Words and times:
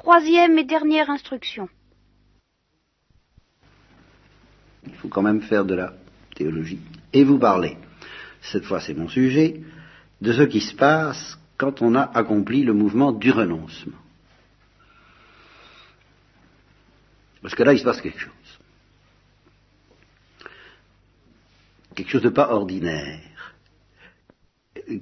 Troisième 0.00 0.58
et 0.58 0.64
dernière 0.64 1.10
instruction. 1.10 1.68
Il 4.86 4.94
faut 4.94 5.08
quand 5.08 5.20
même 5.20 5.42
faire 5.42 5.66
de 5.66 5.74
la 5.74 5.92
théologie 6.34 6.80
et 7.12 7.22
vous 7.22 7.38
parler. 7.38 7.76
Cette 8.40 8.64
fois, 8.64 8.80
c'est 8.80 8.94
mon 8.94 9.10
sujet 9.10 9.60
de 10.22 10.32
ce 10.32 10.42
qui 10.44 10.62
se 10.62 10.74
passe 10.74 11.38
quand 11.58 11.82
on 11.82 11.94
a 11.94 12.00
accompli 12.14 12.62
le 12.62 12.72
mouvement 12.72 13.12
du 13.12 13.30
renoncement. 13.30 13.98
Parce 17.42 17.54
que 17.54 17.62
là, 17.62 17.74
il 17.74 17.78
se 17.78 17.84
passe 17.84 18.00
quelque 18.00 18.20
chose. 18.20 18.32
Quelque 21.94 22.10
chose 22.10 22.22
de 22.22 22.30
pas 22.30 22.52
ordinaire 22.54 23.20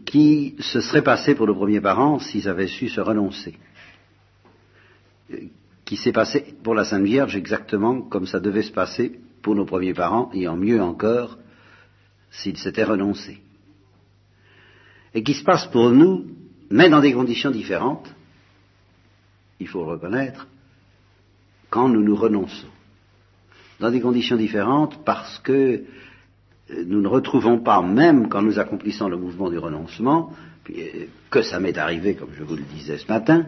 qui 0.04 0.56
se 0.58 0.80
serait 0.80 1.02
passé 1.02 1.36
pour 1.36 1.46
nos 1.46 1.54
premiers 1.54 1.80
parents 1.80 2.18
s'ils 2.18 2.48
avaient 2.48 2.66
su 2.66 2.88
se 2.88 3.00
renoncer. 3.00 3.56
Qui 5.84 5.96
s'est 5.96 6.12
passé 6.12 6.54
pour 6.62 6.74
la 6.74 6.84
Sainte 6.84 7.04
Vierge 7.04 7.36
exactement 7.36 8.02
comme 8.02 8.26
ça 8.26 8.40
devait 8.40 8.62
se 8.62 8.72
passer 8.72 9.20
pour 9.42 9.54
nos 9.54 9.64
premiers 9.64 9.94
parents, 9.94 10.30
et 10.34 10.48
en 10.48 10.56
mieux 10.56 10.82
encore 10.82 11.38
s'ils 12.30 12.58
s'étaient 12.58 12.84
renoncés. 12.84 13.38
Et 15.14 15.22
qui 15.22 15.34
se 15.34 15.44
passe 15.44 15.66
pour 15.66 15.90
nous, 15.90 16.26
mais 16.70 16.90
dans 16.90 17.00
des 17.00 17.12
conditions 17.12 17.50
différentes, 17.50 18.12
il 19.60 19.66
faut 19.66 19.84
le 19.84 19.92
reconnaître, 19.92 20.46
quand 21.70 21.88
nous 21.88 22.02
nous 22.02 22.16
renonçons. 22.16 22.68
Dans 23.80 23.90
des 23.90 24.00
conditions 24.00 24.36
différentes 24.36 25.04
parce 25.04 25.38
que 25.38 25.84
nous 26.70 27.00
ne 27.00 27.08
retrouvons 27.08 27.60
pas, 27.60 27.80
même 27.82 28.28
quand 28.28 28.42
nous 28.42 28.58
accomplissons 28.58 29.08
le 29.08 29.16
mouvement 29.16 29.50
du 29.50 29.58
renoncement, 29.58 30.32
euh, 30.70 31.06
que 31.30 31.42
ça 31.42 31.60
m'est 31.60 31.78
arrivé, 31.78 32.14
comme 32.14 32.30
je 32.36 32.42
vous 32.42 32.56
le 32.56 32.62
disais 32.62 32.98
ce 32.98 33.08
matin, 33.08 33.46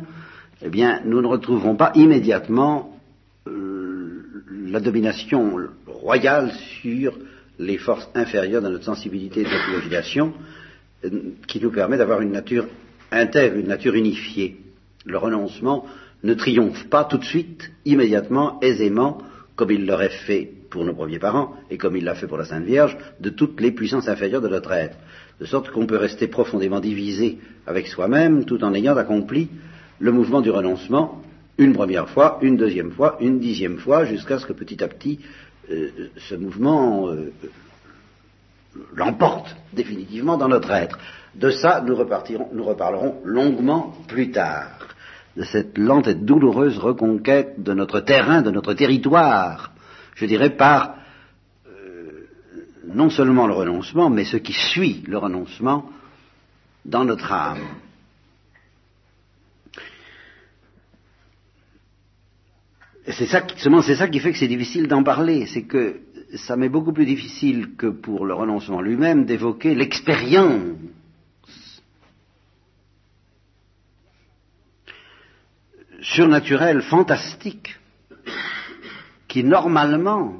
eh 0.63 0.69
bien, 0.69 1.01
nous 1.05 1.21
ne 1.23 1.27
retrouverons 1.27 1.77
pas 1.77 1.93
immédiatement 1.95 2.99
euh, 3.47 4.25
la 4.67 4.81
domination 4.81 5.69
royale 5.87 6.53
sur 6.81 7.17
les 7.59 7.79
forces 7.79 8.09
inférieures 8.15 8.63
de 8.63 8.69
notre 8.69 8.85
sensibilité 8.85 9.41
et 9.41 9.45
de 9.45 9.51
notre 9.51 9.71
imagination, 9.71 10.35
euh, 11.05 11.11
qui 11.47 11.61
nous 11.61 11.71
permet 11.71 11.97
d'avoir 11.97 12.21
une 12.21 12.33
nature 12.33 12.67
intègre, 13.11 13.57
une 13.57 13.69
nature 13.69 13.95
unifiée. 13.95 14.59
Le 15.07 15.17
renoncement 15.17 15.87
ne 16.23 16.35
triomphe 16.35 16.89
pas 16.89 17.05
tout 17.05 17.19
de 17.19 17.25
suite, 17.25 17.71
immédiatement, 17.87 18.61
aisément, 18.61 19.23
comme 19.57 19.71
il 19.71 19.87
l'aurait 19.87 20.11
fait 20.11 20.51
pour 20.69 20.85
nos 20.85 20.95
premiers 20.95 21.19
parents, 21.19 21.55
et 21.71 21.79
comme 21.79 21.97
il 21.97 22.05
l'a 22.05 22.15
fait 22.15 22.27
pour 22.27 22.39
la 22.39 22.45
Sainte 22.45 22.65
Vierge, 22.65 22.97
de 23.19 23.31
toutes 23.31 23.61
les 23.61 23.73
puissances 23.73 24.09
inférieures 24.09 24.43
de 24.43 24.49
notre 24.49 24.73
être. 24.73 24.97
De 25.41 25.47
sorte 25.47 25.71
qu'on 25.71 25.87
peut 25.87 25.97
rester 25.97 26.29
profondément 26.29 26.81
divisé 26.81 27.39
avec 27.67 27.87
soi-même 27.89 28.45
tout 28.45 28.63
en 28.63 28.75
ayant 28.75 28.97
accompli 28.97 29.49
le 30.01 30.13
mouvement 30.13 30.41
du 30.41 30.51
renoncement 30.51 31.23
une 31.61 31.75
première 31.75 32.09
fois, 32.09 32.39
une 32.41 32.57
deuxième 32.57 32.91
fois, 32.91 33.19
une 33.21 33.39
dixième 33.39 33.79
fois, 33.79 34.07
jusqu'à 34.07 34.39
ce 34.39 34.47
que 34.47 34.55
petit 34.55 34.83
à 34.83 34.89
petit 34.89 35.21
euh, 35.71 36.09
ce 36.17 36.35
mouvement 36.35 37.11
euh, 37.11 37.33
l'emporte 38.97 39.55
définitivement 39.75 40.39
dans 40.39 40.49
notre 40.49 40.71
être. 40.71 40.99
De 41.35 41.51
ça, 41.51 41.85
nous, 41.87 41.97
nous 42.53 42.65
reparlerons 42.65 43.21
longuement 43.25 43.95
plus 44.09 44.31
tard, 44.31 44.71
de 45.37 45.45
cette 45.45 45.77
lente 45.77 46.09
et 46.09 46.15
douloureuse 46.15 46.79
reconquête 46.79 47.63
de 47.63 47.75
notre 47.75 48.01
terrain, 48.01 48.41
de 48.41 48.51
notre 48.51 48.73
territoire, 48.73 49.73
je 50.15 50.25
dirais, 50.25 50.57
par 50.57 50.95
euh, 51.69 52.27
non 52.93 53.11
seulement 53.11 53.47
le 53.47 53.55
renoncement, 53.55 54.09
mais 54.09 54.25
ce 54.25 54.39
qui 54.39 54.55
suit 54.55 55.05
le 55.07 55.19
renoncement 55.19 55.91
dans 56.87 57.05
notre 57.05 57.31
âme. 57.31 57.67
C'est 63.07 63.27
ça, 63.27 63.41
qui 63.41 64.21
fait 64.21 64.33
que 64.33 64.39
c'est 64.39 64.49
difficile 64.49 64.87
d'en 64.87 65.03
parler, 65.03 65.47
c'est 65.47 65.63
que 65.63 66.01
ça 66.35 66.57
m'est 66.57 66.69
beaucoup 66.69 66.93
plus 66.93 67.07
difficile 67.07 67.75
que 67.77 67.87
pour 67.87 68.27
le 68.27 68.35
renoncement 68.35 68.81
lui-même 68.81 69.25
d'évoquer 69.25 69.75
l'expérience 69.75 70.77
surnaturelle, 76.03 76.83
fantastique, 76.83 77.79
qui 79.29 79.45
normalement 79.45 80.35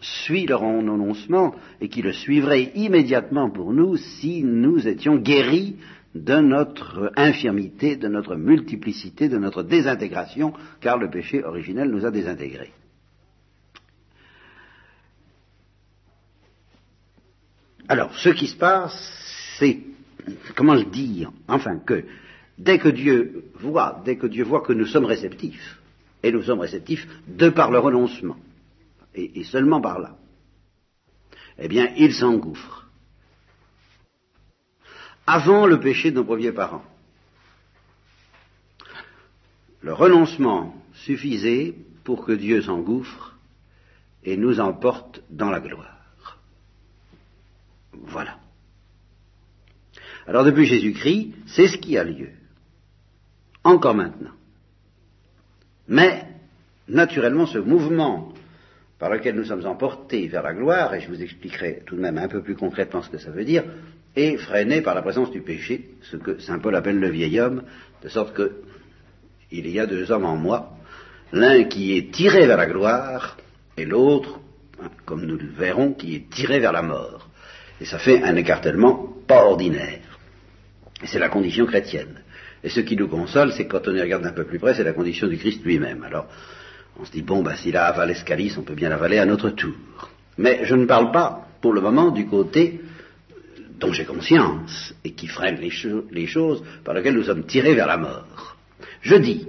suit 0.00 0.46
le 0.46 0.54
renoncement 0.54 1.54
et 1.80 1.88
qui 1.88 2.00
le 2.02 2.12
suivrait 2.12 2.72
immédiatement 2.74 3.50
pour 3.50 3.72
nous 3.72 3.96
si 3.96 4.42
nous 4.42 4.88
étions 4.88 5.16
guéris 5.16 5.76
de 6.14 6.40
notre 6.40 7.12
infirmité, 7.16 7.96
de 7.96 8.08
notre 8.08 8.34
multiplicité, 8.34 9.28
de 9.28 9.38
notre 9.38 9.62
désintégration, 9.62 10.52
car 10.80 10.98
le 10.98 11.08
péché 11.08 11.44
originel 11.44 11.88
nous 11.90 12.04
a 12.04 12.10
désintégrés. 12.10 12.72
Alors, 17.88 18.14
ce 18.14 18.28
qui 18.28 18.46
se 18.46 18.56
passe, 18.56 19.56
c'est, 19.58 19.80
comment 20.54 20.74
le 20.74 20.84
dire, 20.84 21.32
enfin 21.48 21.78
que, 21.78 22.04
dès 22.58 22.78
que 22.78 22.88
Dieu 22.88 23.46
voit, 23.54 24.00
dès 24.04 24.16
que 24.16 24.26
Dieu 24.26 24.44
voit 24.44 24.60
que 24.62 24.72
nous 24.72 24.86
sommes 24.86 25.06
réceptifs, 25.06 25.80
et 26.22 26.32
nous 26.32 26.42
sommes 26.42 26.60
réceptifs 26.60 27.08
de 27.26 27.48
par 27.48 27.70
le 27.70 27.78
renoncement, 27.78 28.36
et, 29.14 29.42
seulement 29.44 29.80
par 29.80 29.98
là. 29.98 30.16
Eh 31.58 31.68
bien, 31.68 31.92
il 31.96 32.12
s'engouffre. 32.14 32.89
Avant 35.32 35.64
le 35.64 35.78
péché 35.78 36.10
de 36.10 36.16
nos 36.16 36.24
premiers 36.24 36.50
parents, 36.50 36.82
le 39.80 39.92
renoncement 39.92 40.74
suffisait 40.92 41.76
pour 42.02 42.24
que 42.26 42.32
Dieu 42.32 42.62
s'engouffre 42.62 43.38
et 44.24 44.36
nous 44.36 44.58
emporte 44.58 45.22
dans 45.30 45.50
la 45.50 45.60
gloire. 45.60 46.36
Voilà. 47.92 48.38
Alors 50.26 50.44
depuis 50.44 50.66
Jésus-Christ, 50.66 51.32
c'est 51.46 51.68
ce 51.68 51.78
qui 51.78 51.96
a 51.96 52.02
lieu. 52.02 52.30
Encore 53.62 53.94
maintenant. 53.94 54.34
Mais, 55.86 56.26
naturellement, 56.88 57.46
ce 57.46 57.58
mouvement 57.58 58.32
par 58.98 59.10
lequel 59.10 59.36
nous 59.36 59.44
sommes 59.44 59.64
emportés 59.64 60.26
vers 60.26 60.42
la 60.42 60.54
gloire, 60.54 60.92
et 60.92 61.00
je 61.00 61.08
vous 61.08 61.22
expliquerai 61.22 61.84
tout 61.86 61.94
de 61.94 62.00
même 62.00 62.18
un 62.18 62.26
peu 62.26 62.42
plus 62.42 62.56
concrètement 62.56 63.02
ce 63.02 63.10
que 63.10 63.18
ça 63.18 63.30
veut 63.30 63.44
dire, 63.44 63.62
est 64.16 64.36
freiné 64.36 64.82
par 64.82 64.94
la 64.94 65.02
présence 65.02 65.30
du 65.30 65.40
péché, 65.40 65.90
ce 66.02 66.16
que 66.16 66.40
Saint 66.40 66.58
Paul 66.58 66.74
appelle 66.74 66.98
le 66.98 67.10
vieil 67.10 67.40
homme, 67.40 67.62
de 68.02 68.08
sorte 68.08 68.34
que 68.34 68.62
il 69.52 69.68
y 69.68 69.80
a 69.80 69.86
deux 69.86 70.10
hommes 70.12 70.24
en 70.24 70.36
moi, 70.36 70.76
l'un 71.32 71.64
qui 71.64 71.96
est 71.96 72.12
tiré 72.12 72.46
vers 72.46 72.56
la 72.56 72.66
gloire, 72.66 73.36
et 73.76 73.84
l'autre, 73.84 74.40
comme 75.04 75.26
nous 75.26 75.36
le 75.36 75.48
verrons, 75.48 75.92
qui 75.92 76.14
est 76.14 76.30
tiré 76.30 76.60
vers 76.60 76.72
la 76.72 76.82
mort. 76.82 77.28
Et 77.80 77.84
ça 77.84 77.98
fait 77.98 78.22
un 78.22 78.36
écartèlement 78.36 79.08
pas 79.26 79.44
ordinaire. 79.44 80.18
Et 81.02 81.06
c'est 81.06 81.18
la 81.18 81.28
condition 81.28 81.66
chrétienne. 81.66 82.20
Et 82.62 82.68
ce 82.68 82.80
qui 82.80 82.96
nous 82.96 83.08
console, 83.08 83.52
c'est 83.52 83.66
quand 83.66 83.88
on 83.88 83.94
y 83.94 84.00
regarde 84.00 84.26
un 84.26 84.32
peu 84.32 84.44
plus 84.44 84.58
près, 84.58 84.74
c'est 84.74 84.84
la 84.84 84.92
condition 84.92 85.26
du 85.26 85.38
Christ 85.38 85.64
lui-même. 85.64 86.02
Alors, 86.02 86.26
on 86.98 87.04
se 87.04 87.12
dit, 87.12 87.22
bon, 87.22 87.42
ben, 87.42 87.56
s'il 87.56 87.76
a 87.76 87.86
avalé 87.86 88.14
ce 88.14 88.24
calice, 88.24 88.58
on 88.58 88.62
peut 88.62 88.74
bien 88.74 88.90
l'avaler 88.90 89.18
à 89.18 89.24
notre 89.24 89.50
tour. 89.50 89.74
Mais 90.36 90.60
je 90.64 90.74
ne 90.74 90.84
parle 90.84 91.10
pas, 91.10 91.48
pour 91.62 91.72
le 91.72 91.80
moment, 91.80 92.10
du 92.10 92.26
côté 92.26 92.80
dont 93.80 93.92
j'ai 93.92 94.04
conscience, 94.04 94.94
et 95.02 95.12
qui 95.12 95.26
freine 95.26 95.58
les, 95.58 96.26
choses 96.26 96.62
par 96.84 96.94
lesquelles 96.94 97.14
nous 97.14 97.24
sommes 97.24 97.46
tirés 97.46 97.74
vers 97.74 97.86
la 97.86 97.96
mort. 97.96 98.56
Je 99.00 99.16
dis 99.16 99.48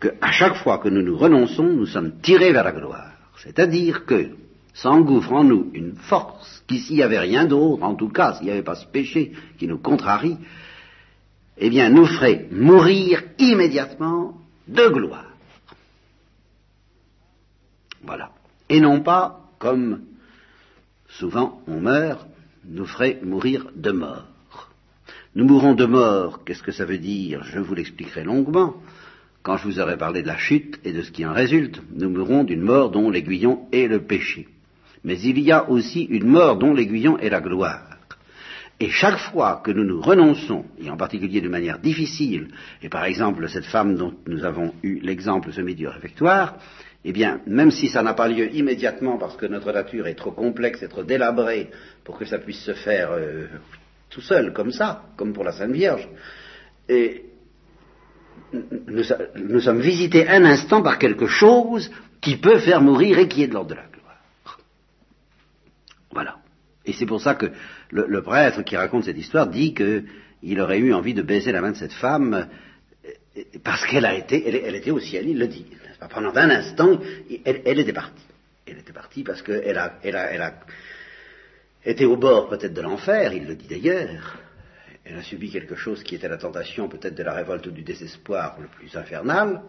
qu'à 0.00 0.32
chaque 0.32 0.56
fois 0.56 0.78
que 0.78 0.88
nous 0.88 1.02
nous 1.02 1.16
renonçons, 1.16 1.64
nous 1.64 1.86
sommes 1.86 2.20
tirés 2.20 2.52
vers 2.52 2.64
la 2.64 2.72
gloire. 2.72 3.12
C'est-à-dire 3.36 4.06
que 4.06 4.30
s'engouffre 4.72 5.32
en 5.32 5.44
nous 5.44 5.70
une 5.74 5.94
force 5.94 6.64
qui, 6.66 6.78
s'il 6.78 6.96
n'y 6.96 7.02
avait 7.02 7.18
rien 7.18 7.44
d'autre, 7.44 7.82
en 7.82 7.94
tout 7.94 8.08
cas, 8.08 8.34
s'il 8.34 8.46
n'y 8.46 8.52
avait 8.52 8.62
pas 8.62 8.76
ce 8.76 8.86
péché 8.86 9.32
qui 9.58 9.68
nous 9.68 9.78
contrarie, 9.78 10.38
eh 11.58 11.68
bien, 11.68 11.90
nous 11.90 12.06
ferait 12.06 12.48
mourir 12.50 13.22
immédiatement 13.38 14.38
de 14.66 14.88
gloire. 14.88 15.26
Voilà. 18.02 18.30
Et 18.70 18.80
non 18.80 19.02
pas, 19.02 19.40
comme 19.58 20.00
souvent 21.08 21.60
on 21.66 21.78
meurt, 21.78 22.26
nous 22.66 22.86
ferait 22.86 23.18
mourir 23.22 23.66
de 23.74 23.90
mort. 23.90 24.26
Nous 25.34 25.44
mourrons 25.44 25.74
de 25.74 25.86
mort, 25.86 26.44
qu'est-ce 26.44 26.62
que 26.62 26.72
ça 26.72 26.84
veut 26.84 26.98
dire? 26.98 27.42
Je 27.44 27.58
vous 27.58 27.74
l'expliquerai 27.74 28.24
longuement 28.24 28.74
quand 29.42 29.56
je 29.56 29.64
vous 29.64 29.80
aurai 29.80 29.96
parlé 29.96 30.22
de 30.22 30.28
la 30.28 30.36
chute 30.36 30.78
et 30.84 30.92
de 30.92 31.02
ce 31.02 31.10
qui 31.10 31.24
en 31.26 31.32
résulte. 31.32 31.82
Nous 31.94 32.10
mourrons 32.10 32.44
d'une 32.44 32.60
mort 32.60 32.90
dont 32.90 33.10
l'aiguillon 33.10 33.66
est 33.72 33.88
le 33.88 34.02
péché. 34.02 34.48
Mais 35.04 35.18
il 35.20 35.40
y 35.40 35.50
a 35.50 35.68
aussi 35.68 36.02
une 36.02 36.28
mort 36.28 36.56
dont 36.58 36.72
l'aiguillon 36.72 37.18
est 37.18 37.30
la 37.30 37.40
gloire. 37.40 37.92
Et 38.78 38.88
chaque 38.88 39.18
fois 39.18 39.60
que 39.64 39.70
nous 39.70 39.84
nous 39.84 40.00
renonçons, 40.00 40.64
et 40.78 40.90
en 40.90 40.96
particulier 40.96 41.40
de 41.40 41.48
manière 41.48 41.78
difficile, 41.78 42.48
et 42.82 42.88
par 42.88 43.04
exemple 43.04 43.48
cette 43.48 43.64
femme 43.64 43.96
dont 43.96 44.14
nous 44.26 44.44
avons 44.44 44.74
eu 44.82 44.98
l'exemple 45.00 45.52
ce 45.52 45.60
midi 45.60 45.86
au 45.86 45.90
réfectoire, 45.90 46.56
eh 47.04 47.12
bien, 47.12 47.40
même 47.46 47.70
si 47.70 47.88
ça 47.88 48.02
n'a 48.02 48.14
pas 48.14 48.28
lieu 48.28 48.54
immédiatement 48.54 49.18
parce 49.18 49.36
que 49.36 49.46
notre 49.46 49.72
nature 49.72 50.06
est 50.06 50.14
trop 50.14 50.30
complexe 50.30 50.82
et 50.82 50.88
trop 50.88 51.02
délabrée 51.02 51.70
pour 52.04 52.16
que 52.16 52.24
ça 52.24 52.38
puisse 52.38 52.62
se 52.62 52.74
faire 52.74 53.10
euh, 53.12 53.46
tout 54.08 54.20
seul, 54.20 54.52
comme 54.52 54.70
ça, 54.70 55.06
comme 55.16 55.32
pour 55.32 55.42
la 55.42 55.52
Sainte 55.52 55.72
Vierge, 55.72 56.08
et 56.88 57.24
nous, 58.52 59.60
sommes 59.60 59.80
visités 59.80 60.28
un 60.28 60.44
instant 60.44 60.82
par 60.82 60.98
quelque 60.98 61.26
chose 61.26 61.90
qui 62.20 62.36
peut 62.36 62.58
faire 62.58 62.80
mourir 62.80 63.18
et 63.18 63.28
qui 63.28 63.42
est 63.42 63.48
de 63.48 63.54
l'ordre 63.54 63.70
de 63.70 63.74
la 63.76 63.86
gloire. 63.86 64.58
Voilà. 66.10 66.36
Et 66.84 66.92
c'est 66.92 67.06
pour 67.06 67.20
ça 67.20 67.34
que 67.34 67.46
le, 67.90 68.06
le, 68.06 68.22
prêtre 68.22 68.62
qui 68.62 68.76
raconte 68.76 69.04
cette 69.04 69.18
histoire 69.18 69.48
dit 69.48 69.74
qu'il 69.74 70.60
aurait 70.60 70.78
eu 70.78 70.92
envie 70.92 71.14
de 71.14 71.22
baiser 71.22 71.50
la 71.50 71.60
main 71.60 71.72
de 71.72 71.76
cette 71.76 71.92
femme 71.92 72.48
parce 73.64 73.86
qu'elle 73.86 74.04
a 74.04 74.14
été, 74.14 74.46
elle, 74.66 74.74
était 74.74 74.90
au 74.90 75.00
ciel, 75.00 75.28
il 75.28 75.38
le 75.38 75.48
dit. 75.48 75.66
Pendant 76.10 76.36
un 76.36 76.50
instant, 76.50 76.98
elle, 77.44 77.78
était 77.78 77.92
partie. 77.92 78.24
Elle 78.66 78.78
était 78.78 78.92
partie 78.92 79.22
parce 79.22 79.42
qu'elle 79.42 79.78
a, 79.78 80.54
été 81.84 82.04
au 82.04 82.16
bord 82.16 82.48
peut-être 82.48 82.74
de 82.74 82.80
l'enfer, 82.80 83.32
il 83.32 83.46
le 83.46 83.54
dit 83.54 83.68
d'ailleurs. 83.68 84.38
Elle 85.04 85.16
a 85.16 85.22
subi 85.22 85.50
quelque 85.50 85.74
chose 85.74 86.02
qui 86.02 86.14
était 86.14 86.28
la 86.28 86.36
tentation 86.36 86.88
peut-être 86.88 87.14
de 87.14 87.22
la 87.22 87.32
révolte 87.32 87.66
ou 87.66 87.70
du 87.70 87.82
désespoir 87.82 88.56
le 88.60 88.68
plus 88.68 88.94
infernal. 88.96 89.62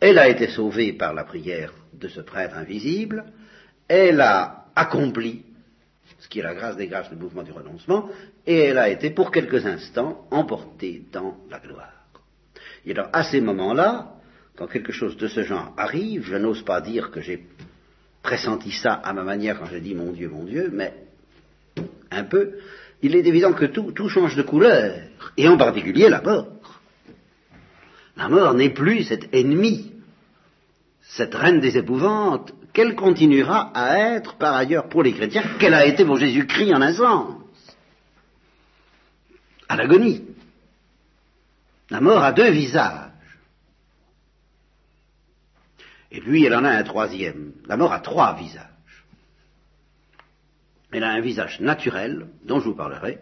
Elle 0.00 0.18
a 0.18 0.28
été 0.28 0.48
sauvée 0.48 0.92
par 0.92 1.14
la 1.14 1.24
prière 1.24 1.72
de 1.92 2.08
ce 2.08 2.20
prêtre 2.20 2.56
invisible. 2.56 3.24
Elle 3.88 4.20
a 4.20 4.66
accompli 4.74 5.44
ce 6.18 6.28
qui 6.28 6.40
est 6.40 6.42
la 6.42 6.54
grâce 6.54 6.76
des 6.76 6.86
grâces, 6.86 7.10
le 7.10 7.16
mouvement 7.16 7.42
du 7.42 7.52
renoncement, 7.52 8.08
et 8.46 8.58
elle 8.58 8.78
a 8.78 8.88
été 8.88 9.10
pour 9.10 9.30
quelques 9.30 9.66
instants 9.66 10.26
emportée 10.30 11.02
dans 11.12 11.36
la 11.50 11.58
gloire. 11.58 12.01
Et 12.86 12.92
alors, 12.92 13.08
à 13.12 13.22
ces 13.24 13.40
moments-là, 13.40 14.14
quand 14.56 14.66
quelque 14.66 14.92
chose 14.92 15.16
de 15.16 15.28
ce 15.28 15.42
genre 15.42 15.72
arrive, 15.76 16.24
je 16.24 16.36
n'ose 16.36 16.62
pas 16.62 16.80
dire 16.80 17.10
que 17.10 17.20
j'ai 17.20 17.46
pressenti 18.22 18.70
ça 18.70 18.94
à 18.94 19.12
ma 19.12 19.22
manière 19.22 19.58
quand 19.58 19.66
j'ai 19.66 19.80
dit 19.80 19.94
mon 19.94 20.12
Dieu, 20.12 20.28
mon 20.28 20.44
Dieu, 20.44 20.70
mais 20.72 20.94
un 22.10 22.24
peu, 22.24 22.58
il 23.02 23.16
est 23.16 23.26
évident 23.26 23.52
que 23.52 23.64
tout, 23.64 24.08
change 24.08 24.36
de 24.36 24.42
couleur, 24.42 25.00
et 25.36 25.48
en 25.48 25.56
particulier 25.56 26.08
la 26.08 26.20
mort. 26.20 26.46
La 28.16 28.28
mort 28.28 28.54
n'est 28.54 28.70
plus 28.70 29.04
cette 29.04 29.34
ennemie, 29.34 29.92
cette 31.00 31.34
reine 31.34 31.60
des 31.60 31.78
épouvantes, 31.78 32.52
qu'elle 32.72 32.94
continuera 32.94 33.70
à 33.74 33.98
être 33.98 34.36
par 34.36 34.54
ailleurs 34.54 34.88
pour 34.88 35.02
les 35.02 35.12
chrétiens, 35.12 35.42
qu'elle 35.58 35.74
a 35.74 35.86
été 35.86 36.04
pour 36.04 36.16
Jésus-Christ 36.16 36.74
en 36.74 36.82
un 36.82 36.92
sens, 36.92 37.34
à 39.68 39.76
l'agonie. 39.76 40.22
La 41.92 42.00
mort 42.00 42.24
a 42.24 42.32
deux 42.32 42.50
visages. 42.50 43.10
Et 46.10 46.22
puis 46.22 46.42
elle 46.46 46.54
en 46.54 46.64
a 46.64 46.70
un 46.70 46.82
troisième. 46.84 47.52
La 47.66 47.76
mort 47.76 47.92
a 47.92 48.00
trois 48.00 48.34
visages. 48.34 49.04
Elle 50.90 51.04
a 51.04 51.10
un 51.10 51.20
visage 51.20 51.60
naturel, 51.60 52.28
dont 52.44 52.60
je 52.60 52.64
vous 52.64 52.74
parlerai, 52.74 53.18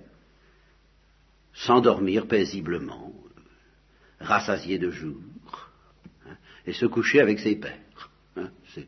s'endormir 1.53 2.29
paisiblement, 2.29 3.13
rassasié 4.21 4.79
de 4.79 4.93
jour, 4.93 5.21
hein, 6.29 6.37
et 6.65 6.73
se 6.73 6.87
coucher 6.87 7.21
avec 7.21 7.41
ses 7.41 7.57
pères. 7.57 8.11
Hein, 8.37 8.51
c'est 8.73 8.87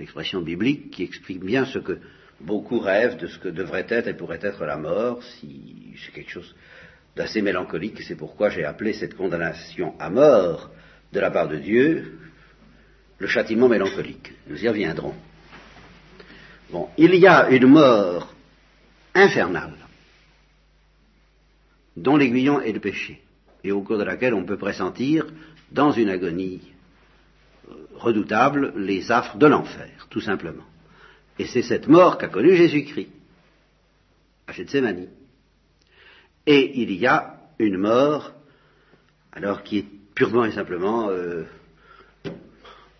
l'expression 0.00 0.40
biblique 0.42 0.90
qui 0.90 1.04
explique 1.04 1.44
bien 1.44 1.66
ce 1.66 1.78
que 1.78 2.00
beaucoup 2.40 2.80
rêvent 2.80 3.16
de 3.18 3.28
ce 3.28 3.38
que 3.38 3.48
devrait 3.48 3.86
être 3.90 4.08
et 4.08 4.16
pourrait 4.16 4.40
être 4.42 4.64
la 4.64 4.76
mort, 4.76 5.22
si 5.22 5.94
c'est 6.04 6.10
quelque 6.10 6.32
chose 6.32 6.52
d'assez 7.16 7.42
mélancolique, 7.42 8.02
c'est 8.02 8.16
pourquoi 8.16 8.48
j'ai 8.48 8.64
appelé 8.64 8.92
cette 8.92 9.16
condamnation 9.16 9.94
à 9.98 10.10
mort 10.10 10.70
de 11.12 11.20
la 11.20 11.30
part 11.30 11.48
de 11.48 11.56
Dieu 11.56 12.18
le 13.18 13.26
châtiment 13.26 13.68
mélancolique. 13.68 14.32
Nous 14.48 14.62
y 14.62 14.68
reviendrons. 14.68 15.14
Bon, 16.70 16.88
il 16.98 17.14
y 17.14 17.26
a 17.26 17.48
une 17.50 17.66
mort 17.66 18.34
infernale 19.14 19.76
dont 21.96 22.16
l'aiguillon 22.16 22.60
est 22.60 22.72
le 22.72 22.80
péché, 22.80 23.22
et 23.62 23.70
au 23.70 23.82
cours 23.82 23.98
de 23.98 24.04
laquelle 24.04 24.34
on 24.34 24.44
peut 24.44 24.56
pressentir, 24.56 25.26
dans 25.70 25.92
une 25.92 26.08
agonie 26.08 26.72
euh, 27.68 27.74
redoutable, 27.94 28.72
les 28.76 29.12
affres 29.12 29.36
de 29.36 29.46
l'enfer, 29.46 30.06
tout 30.10 30.20
simplement. 30.20 30.64
Et 31.38 31.46
c'est 31.46 31.62
cette 31.62 31.88
mort 31.88 32.18
qu'a 32.18 32.28
connue 32.28 32.56
Jésus-Christ, 32.56 33.10
à 34.46 34.52
Gethsemane. 34.52 35.06
Et 36.46 36.80
il 36.80 36.92
y 36.92 37.06
a 37.06 37.36
une 37.58 37.78
mort, 37.78 38.32
alors 39.32 39.62
qui 39.62 39.78
est 39.78 39.86
purement 40.14 40.44
et 40.44 40.52
simplement 40.52 41.08
euh, 41.08 41.44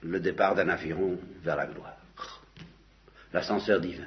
le 0.03 0.21
départ 0.21 0.55
d'un 0.55 0.69
aviron 0.69 1.19
vers 1.43 1.57
la 1.57 1.67
gloire 1.67 1.95
l'ascenseur 3.35 3.81
divin, 3.81 4.07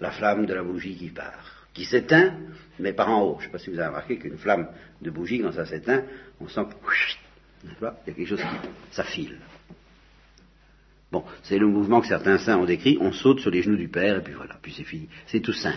la 0.00 0.10
flamme 0.10 0.44
de 0.44 0.52
la 0.52 0.62
bougie 0.62 0.96
qui 0.96 1.08
part, 1.08 1.66
qui 1.72 1.84
s'éteint, 1.84 2.34
mais 2.78 2.92
par 2.92 3.08
en 3.08 3.22
haut. 3.22 3.36
Je 3.38 3.44
ne 3.44 3.46
sais 3.46 3.52
pas 3.52 3.58
si 3.58 3.70
vous 3.70 3.78
avez 3.78 3.88
remarqué 3.88 4.18
qu'une 4.18 4.36
flamme 4.36 4.68
de 5.00 5.10
bougie, 5.10 5.40
quand 5.40 5.52
ça 5.52 5.64
s'éteint, 5.64 6.02
on 6.40 6.48
sent 6.48 6.62
que, 6.64 6.76
il 7.64 7.70
y 7.82 7.86
a 7.86 7.94
quelque 8.04 8.26
chose 8.26 8.40
qui, 8.40 8.68
ça 8.90 9.04
file. 9.04 9.38
Bon, 11.12 11.24
c'est 11.42 11.58
le 11.58 11.66
mouvement 11.66 12.00
que 12.00 12.08
certains 12.08 12.38
saints 12.38 12.58
ont 12.58 12.64
décrit, 12.64 12.98
on 13.00 13.12
saute 13.12 13.40
sur 13.40 13.50
les 13.50 13.62
genoux 13.62 13.76
du 13.76 13.88
Père, 13.88 14.18
et 14.18 14.22
puis 14.22 14.34
voilà, 14.34 14.58
puis 14.60 14.72
c'est 14.76 14.84
fini. 14.84 15.08
C'est 15.26 15.40
tout 15.40 15.52
simple. 15.52 15.76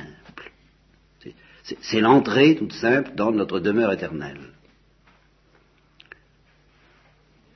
C'est 1.64 2.02
l'entrée 2.02 2.56
toute 2.56 2.74
simple 2.74 3.12
dans 3.16 3.32
notre 3.32 3.60
demeure 3.60 3.94
éternelle. 3.94 4.54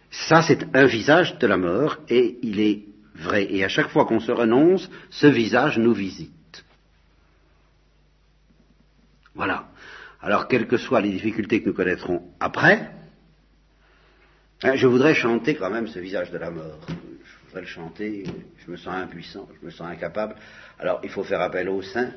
Ça, 0.10 0.42
c'est 0.42 0.76
un 0.76 0.86
visage 0.86 1.38
de 1.38 1.48
la 1.48 1.58
mort, 1.58 1.98
et 2.10 2.40
il 2.42 2.60
est 2.60 2.84
vrai. 3.16 3.48
Et 3.54 3.64
à 3.64 3.70
chaque 3.70 3.90
fois 3.90 4.06
qu'on 4.06 4.20
se 4.20 4.32
renonce, 4.32 4.90
ce 5.10 5.28
visage 5.28 5.78
nous 5.78 5.94
visite. 5.94 6.32
Voilà. 9.36 9.68
Alors, 10.22 10.48
quelles 10.48 10.68
que 10.68 10.78
soient 10.78 11.02
les 11.02 11.12
difficultés 11.12 11.62
que 11.62 11.68
nous 11.68 11.76
connaîtrons 11.76 12.24
après, 12.40 12.90
hein, 14.64 14.76
je 14.76 14.88
voudrais 14.88 15.14
chanter 15.14 15.56
quand 15.56 15.70
même 15.70 15.88
ce 15.88 16.00
visage 16.00 16.32
de 16.32 16.38
la 16.38 16.50
mort. 16.50 16.80
Je 16.88 17.46
voudrais 17.46 17.62
le 17.62 17.68
chanter, 17.68 18.24
je 18.66 18.72
me 18.72 18.78
sens 18.78 18.96
impuissant, 18.96 19.48
je 19.60 19.66
me 19.66 19.72
sens 19.72 19.88
incapable. 19.88 20.36
Alors, 20.80 21.02
il 21.04 21.10
faut 21.10 21.24
faire 21.24 21.42
appel 21.42 21.70
au 21.70 21.82
saint. 21.82 22.12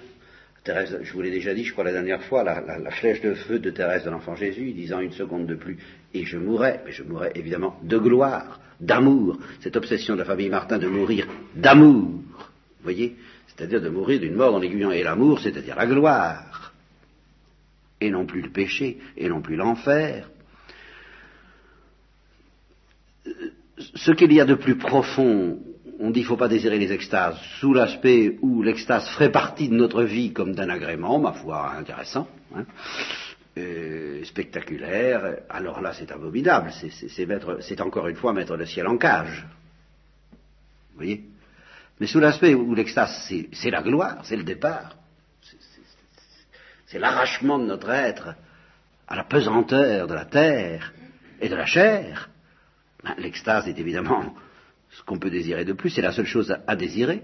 Je 1.02 1.12
vous 1.12 1.22
l'ai 1.22 1.30
déjà 1.30 1.54
dit, 1.54 1.64
je 1.64 1.72
crois 1.72 1.84
la 1.84 1.92
dernière 1.92 2.22
fois, 2.22 2.44
la, 2.44 2.90
flèche 2.90 3.20
de 3.20 3.34
feu 3.34 3.58
de 3.58 3.70
Thérèse 3.70 4.04
de 4.04 4.10
l'Enfant 4.10 4.36
Jésus, 4.36 4.72
disant 4.72 5.00
une 5.00 5.12
seconde 5.12 5.46
de 5.46 5.54
plus, 5.54 5.78
et 6.14 6.24
je 6.24 6.38
mourrais, 6.38 6.82
mais 6.84 6.92
je 6.92 7.02
mourrais 7.02 7.32
évidemment 7.34 7.78
de 7.82 7.98
gloire, 7.98 8.60
d'amour, 8.80 9.38
cette 9.60 9.76
obsession 9.76 10.14
de 10.14 10.20
la 10.20 10.24
famille 10.24 10.48
Martin 10.48 10.78
de 10.78 10.88
mourir 10.88 11.26
d'amour, 11.54 12.04
vous 12.04 12.84
voyez, 12.84 13.16
c'est-à-dire 13.46 13.80
de 13.80 13.88
mourir 13.88 14.20
d'une 14.20 14.34
mort 14.34 14.54
en 14.54 14.62
aiguillant, 14.62 14.90
et 14.90 15.02
l'amour, 15.02 15.40
c'est-à-dire 15.40 15.76
la 15.76 15.86
gloire, 15.86 16.72
et 18.00 18.10
non 18.10 18.26
plus 18.26 18.42
le 18.42 18.50
péché, 18.50 18.98
et 19.16 19.28
non 19.28 19.42
plus 19.42 19.56
l'enfer. 19.56 20.30
Ce 23.76 24.12
qu'il 24.12 24.32
y 24.32 24.40
a 24.40 24.44
de 24.44 24.54
plus 24.54 24.76
profond 24.76 25.58
on 26.00 26.10
dit 26.10 26.20
qu'il 26.20 26.22
ne 26.22 26.28
faut 26.28 26.36
pas 26.36 26.48
désirer 26.48 26.78
les 26.78 26.92
extases. 26.92 27.36
Sous 27.60 27.74
l'aspect 27.74 28.38
où 28.40 28.62
l'extase 28.62 29.08
ferait 29.10 29.30
partie 29.30 29.68
de 29.68 29.74
notre 29.74 30.02
vie 30.02 30.32
comme 30.32 30.54
d'un 30.54 30.70
agrément, 30.70 31.18
ma 31.18 31.32
foi, 31.32 31.74
intéressant, 31.76 32.26
hein, 32.56 32.64
euh, 33.58 34.24
spectaculaire, 34.24 35.40
alors 35.50 35.80
là 35.82 35.92
c'est 35.92 36.10
abominable, 36.10 36.72
c'est 36.72 37.80
encore 37.82 38.08
une 38.08 38.16
fois 38.16 38.32
mettre 38.32 38.56
le 38.56 38.64
ciel 38.64 38.86
en 38.86 38.96
cage. 38.96 39.46
Vous 40.90 40.96
voyez? 40.96 41.24
Mais 42.00 42.06
sous 42.06 42.18
l'aspect 42.18 42.54
où 42.54 42.74
l'extase 42.74 43.30
c'est 43.52 43.70
la 43.70 43.82
gloire, 43.82 44.20
c'est 44.24 44.36
le 44.36 44.44
départ, 44.44 44.96
c'est 46.86 46.98
l'arrachement 46.98 47.58
de 47.58 47.66
notre 47.66 47.90
être 47.90 48.34
à 49.06 49.16
la 49.16 49.24
pesanteur 49.24 50.06
de 50.06 50.14
la 50.14 50.24
terre 50.24 50.94
et 51.40 51.48
de 51.48 51.56
la 51.56 51.66
chair, 51.66 52.30
ben, 53.04 53.14
l'extase 53.18 53.68
est 53.68 53.78
évidemment 53.78 54.34
ce 55.00 55.04
qu'on 55.06 55.18
peut 55.18 55.30
désirer 55.30 55.64
de 55.64 55.72
plus, 55.72 55.88
c'est 55.88 56.02
la 56.02 56.12
seule 56.12 56.26
chose 56.26 56.54
à, 56.66 56.76
désirer. 56.76 57.22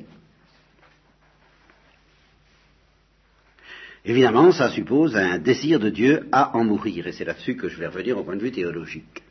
Évidemment, 4.07 4.51
ça 4.51 4.71
suppose 4.71 5.15
un 5.15 5.39
désir 5.39 5.79
de 5.79 5.91
Dieu 5.91 6.27
à 6.33 6.57
en 6.57 6.65
mourir, 6.65 7.07
et 7.07 7.13
c'est 7.13 7.27
là-dessus 7.27 7.57
que 7.57 7.69
je 7.69 7.77
vais 7.79 7.87
revenir 7.87 8.17
au 8.17 8.25
point 8.25 8.37
de 8.37 8.41
vue 8.41 8.53
théologique. 8.53 9.23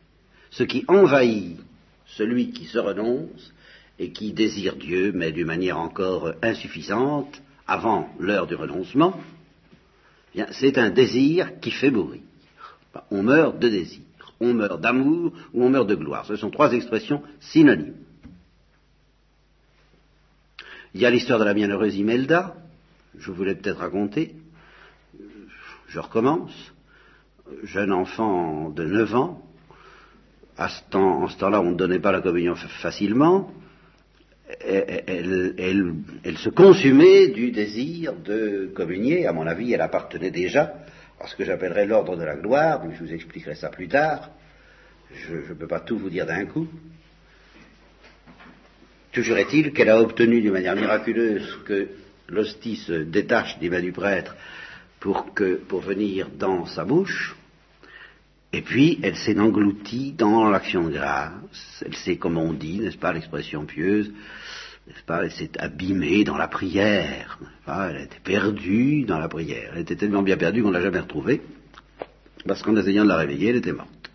Ce 0.51 0.63
qui 0.63 0.85
envahit 0.87 1.59
celui 2.05 2.51
qui 2.51 2.65
se 2.65 2.77
renonce 2.77 3.51
et 3.97 4.11
qui 4.11 4.31
désire 4.31 4.75
Dieu, 4.75 5.11
mais 5.11 5.31
d'une 5.31 5.47
manière 5.47 5.79
encore 5.79 6.33
insuffisante, 6.43 7.41
avant 7.65 8.13
l'heure 8.19 8.45
du 8.45 8.53
renoncement, 8.53 9.19
eh 10.35 10.43
c'est 10.51 10.77
un 10.77 10.91
désir 10.91 11.59
qui 11.61 11.71
fait 11.71 11.89
mourir. 11.89 12.21
On 13.09 13.23
meurt 13.23 13.57
de 13.57 13.69
désir, 13.69 14.03
on 14.39 14.53
meurt 14.53 14.79
d'amour 14.79 15.33
ou 15.53 15.63
on 15.63 15.69
meurt 15.69 15.87
de 15.87 15.95
gloire. 15.95 16.27
Ce 16.27 16.35
sont 16.35 16.51
trois 16.51 16.73
expressions 16.73 17.23
synonymes. 17.39 18.04
Il 20.95 21.01
y 21.01 21.05
a 21.05 21.09
l'histoire 21.09 21.39
de 21.39 21.43
la 21.43 21.53
bienheureuse 21.53 21.97
Imelda, 21.97 22.55
je 23.17 23.29
voulais 23.29 23.55
peut-être 23.55 23.79
raconter. 23.79 24.33
Je 25.89 25.99
recommence. 25.99 26.71
Jeune 27.63 27.91
enfant 27.91 28.69
de 28.69 28.85
9 28.85 29.13
ans, 29.13 29.45
à 30.57 30.69
ce 30.69 30.81
temps, 30.89 31.23
en 31.23 31.27
ce 31.27 31.37
temps-là, 31.37 31.59
on 31.59 31.71
ne 31.71 31.75
donnait 31.75 31.99
pas 31.99 32.13
la 32.13 32.21
communion 32.21 32.55
facilement. 32.55 33.51
Elle, 34.61 35.53
elle, 36.23 36.37
se 36.37 36.47
consumait 36.47 37.27
du 37.27 37.51
désir 37.51 38.13
de 38.13 38.71
communier. 38.73 39.27
À 39.27 39.33
mon 39.33 39.47
avis, 39.47 39.73
elle 39.73 39.81
appartenait 39.81 40.31
déjà 40.31 40.75
à 41.19 41.27
ce 41.27 41.35
que 41.35 41.43
j'appellerais 41.43 41.87
l'ordre 41.87 42.15
de 42.15 42.23
la 42.23 42.37
gloire, 42.37 42.85
mais 42.85 42.95
je 42.95 43.03
vous 43.03 43.11
expliquerai 43.11 43.55
ça 43.55 43.67
plus 43.67 43.89
tard. 43.89 44.29
je 45.13 45.35
ne 45.35 45.55
peux 45.55 45.67
pas 45.67 45.81
tout 45.81 45.97
vous 45.97 46.09
dire 46.09 46.25
d'un 46.25 46.45
coup. 46.45 46.69
Toujours 49.15 49.37
est-il 49.37 49.71
qu'elle 49.71 49.87
a 49.87 50.01
obtenu 50.01 50.41
d'une 50.41 50.51
manière 50.51 50.75
miraculeuse 50.75 51.57
que 51.63 51.87
l'hostie 52.27 52.75
se 52.75 52.91
détache 52.91 53.57
des 53.59 53.69
mains 53.69 53.81
du 53.81 53.93
prêtre 53.93 54.35
pour, 54.99 55.33
que, 55.33 55.55
pour 55.55 55.79
venir 55.79 56.27
dans 56.37 56.65
sa 56.65 56.83
bouche, 56.83 57.33
et 58.51 58.61
puis 58.61 58.99
elle 59.03 59.15
s'est 59.15 59.39
engloutie 59.39 60.11
dans 60.11 60.49
l'action 60.49 60.89
de 60.89 60.95
grâce, 60.95 61.81
elle 61.85 61.95
s'est, 61.95 62.17
comme 62.17 62.37
on 62.37 62.51
dit, 62.51 62.81
n'est-ce 62.81 62.97
pas, 62.97 63.13
l'expression 63.13 63.63
pieuse, 63.65 64.11
n'est-ce 64.85 65.03
pas, 65.05 65.23
elle 65.23 65.31
s'est 65.31 65.57
abîmée 65.59 66.25
dans 66.25 66.35
la 66.35 66.49
prière, 66.49 67.39
elle 67.67 68.01
était 68.01 68.19
perdue 68.21 69.05
dans 69.05 69.19
la 69.19 69.29
prière, 69.29 69.71
elle 69.75 69.83
était 69.83 69.95
tellement 69.95 70.23
bien 70.23 70.35
perdue 70.35 70.61
qu'on 70.61 70.71
ne 70.71 70.73
l'a 70.73 70.81
jamais 70.81 70.99
retrouvée, 70.99 71.41
parce 72.45 72.61
qu'en 72.61 72.75
essayant 72.75 73.05
de 73.05 73.09
la 73.09 73.15
réveiller, 73.15 73.51
elle 73.51 73.55
était 73.55 73.71
morte. 73.71 74.11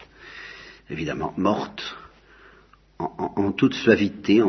Évidemment, 0.91 1.33
morte 1.39 1.97
en, 3.01 3.53
toute 3.53 3.75
suavité, 3.75 4.43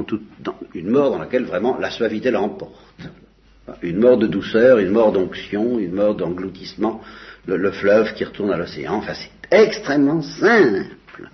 une 0.74 0.90
mort 0.90 1.12
dans 1.12 1.20
laquelle 1.20 1.46
vraiment 1.46 1.78
la 1.78 1.90
suavité 1.90 2.32
l'emporte. 2.32 2.74
Une 3.82 4.00
mort 4.00 4.18
de 4.18 4.28
douceur, 4.28 4.80
une 4.80 4.90
mort 4.90 5.12
d'onction, 5.12 5.80
une 5.80 5.94
mort 5.94 6.16
d'engloutissement, 6.16 7.02
le, 7.46 7.58
le, 7.58 7.72
fleuve 7.72 8.14
qui 8.14 8.26
retourne 8.26 8.52
à 8.52 8.58
l'océan. 8.58 8.96
Enfin, 8.96 9.14
c'est 9.14 9.32
extrêmement 9.50 10.22
simple. 10.22 11.30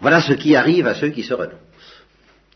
Voilà 0.00 0.20
ce 0.20 0.32
qui 0.34 0.54
arrive 0.54 0.86
à 0.86 0.94
ceux 0.94 1.08
qui 1.08 1.22
se 1.22 1.34
renoncent. 1.34 1.56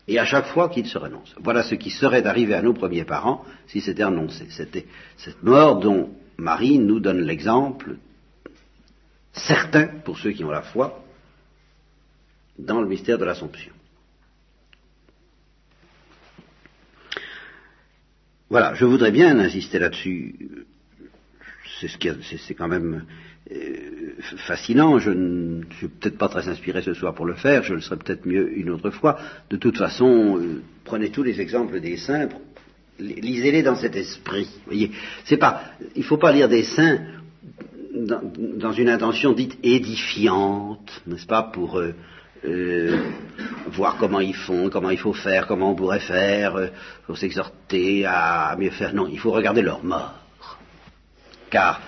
Et 0.07 0.19
à 0.19 0.25
chaque 0.25 0.47
fois 0.47 0.69
qu'ils 0.69 0.87
se 0.87 0.97
renoncent. 0.97 1.35
Voilà 1.41 1.63
ce 1.63 1.75
qui 1.75 1.89
serait 1.89 2.25
arrivé 2.25 2.53
à 2.53 2.61
nos 2.61 2.73
premiers 2.73 3.05
parents 3.05 3.45
si 3.67 3.81
c'était 3.81 4.03
annoncé. 4.03 4.47
C'était 4.49 4.85
cette 5.17 5.41
mort 5.43 5.79
dont 5.79 6.09
Marie 6.37 6.77
nous 6.77 6.99
donne 6.99 7.21
l'exemple 7.21 7.95
certain, 9.33 9.87
pour 10.05 10.17
ceux 10.17 10.31
qui 10.31 10.43
ont 10.43 10.51
la 10.51 10.61
foi, 10.61 11.03
dans 12.57 12.81
le 12.81 12.87
mystère 12.87 13.17
de 13.17 13.25
l'Assomption. 13.25 13.73
Voilà, 18.49 18.75
je 18.75 18.85
voudrais 18.85 19.11
bien 19.11 19.39
insister 19.39 19.79
là-dessus. 19.79 20.35
C'est 21.79 21.87
ce 21.87 22.53
quand 22.53 22.67
même 22.67 23.05
euh, 23.51 24.13
fascinant. 24.45 24.99
Je 24.99 25.09
ne 25.09 25.63
suis 25.77 25.87
peut-être 25.87 26.19
pas 26.19 26.29
très 26.29 26.47
inspiré 26.47 26.83
ce 26.83 26.93
soir 26.93 27.15
pour 27.15 27.25
le 27.25 27.33
faire. 27.33 27.63
Je 27.63 27.73
le 27.73 27.81
serai 27.81 27.97
peut-être 27.97 28.27
mieux 28.27 28.55
une 28.55 28.69
autre 28.69 28.91
fois. 28.91 29.19
De 29.49 29.57
toute 29.57 29.77
façon, 29.77 30.37
euh, 30.37 30.61
prenez 30.83 31.09
tous 31.09 31.23
les 31.23 31.41
exemples 31.41 31.79
des 31.79 31.97
saints, 31.97 32.29
lisez-les 32.99 33.63
dans 33.63 33.75
cet 33.75 33.95
esprit. 33.95 34.47
Voyez, 34.65 34.91
il 35.31 35.39
ne 35.97 36.03
faut 36.03 36.17
pas 36.17 36.31
lire 36.31 36.47
des 36.47 36.63
saints 36.63 36.99
dans, 37.93 38.71
une 38.71 38.89
intention 38.89 39.33
dite 39.33 39.57
édifiante, 39.63 41.01
n'est-ce 41.05 41.27
pas, 41.27 41.43
pour 41.43 41.79
euh, 41.79 41.93
euh, 42.45 42.97
voir 43.67 43.97
comment 43.97 44.19
ils 44.19 44.35
font, 44.35 44.69
comment 44.69 44.89
il 44.89 44.97
faut 44.97 45.13
faire, 45.13 45.47
comment 45.47 45.71
on 45.71 45.75
pourrait 45.75 45.99
faire, 45.99 46.55
euh, 46.55 46.67
pour 47.05 47.17
s'exhorter 47.17 48.05
à 48.05 48.55
mieux 48.59 48.71
faire. 48.71 48.93
Non, 48.93 49.07
il 49.07 49.19
faut 49.19 49.31
regarder 49.31 49.61
leur 49.61 49.83
mort. 49.83 50.15
Car 51.49 51.81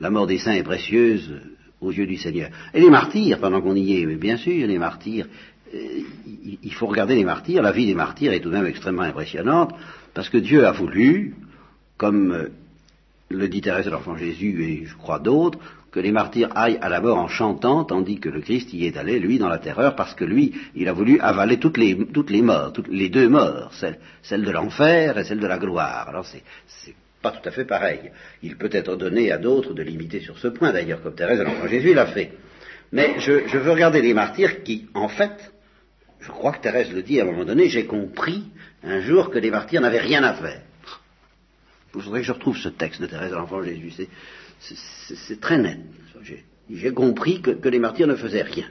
la 0.00 0.10
mort 0.10 0.26
des 0.26 0.38
saints 0.38 0.54
est 0.54 0.62
précieuse 0.62 1.40
aux 1.80 1.92
yeux 1.92 2.06
du 2.06 2.16
Seigneur. 2.16 2.50
Et 2.72 2.80
les 2.80 2.90
martyrs, 2.90 3.38
pendant 3.38 3.60
qu'on 3.60 3.76
y 3.76 4.00
est, 4.00 4.06
mais 4.06 4.16
bien 4.16 4.38
sûr, 4.38 4.66
les 4.66 4.78
martyrs, 4.78 5.26
il 6.62 6.72
faut 6.72 6.86
regarder 6.86 7.16
les 7.16 7.24
martyrs. 7.24 7.62
La 7.62 7.72
vie 7.72 7.84
des 7.84 7.94
martyrs 7.94 8.32
est 8.32 8.40
tout 8.40 8.48
de 8.48 8.54
même 8.54 8.66
extrêmement 8.66 9.02
impressionnante, 9.02 9.74
parce 10.14 10.30
que 10.30 10.38
Dieu 10.38 10.64
a 10.64 10.72
voulu, 10.72 11.34
comme 11.98 12.48
le 13.34 13.48
dit 13.48 13.60
Thérèse 13.60 13.86
de 13.86 13.90
l'Enfant 13.90 14.16
Jésus 14.16 14.64
et 14.64 14.86
je 14.86 14.94
crois 14.96 15.18
d'autres, 15.18 15.58
que 15.90 16.00
les 16.00 16.10
martyrs 16.10 16.50
aillent 16.56 16.78
à 16.80 16.88
la 16.88 17.00
mort 17.00 17.18
en 17.18 17.28
chantant, 17.28 17.84
tandis 17.84 18.18
que 18.18 18.28
le 18.28 18.40
Christ 18.40 18.72
y 18.72 18.86
est 18.86 18.96
allé, 18.96 19.20
lui, 19.20 19.38
dans 19.38 19.48
la 19.48 19.58
terreur, 19.58 19.94
parce 19.94 20.14
que 20.14 20.24
lui, 20.24 20.52
il 20.74 20.88
a 20.88 20.92
voulu 20.92 21.20
avaler 21.20 21.58
toutes 21.58 21.76
les, 21.76 21.94
morts, 22.42 22.72
toutes 22.72 22.88
les 22.88 23.08
deux 23.08 23.28
morts, 23.28 23.72
celle, 23.74 24.42
de 24.42 24.50
l'enfer 24.50 25.16
et 25.18 25.24
celle 25.24 25.38
de 25.38 25.46
la 25.46 25.58
gloire. 25.58 26.08
Alors 26.08 26.26
c'est, 26.26 26.42
c'est 26.66 26.94
pas 27.22 27.30
tout 27.30 27.48
à 27.48 27.52
fait 27.52 27.64
pareil. 27.64 28.10
Il 28.42 28.56
peut 28.56 28.70
être 28.72 28.96
donné 28.96 29.30
à 29.30 29.38
d'autres 29.38 29.72
de 29.72 29.82
l'imiter 29.82 30.20
sur 30.20 30.38
ce 30.38 30.48
point, 30.48 30.72
d'ailleurs, 30.72 31.00
comme 31.00 31.14
Thérèse 31.14 31.38
de 31.38 31.44
l'Enfant 31.44 31.68
Jésus 31.68 31.94
l'a 31.94 32.06
fait. 32.06 32.32
Mais 32.90 33.14
je 33.18 33.58
veux 33.58 33.70
regarder 33.70 34.02
les 34.02 34.14
martyrs 34.14 34.62
qui, 34.64 34.86
en 34.94 35.08
fait, 35.08 35.52
je 36.20 36.28
crois 36.28 36.52
que 36.52 36.60
Thérèse 36.60 36.92
le 36.92 37.02
dit 37.02 37.20
à 37.20 37.22
un 37.22 37.26
moment 37.26 37.44
donné, 37.44 37.68
j'ai 37.68 37.86
compris 37.86 38.44
un 38.82 39.00
jour 39.00 39.30
que 39.30 39.38
les 39.38 39.50
martyrs 39.50 39.80
n'avaient 39.80 40.00
rien 40.00 40.22
à 40.24 40.34
faire. 40.34 40.62
Je 42.00 42.04
voudrais 42.04 42.20
que 42.20 42.26
je 42.26 42.32
retrouve 42.32 42.56
ce 42.56 42.68
texte 42.68 43.00
de 43.00 43.06
Thérèse 43.06 43.30
de 43.30 43.36
l'Enfant 43.36 43.62
Jésus 43.62 43.92
c'est 44.60 45.40
très 45.40 45.58
net. 45.58 45.78
J'ai 46.70 46.92
compris 46.92 47.42
que, 47.42 47.68
les 47.68 47.78
martyrs 47.78 48.06
ne 48.06 48.14
faisaient 48.14 48.42
rien. 48.42 48.66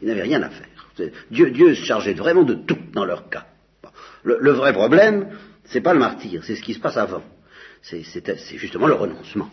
Ils 0.00 0.08
n'avaient 0.08 0.22
rien 0.22 0.42
à 0.42 0.48
faire. 0.48 1.10
Dieu, 1.30 1.50
Dieu, 1.50 1.74
se 1.74 1.84
chargeait 1.84 2.14
vraiment 2.14 2.42
de 2.42 2.54
tout 2.54 2.78
dans 2.92 3.04
leur 3.04 3.28
cas. 3.28 3.46
Le, 4.22 4.52
vrai 4.52 4.72
problème, 4.72 5.28
c'est 5.64 5.80
pas 5.80 5.92
le 5.92 5.98
martyr, 5.98 6.42
c'est 6.44 6.56
ce 6.56 6.62
qui 6.62 6.74
se 6.74 6.80
passe 6.80 6.96
avant. 6.96 7.22
C'est 7.82 8.02
justement 8.56 8.86
le 8.86 8.94
renoncement. 8.94 9.50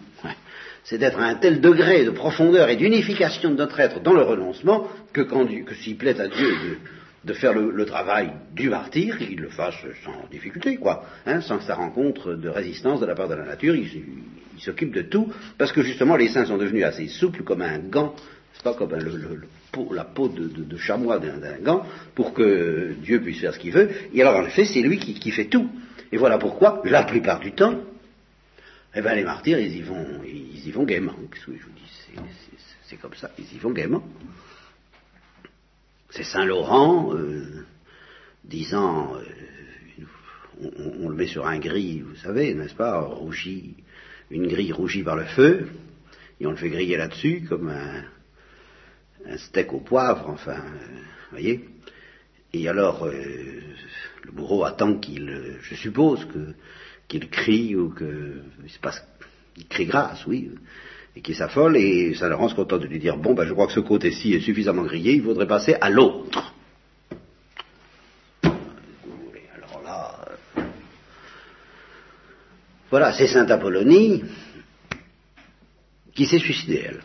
C'est 0.84 0.98
d'être 0.98 1.20
à 1.20 1.26
un 1.26 1.36
tel 1.36 1.60
degré 1.60 2.06
de 2.06 2.12
profondeur 2.12 2.70
et 2.70 2.78
d'unification 2.78 3.52
de 3.52 3.56
notre 3.56 3.80
être 3.80 4.02
dans 4.02 4.14
le 4.14 4.22
renoncement 4.22 4.88
que, 5.12 5.22
que 5.22 5.76
s'il 5.76 5.98
plaît 5.98 6.20
à 6.20 6.28
Dieu 6.28 6.80
de 7.26 7.34
faire 7.34 7.54
le, 7.54 7.86
travail 7.86 8.32
du 8.54 8.70
martyr, 8.70 9.18
qu'il 9.18 9.40
le 9.40 9.50
fasse 9.50 9.76
sans 10.04 10.28
difficulté, 10.32 10.78
quoi, 10.78 11.06
hein, 11.26 11.42
sans 11.42 11.58
que 11.58 11.64
ça 11.64 11.76
rencontre 11.76 12.34
de 12.34 12.50
résistance 12.50 13.02
de 13.02 13.06
la 13.06 13.16
part 13.16 13.28
de 13.28 13.36
la 13.36 13.46
nature, 13.46 13.76
il, 13.76 13.88
s'occupe 14.60 14.94
de 14.94 15.04
tout, 15.04 15.32
parce 15.58 15.72
que 15.72 15.82
justement 15.82 16.18
les 16.18 16.28
seins 16.28 16.46
sont 16.46 16.58
devenus 16.58 16.84
assez 16.84 17.08
souples 17.08 17.44
comme 17.44 17.62
un 17.62 17.80
gant, 17.80 18.14
c'est 18.54 18.64
pas 18.64 18.74
comme 18.74 18.92
la 18.94 20.04
peau 20.04 20.28
de, 20.28 20.78
chamois 20.78 21.20
d'un 21.20 21.60
gant, 21.62 21.86
pour 22.14 22.34
que 22.34 22.94
Dieu 23.02 23.22
puisse 23.22 23.40
faire 23.40 23.54
ce 23.54 23.60
qu'il 23.60 23.72
veut, 23.72 23.90
et 24.14 24.22
alors 24.22 24.36
en 24.36 24.46
effet 24.46 24.66
c'est 24.66 24.82
lui 24.82 24.98
qui, 24.98 25.32
fait 25.32 25.46
tout. 25.46 25.70
Et 26.12 26.18
voilà 26.18 26.38
pourquoi, 26.38 26.82
la 26.86 27.04
plupart 27.04 27.40
du 27.40 27.52
temps, 27.54 27.80
eh 28.96 29.02
ben 29.02 29.16
les 29.16 29.24
martyrs, 29.24 29.60
ils 29.60 29.78
y 29.78 29.82
vont, 29.82 30.22
ils 30.26 30.68
y 30.68 30.72
vont 30.72 30.84
gaiement. 30.84 31.16
c'est 32.84 32.98
comme 32.98 33.14
ça, 33.14 33.30
ils 33.38 33.56
y 33.56 33.60
vont 33.60 33.72
gaiement. 33.72 34.04
C'est 36.12 36.24
Saint 36.24 36.46
Laurent 36.46 37.14
euh, 37.14 37.66
disant, 38.44 39.16
euh, 39.16 40.04
on, 41.00 41.08
le 41.08 41.16
met 41.16 41.28
sur 41.28 41.46
un 41.46 41.60
gris, 41.60 42.02
vous 42.02 42.16
savez, 42.16 42.56
n'est-ce 42.56 42.74
pas, 42.74 43.00
rougi, 43.02 43.76
une 44.32 44.48
grille 44.48 44.72
rougie 44.72 45.04
par 45.04 45.16
le 45.16 45.26
feu, 45.26 45.68
et 46.40 46.48
on 46.48 46.52
le 46.52 46.58
fait 46.58 46.70
griller 46.70 46.98
là-dessus 46.98 47.46
comme 47.48 47.70
un, 47.70 49.38
steak 49.38 49.72
au 49.74 49.82
poivre, 49.82 50.30
enfin, 50.30 50.58
vous 50.58 51.32
voyez. 51.32 51.70
Et 52.54 52.68
alors, 52.68 53.06
euh, 53.06 53.14
le 54.24 54.32
bourreau 54.32 54.64
attend 54.64 54.96
qu'il, 54.96 55.58
je 55.62 55.76
suppose 55.76 56.26
que 56.26 56.54
qu'il 57.08 57.30
crie 57.30 57.76
ou 57.76 57.90
que 57.90 58.42
il 58.64 58.70
se 58.70 58.80
passe, 58.80 59.04
il 59.58 59.68
crie 59.68 59.86
grâce, 59.86 60.26
oui 60.26 60.52
et 61.16 61.22
qui 61.22 61.34
s'affole, 61.34 61.78
et 61.78 62.14
ça 62.16 62.30
le 62.30 62.36
rend 62.36 62.50
content 62.50 62.78
de 62.78 62.86
lui 62.86 63.00
dire, 63.00 63.18
bon, 63.18 63.34
ben, 63.34 63.46
je 63.46 63.54
crois 63.54 63.68
que 63.68 63.74
ce 63.74 63.80
côté-ci 63.80 64.34
est 64.34 64.42
suffisamment 64.42 64.84
grillé, 64.84 65.14
il 65.14 65.24
faudrait 65.24 65.48
passer 65.48 65.76
à 65.82 65.90
l'autre. 65.90 66.54
Alors 68.44 69.82
là, 69.84 70.26
voilà, 72.90 73.14
c'est 73.14 73.28
Sainte 73.28 73.52
Apollonie 73.52 74.24
qui 76.14 76.26
s'est 76.26 76.40
suicidée, 76.40 76.84
elle. 76.86 77.02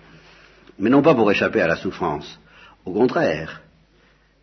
Mais 0.79 0.91
non 0.91 1.03
pas 1.03 1.15
pour 1.15 1.31
échapper 1.31 1.61
à 1.61 1.69
la 1.69 1.77
souffrance, 1.77 2.39
au 2.85 2.93
contraire. 2.93 3.63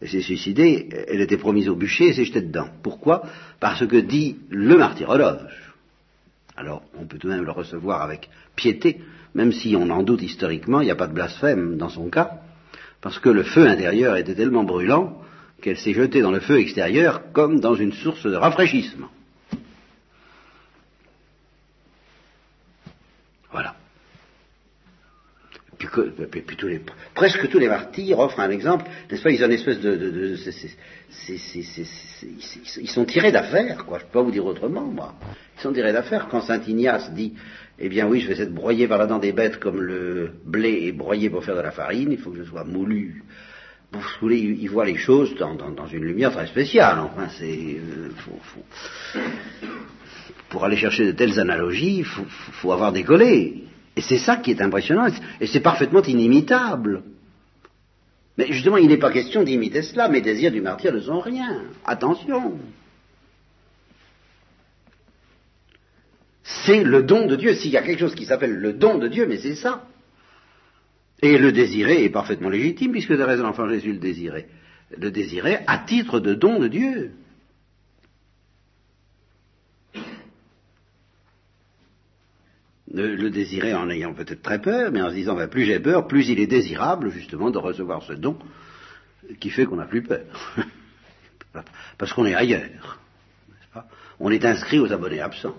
Elle 0.01 0.09
s'est 0.09 0.21
suicidée, 0.21 0.89
elle 1.09 1.21
était 1.21 1.37
promise 1.37 1.69
au 1.69 1.75
bûcher 1.75 2.07
et 2.07 2.13
s'est 2.13 2.25
jetée 2.25 2.41
dedans. 2.41 2.69
Pourquoi? 2.81 3.23
Parce 3.59 3.85
que 3.85 3.97
dit 3.97 4.37
le 4.49 4.75
martyrologe. 4.75 5.70
Alors, 6.55 6.83
on 6.99 7.05
peut 7.05 7.17
tout 7.17 7.27
de 7.27 7.33
même 7.33 7.45
le 7.45 7.51
recevoir 7.51 8.01
avec 8.01 8.29
piété, 8.55 9.01
même 9.33 9.51
si 9.51 9.75
on 9.75 9.89
en 9.89 10.03
doute 10.03 10.21
historiquement, 10.21 10.81
il 10.81 10.85
n'y 10.85 10.91
a 10.91 10.95
pas 10.95 11.07
de 11.07 11.13
blasphème 11.13 11.77
dans 11.77 11.89
son 11.89 12.09
cas, 12.09 12.41
parce 12.99 13.19
que 13.19 13.29
le 13.29 13.43
feu 13.43 13.67
intérieur 13.67 14.15
était 14.17 14.35
tellement 14.35 14.63
brûlant 14.63 15.21
qu'elle 15.61 15.77
s'est 15.77 15.93
jetée 15.93 16.21
dans 16.21 16.31
le 16.31 16.39
feu 16.39 16.59
extérieur 16.59 17.31
comme 17.31 17.59
dans 17.59 17.75
une 17.75 17.93
source 17.93 18.25
de 18.25 18.35
rafraîchissement. 18.35 19.09
Voilà. 23.51 23.75
Presque 27.13 27.49
tous 27.49 27.59
les 27.59 27.67
martyrs 27.67 28.19
offrent 28.19 28.39
un 28.39 28.49
exemple, 28.49 28.85
n'est-ce 29.09 29.21
pas? 29.21 29.31
Ils 29.31 29.43
ont 29.43 29.47
une 29.47 29.53
espèce 29.53 29.79
de, 29.79 30.35
ils 32.79 32.89
sont 32.89 33.05
tirés 33.05 33.31
d'affaire, 33.31 33.85
quoi. 33.85 33.99
Je 33.99 34.05
peux 34.05 34.11
pas 34.11 34.21
vous 34.21 34.31
dire 34.31 34.45
autrement, 34.45 34.85
moi. 34.85 35.15
Ils 35.57 35.61
sont 35.61 35.73
tirés 35.73 35.93
d'affaire. 35.93 36.27
Quand 36.29 36.41
saint 36.41 36.61
Ignace 36.67 37.11
dit 37.13 37.33
eh 37.79 37.89
bien 37.89 38.07
oui, 38.07 38.19
je 38.19 38.27
vais 38.27 38.39
être 38.41 38.53
broyé 38.53 38.87
par 38.87 38.99
la 38.99 39.07
dent 39.07 39.19
des 39.19 39.31
bêtes 39.31 39.59
comme 39.59 39.81
le 39.81 40.31
blé 40.45 40.87
est 40.87 40.91
broyé 40.91 41.29
pour 41.29 41.43
faire 41.43 41.55
de 41.55 41.61
la 41.61 41.71
farine, 41.71 42.11
il 42.11 42.17
faut 42.19 42.31
que 42.31 42.37
je 42.37 42.43
sois 42.43 42.63
moulu 42.63 43.23
vous 43.93 44.01
voulez, 44.21 44.39
il 44.39 44.71
les 44.85 44.97
choses 44.97 45.35
dans, 45.35 45.87
une 45.87 46.03
lumière 46.03 46.31
très 46.31 46.47
spéciale. 46.47 46.99
Enfin, 46.99 47.27
c'est, 47.37 47.77
euh, 47.77 48.09
pour 50.49 50.63
aller 50.63 50.77
chercher 50.77 51.05
de 51.05 51.11
telles 51.11 51.39
analogies, 51.39 51.97
il 51.99 52.05
faut, 52.05 52.71
avoir 52.71 52.93
décollé. 52.93 53.65
Et 53.95 54.01
c'est 54.01 54.17
ça 54.17 54.37
qui 54.37 54.51
est 54.51 54.61
impressionnant, 54.61 55.07
et 55.39 55.47
c'est 55.47 55.59
parfaitement 55.59 56.01
inimitable. 56.01 57.03
Mais 58.37 58.47
justement, 58.51 58.77
il 58.77 58.87
n'est 58.87 58.97
pas 58.97 59.11
question 59.11 59.43
d'imiter 59.43 59.81
cela, 59.81 60.07
mes 60.07 60.21
désirs 60.21 60.51
du 60.51 60.61
martyr 60.61 60.93
ne 60.93 60.99
sont 60.99 61.19
rien. 61.19 61.63
Attention. 61.85 62.57
C'est 66.43 66.83
le 66.83 67.03
don 67.03 67.27
de 67.27 67.35
Dieu. 67.35 67.53
S'il 67.55 67.71
y 67.71 67.77
a 67.77 67.81
quelque 67.81 67.99
chose 67.99 68.15
qui 68.15 68.25
s'appelle 68.25 68.53
le 68.53 68.73
don 68.73 68.97
de 68.97 69.07
Dieu, 69.07 69.25
mais 69.27 69.37
c'est 69.37 69.55
ça. 69.55 69.87
Et 71.21 71.37
le 71.37 71.51
désirer 71.51 72.03
est 72.03 72.09
parfaitement 72.09 72.49
légitime, 72.49 72.91
puisque 72.91 73.15
de 73.15 73.21
raison 73.21 73.43
l'enfant 73.43 73.69
Jésus 73.69 73.93
le 73.93 73.99
désirait. 73.99 74.47
Le 74.97 75.11
désirait 75.11 75.63
à 75.67 75.77
titre 75.79 76.19
de 76.19 76.33
don 76.33 76.59
de 76.59 76.67
Dieu. 76.67 77.11
Le, 82.93 83.29
désirer 83.29 83.73
en 83.73 83.89
ayant 83.89 84.13
peut-être 84.13 84.41
très 84.41 84.59
peur, 84.59 84.91
mais 84.91 85.01
en 85.01 85.09
se 85.09 85.15
disant 85.15 85.35
ben, 85.35 85.47
plus 85.47 85.63
j'ai 85.63 85.79
peur, 85.79 86.07
plus 86.07 86.27
il 86.29 86.39
est 86.39 86.47
désirable 86.47 87.09
justement 87.09 87.49
de 87.49 87.57
recevoir 87.57 88.03
ce 88.03 88.13
don 88.13 88.37
qui 89.39 89.49
fait 89.49 89.65
qu'on 89.65 89.77
n'a 89.77 89.85
plus 89.85 90.03
peur. 90.03 90.25
Parce 91.97 92.11
qu'on 92.13 92.25
est 92.25 92.35
ailleurs. 92.35 92.99
on 94.19 94.29
est 94.31 94.43
inscrit 94.43 94.79
aux 94.79 94.91
abonnés 94.91 95.21
absents. 95.21 95.55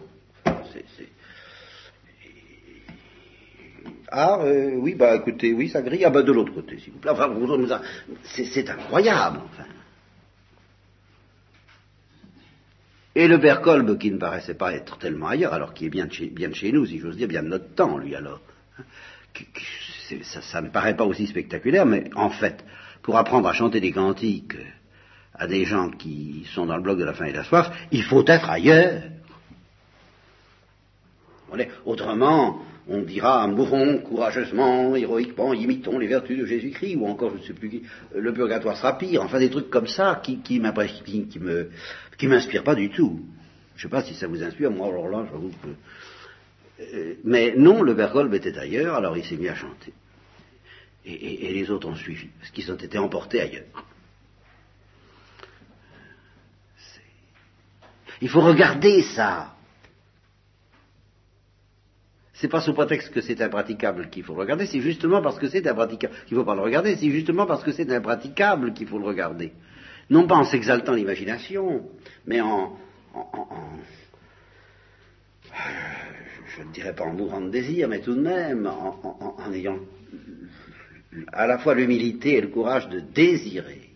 Ah, 4.14 4.40
euh, 4.42 4.74
oui, 4.74 4.94
bah 4.94 5.16
écoutez, 5.16 5.54
oui, 5.54 5.70
ça 5.70 5.80
grille. 5.80 6.04
Ah, 6.04 6.10
bah 6.10 6.22
de 6.22 6.32
l'autre 6.32 6.52
côté, 6.52 6.78
s'il 6.78 6.92
vous 6.92 6.98
plaît. 6.98 7.12
Enfin, 7.12 7.34
c'est 8.24 8.68
incroyable, 8.68 9.40
enfin. 9.46 9.64
Et 13.14 13.28
le 13.28 13.38
père 13.38 13.60
qui 13.98 14.10
ne 14.10 14.18
paraissait 14.18 14.54
pas 14.54 14.72
être 14.72 14.98
tellement 14.98 15.28
ailleurs, 15.28 15.52
alors 15.52 15.74
qui 15.74 15.86
est 15.86 15.90
bien 15.90 16.06
de 16.06 16.12
chez, 16.12 16.26
bien 16.26 16.48
de 16.48 16.54
chez 16.54 16.72
nous, 16.72 16.86
si 16.86 16.98
j'ose 16.98 17.16
dire, 17.16 17.28
bien 17.28 17.42
de 17.42 17.48
notre 17.48 17.74
temps, 17.74 17.98
lui, 17.98 18.14
alors. 18.14 18.40
Hein, 18.78 18.84
ça, 20.24 20.60
ne 20.60 20.68
paraît 20.68 20.96
pas 20.96 21.04
aussi 21.04 21.26
spectaculaire, 21.26 21.86
mais 21.86 22.10
en 22.14 22.30
fait, 22.30 22.64
pour 23.02 23.16
apprendre 23.16 23.48
à 23.48 23.52
chanter 23.52 23.80
des 23.80 23.92
cantiques 23.92 24.56
à 25.34 25.46
des 25.46 25.64
gens 25.64 25.90
qui 25.90 26.46
sont 26.54 26.66
dans 26.66 26.76
le 26.76 26.82
bloc 26.82 26.98
de 26.98 27.04
la 27.04 27.14
faim 27.14 27.24
et 27.26 27.32
de 27.32 27.38
la 27.38 27.44
soif, 27.44 27.70
il 27.90 28.02
faut 28.02 28.24
être 28.26 28.48
ailleurs. 28.50 29.02
Autrement, 31.84 32.62
on 32.88 33.02
dira 33.02 33.46
mourons 33.46 33.98
courageusement, 33.98 34.96
héroïquement, 34.96 35.52
imitons 35.52 35.98
les 35.98 36.06
vertus 36.06 36.38
de 36.38 36.46
Jésus-Christ, 36.46 36.96
ou 36.96 37.06
encore, 37.06 37.30
je 37.34 37.42
ne 37.42 37.46
sais 37.46 37.52
plus 37.52 37.68
qui, 37.68 37.82
le 38.14 38.32
purgatoire 38.32 38.76
sera 38.76 38.96
pire, 38.96 39.22
enfin 39.22 39.38
des 39.38 39.50
trucs 39.50 39.70
comme 39.70 39.86
ça 39.86 40.20
qui, 40.22 40.38
qui, 40.38 40.60
qui, 41.04 41.28
qui 41.28 41.38
me, 41.38 41.70
qui 42.16 42.26
m'inspirent 42.26 42.64
pas 42.64 42.74
du 42.74 42.90
tout. 42.90 43.20
Je 43.76 43.86
ne 43.86 43.90
sais 43.90 43.96
pas 43.96 44.02
si 44.02 44.14
ça 44.14 44.26
vous 44.26 44.42
inspire, 44.42 44.70
moi 44.70 44.88
alors 44.88 45.08
là, 45.08 45.26
j'avoue 45.30 45.50
que... 45.50 45.68
Euh, 46.80 47.14
mais 47.24 47.54
non, 47.56 47.82
le 47.82 47.94
Bergolbe 47.94 48.34
était 48.34 48.58
ailleurs, 48.58 48.96
alors 48.96 49.16
il 49.16 49.24
s'est 49.24 49.36
mis 49.36 49.48
à 49.48 49.54
chanter. 49.54 49.92
Et, 51.04 51.52
les 51.52 51.68
autres 51.70 51.88
ont 51.88 51.96
suivi, 51.96 52.28
parce 52.38 52.50
qu'ils 52.52 52.70
ont 52.70 52.76
été 52.76 52.96
emportés 52.96 53.40
ailleurs. 53.40 53.84
Il 58.20 58.28
faut 58.28 58.40
regarder 58.40 59.02
ça. 59.02 59.56
C'est 62.34 62.46
pas 62.46 62.60
sous 62.60 62.72
prétexte 62.72 63.12
que 63.12 63.20
c'est 63.20 63.40
impraticable 63.40 64.10
qu'il 64.10 64.22
faut 64.22 64.34
le 64.34 64.40
regarder, 64.40 64.66
c'est 64.66 64.80
justement 64.80 65.22
parce 65.22 65.38
que 65.38 65.48
c'est 65.48 65.66
impraticable 65.66 66.14
qu'il 66.26 66.36
ne 66.36 66.42
faut 66.42 66.46
pas 66.46 66.54
le 66.54 66.60
regarder, 66.60 66.94
c'est 66.96 67.10
justement 67.10 67.46
parce 67.46 67.64
que 67.64 67.72
c'est 67.72 67.90
impraticable 67.90 68.72
qu'il 68.72 68.86
faut 68.86 68.98
le 68.98 69.06
regarder. 69.06 69.52
Non 70.10 70.26
pas 70.26 70.36
en 70.36 70.44
s'exaltant 70.44 70.94
l'imagination, 70.94 71.88
mais 72.26 72.40
en, 72.40 72.76
je 76.56 76.62
ne 76.62 76.72
dirais 76.72 76.94
pas 76.94 77.04
en 77.04 77.12
mourant 77.12 77.40
de 77.40 77.50
désir, 77.50 77.88
mais 77.88 78.00
tout 78.00 78.14
de 78.14 78.20
même 78.20 78.66
en, 78.66 79.36
en 79.38 79.52
ayant 79.52 79.78
à 81.32 81.46
la 81.46 81.58
fois 81.58 81.74
l'humilité 81.74 82.36
et 82.36 82.40
le 82.40 82.48
courage 82.48 82.88
de 82.88 83.00
désirer, 83.00 83.90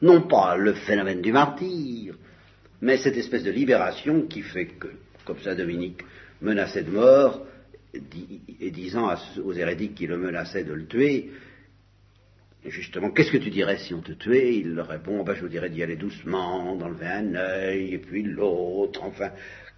non 0.00 0.22
pas 0.22 0.56
le 0.56 0.74
phénomène 0.74 1.22
du 1.22 1.32
martyr, 1.32 2.14
mais 2.80 2.96
cette 2.96 3.16
espèce 3.16 3.44
de 3.44 3.50
libération 3.50 4.22
qui 4.22 4.42
fait 4.42 4.66
que, 4.66 4.88
comme 5.24 5.38
Saint 5.38 5.54
Dominique 5.54 6.02
menaçait 6.40 6.82
de 6.82 6.90
mort, 6.90 7.46
et 7.94 8.70
disant 8.70 9.14
aux 9.44 9.52
hérétiques 9.52 9.94
qui 9.94 10.06
le 10.06 10.16
menaçaient 10.16 10.64
de 10.64 10.72
le 10.72 10.86
tuer, 10.86 11.30
justement, 12.70 13.10
qu'est-ce 13.10 13.32
que 13.32 13.38
tu 13.38 13.50
dirais 13.50 13.78
si 13.78 13.94
on 13.94 14.00
te 14.00 14.12
tuait? 14.12 14.56
Il 14.56 14.74
leur 14.74 14.88
répond, 14.88 15.22
ben, 15.24 15.34
je 15.34 15.40
vous 15.40 15.48
dirais 15.48 15.70
d'y 15.70 15.82
aller 15.82 15.96
doucement, 15.96 16.76
d'enlever 16.76 17.06
un 17.06 17.34
œil, 17.34 17.94
et 17.94 17.98
puis 17.98 18.22
l'autre, 18.22 19.02
enfin, 19.02 19.30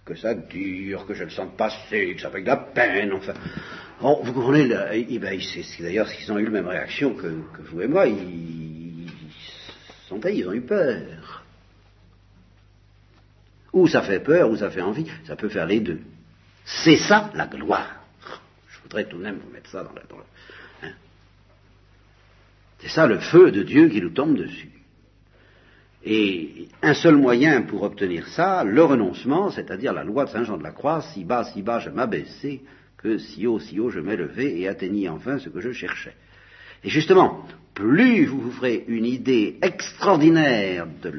que 0.05 0.15
ça 0.15 0.35
dure, 0.35 1.05
que 1.05 1.13
je 1.13 1.23
le 1.23 1.29
sente 1.29 1.57
passer, 1.57 2.15
que 2.15 2.21
ça 2.21 2.29
fait 2.29 2.41
de 2.41 2.47
la 2.47 2.57
peine, 2.57 3.13
enfin. 3.13 3.33
vous 3.99 4.33
comprenez, 4.33 4.67
ben, 4.67 5.39
c'est 5.41 5.83
d'ailleurs 5.83 6.11
qu'ils 6.11 6.31
ont 6.31 6.37
eu 6.37 6.45
la 6.45 6.51
même 6.51 6.67
réaction 6.67 7.15
que, 7.15 7.27
vous 7.59 7.81
et 7.81 7.87
moi, 7.87 8.07
ils, 8.07 9.09
sont 10.07 10.19
ils 10.21 10.47
ont 10.47 10.53
eu 10.53 10.61
peur. 10.61 11.43
Ou 13.73 13.87
ça 13.87 14.03
fait 14.03 14.19
peur, 14.19 14.49
ou 14.49 14.55
ça 14.55 14.69
fait 14.69 14.81
envie, 14.81 15.07
ça 15.25 15.35
peut 15.35 15.49
faire 15.49 15.65
les 15.65 15.81
deux. 15.81 15.99
C'est 16.65 16.97
ça 16.97 17.31
la 17.35 17.47
gloire 17.47 18.05
voudrais 18.85 19.09
tout 19.09 19.17
de 19.17 19.23
même 19.23 19.39
vous 19.39 19.51
mettre 19.51 19.69
ça 19.69 19.83
dans 19.83 19.93
la... 19.93 20.01
Hein. 20.01 20.23
C'est 22.79 22.89
ça 22.89 23.07
le 23.07 23.19
feu 23.19 23.51
de 23.51 23.63
Dieu 23.63 23.87
qui 23.89 24.01
nous 24.01 24.11
tombe 24.11 24.35
dessus. 24.35 24.71
Et 26.03 26.67
un 26.83 26.93
seul 26.93 27.15
moyen 27.15 27.63
pour 27.63 27.81
obtenir 27.81 28.27
ça, 28.27 28.63
le 28.63 28.83
renoncement, 28.83 29.49
c'est-à-dire 29.49 29.91
la 29.91 30.03
loi 30.03 30.25
de 30.25 30.29
Saint 30.29 30.43
Jean 30.43 30.57
de 30.57 30.63
la 30.63 30.71
Croix, 30.71 31.01
si 31.01 31.23
bas, 31.23 31.45
si 31.45 31.63
bas 31.63 31.79
je 31.79 31.89
m'abaissais, 31.89 32.61
que 32.97 33.17
si 33.17 33.47
haut, 33.47 33.59
si 33.59 33.79
haut 33.79 33.89
je 33.89 33.99
m'élevais 33.99 34.59
et 34.59 34.67
atteignis 34.67 35.09
enfin 35.09 35.39
ce 35.39 35.49
que 35.49 35.61
je 35.61 35.71
cherchais. 35.71 36.13
Et 36.83 36.89
justement, 36.89 37.43
plus 37.73 38.25
vous 38.25 38.39
vous 38.39 38.51
ferez 38.51 38.85
une 38.87 39.05
idée 39.05 39.57
extraordinaire 39.63 40.85
de, 41.01 41.09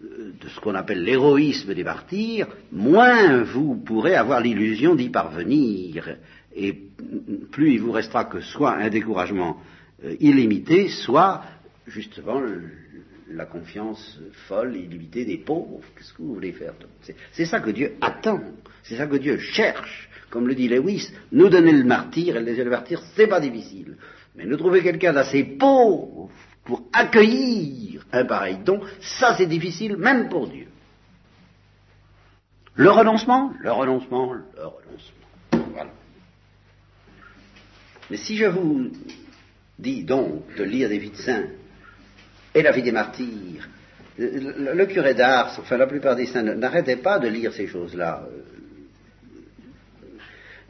de 0.00 0.48
ce 0.48 0.60
qu'on 0.60 0.76
appelle 0.76 1.02
l'héroïsme 1.02 1.74
des 1.74 1.82
martyrs, 1.82 2.46
moins 2.70 3.42
vous 3.42 3.74
pourrez 3.74 4.14
avoir 4.14 4.40
l'illusion 4.40 4.94
d'y 4.94 5.08
parvenir. 5.08 6.16
Et 6.54 6.72
plus 7.50 7.72
il 7.72 7.80
vous 7.80 7.92
restera 7.92 8.24
que 8.24 8.40
soit 8.40 8.74
un 8.74 8.88
découragement 8.88 9.60
euh, 10.04 10.16
illimité, 10.20 10.88
soit 10.88 11.42
justement 11.86 12.40
la 13.30 13.46
confiance 13.46 14.18
folle, 14.46 14.76
illimitée 14.76 15.24
des 15.24 15.38
pauvres. 15.38 15.80
Qu'est-ce 15.96 16.12
que 16.12 16.22
vous 16.22 16.34
voulez 16.34 16.52
faire 16.52 16.74
C'est 17.32 17.44
ça 17.44 17.60
que 17.60 17.70
Dieu 17.70 17.94
attend, 18.00 18.40
c'est 18.82 18.96
ça 18.96 19.06
que 19.06 19.16
Dieu 19.16 19.38
cherche. 19.38 20.08
Comme 20.30 20.46
le 20.46 20.54
dit 20.54 20.68
Lewis, 20.68 21.10
nous 21.32 21.48
donner 21.48 21.72
le 21.72 21.84
martyr 21.84 22.36
et 22.36 22.40
le 22.40 22.44
désir 22.44 22.64
de 22.64 22.70
martyr, 22.70 23.02
c'est 23.16 23.26
pas 23.26 23.40
difficile. 23.40 23.96
Mais 24.36 24.44
nous 24.44 24.56
trouver 24.56 24.82
quelqu'un 24.82 25.12
d'assez 25.12 25.42
pauvre 25.42 26.30
pour 26.64 26.86
accueillir 26.92 28.04
un 28.12 28.24
pareil 28.24 28.58
don, 28.64 28.80
ça 29.00 29.34
c'est 29.36 29.46
difficile 29.46 29.96
même 29.96 30.28
pour 30.28 30.48
Dieu. 30.48 30.66
Le 32.74 32.90
renoncement, 32.90 33.52
le 33.60 33.72
renoncement, 33.72 34.34
le 34.34 34.42
renoncement. 34.54 35.72
Voilà. 35.72 35.90
Mais 38.10 38.16
si 38.18 38.36
je 38.36 38.46
vous 38.46 38.90
dis 39.78 40.04
donc 40.04 40.54
de 40.56 40.64
lire 40.64 40.88
des 40.88 40.98
vies 40.98 41.10
de 41.10 41.16
saints 41.16 41.46
et 42.54 42.62
la 42.62 42.72
vie 42.72 42.82
des 42.82 42.92
martyrs, 42.92 43.68
le, 44.18 44.84
curé 44.86 45.14
d'Ars, 45.14 45.56
enfin 45.60 45.76
la 45.76 45.86
plupart 45.86 46.16
des 46.16 46.26
saints, 46.26 46.42
n'arrêtaient 46.42 46.96
pas 46.96 47.18
de 47.18 47.28
lire 47.28 47.52
ces 47.52 47.68
choses-là 47.68 48.26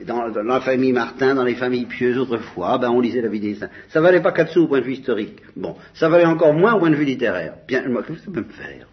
dans, 0.04 0.28
la 0.28 0.60
famille 0.60 0.92
Martin, 0.92 1.34
dans 1.34 1.44
les 1.44 1.56
familles 1.56 1.86
pieuses 1.86 2.18
autrefois, 2.18 2.78
ben 2.78 2.90
on 2.90 3.00
lisait 3.00 3.20
la 3.20 3.28
vie 3.28 3.40
des 3.40 3.54
saints. 3.56 3.70
Ça 3.88 4.00
valait 4.00 4.20
pas 4.20 4.32
quatre 4.32 4.52
sous 4.52 4.62
au 4.62 4.68
point 4.68 4.80
de 4.80 4.84
vue 4.84 4.94
historique. 4.94 5.40
Bon, 5.56 5.76
ça 5.94 6.08
valait 6.08 6.24
encore 6.24 6.54
moins 6.54 6.74
au 6.74 6.78
point 6.78 6.90
de 6.90 6.94
vue 6.94 7.04
littéraire. 7.04 7.54
Bien, 7.66 7.88
moi, 7.88 8.02
que 8.02 8.14
ça 8.16 8.30
peut 8.32 8.40
me 8.40 8.52
faire 8.52 8.86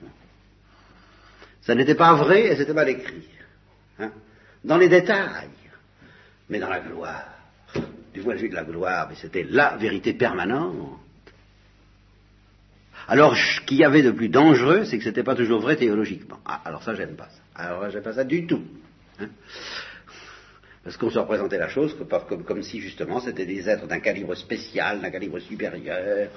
Ça 1.62 1.76
n'était 1.76 1.96
pas 1.96 2.16
vrai 2.16 2.48
et 2.48 2.56
c'était 2.56 2.74
mal 2.74 2.90
écrit. 2.90 3.28
Hein? 4.00 4.12
Dans 4.64 4.78
les 4.78 4.90
détails, 4.90 5.50
mais 6.50 6.60
dans 6.60 6.70
la 6.70 6.80
gloire. 6.80 7.35
Du 8.16 8.22
point 8.22 8.36
de 8.36 8.40
vue 8.40 8.50
de 8.50 8.56
la 8.56 8.64
gloire, 8.64 9.08
mais 9.10 9.16
c'était 9.16 9.46
la 9.48 9.76
vérité 9.76 10.14
permanente. 10.14 11.00
Alors, 13.08 13.36
ce 13.36 13.62
qu'il 13.62 13.78
y 13.78 13.84
avait 13.84 14.02
de 14.02 14.12
plus 14.12 14.30
dangereux, 14.30 14.86
c'est 14.86 14.98
que 14.98 15.04
c'était 15.04 15.22
pas 15.22 15.36
toujours 15.36 15.60
vrai 15.62 15.76
théologiquement. 15.76 16.40
Ah, 16.46 16.62
alors 16.66 16.82
ça, 16.82 16.96
j'aime 16.96 17.16
pas 17.16 17.28
ça. 17.30 17.42
Alors, 17.64 17.90
j'aime 17.92 18.02
pas 18.02 18.14
ça 18.14 18.24
du 18.24 18.48
tout. 18.48 18.64
Hein 19.20 19.28
parce 20.86 20.98
qu'on 20.98 21.10
se 21.10 21.18
représentait 21.18 21.58
la 21.58 21.68
chose 21.68 21.98
comme, 22.46 22.62
si 22.62 22.80
justement 22.80 23.20
c'était 23.20 23.48
des 23.48 23.68
êtres 23.68 23.88
d'un 23.88 24.00
calibre 24.00 24.36
spécial, 24.36 25.02
d'un 25.02 25.10
calibre 25.10 25.40
supérieur, 25.40 26.30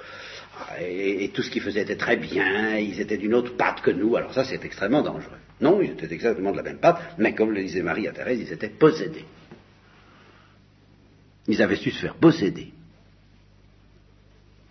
et, 0.81 1.29
tout 1.29 1.43
ce 1.43 1.51
qu'ils 1.51 1.61
faisaient 1.61 1.83
était 1.83 1.95
très 1.95 2.17
bien, 2.17 2.75
ils 2.77 2.99
étaient 2.99 3.17
d'une 3.17 3.35
autre 3.35 3.55
patte 3.55 3.81
que 3.81 3.91
nous, 3.91 4.15
alors 4.15 4.33
ça 4.33 4.43
c'est 4.43 4.65
extrêmement 4.65 5.03
dangereux. 5.03 5.37
Non, 5.61 5.83
ils 5.83 5.91
étaient 5.91 6.11
exactement 6.11 6.51
de 6.51 6.57
la 6.57 6.63
même 6.63 6.79
patte, 6.79 6.99
mais 7.19 7.35
comme 7.35 7.51
le 7.51 7.61
disait 7.61 7.83
Marie 7.83 8.07
à 8.07 8.11
Thérèse, 8.11 8.39
ils 8.39 8.51
étaient 8.51 8.69
possédés. 8.69 9.25
Ils 11.49 11.61
avaient 11.63 11.77
su 11.77 11.89
se 11.89 11.99
faire 11.99 12.15
posséder. 12.15 12.71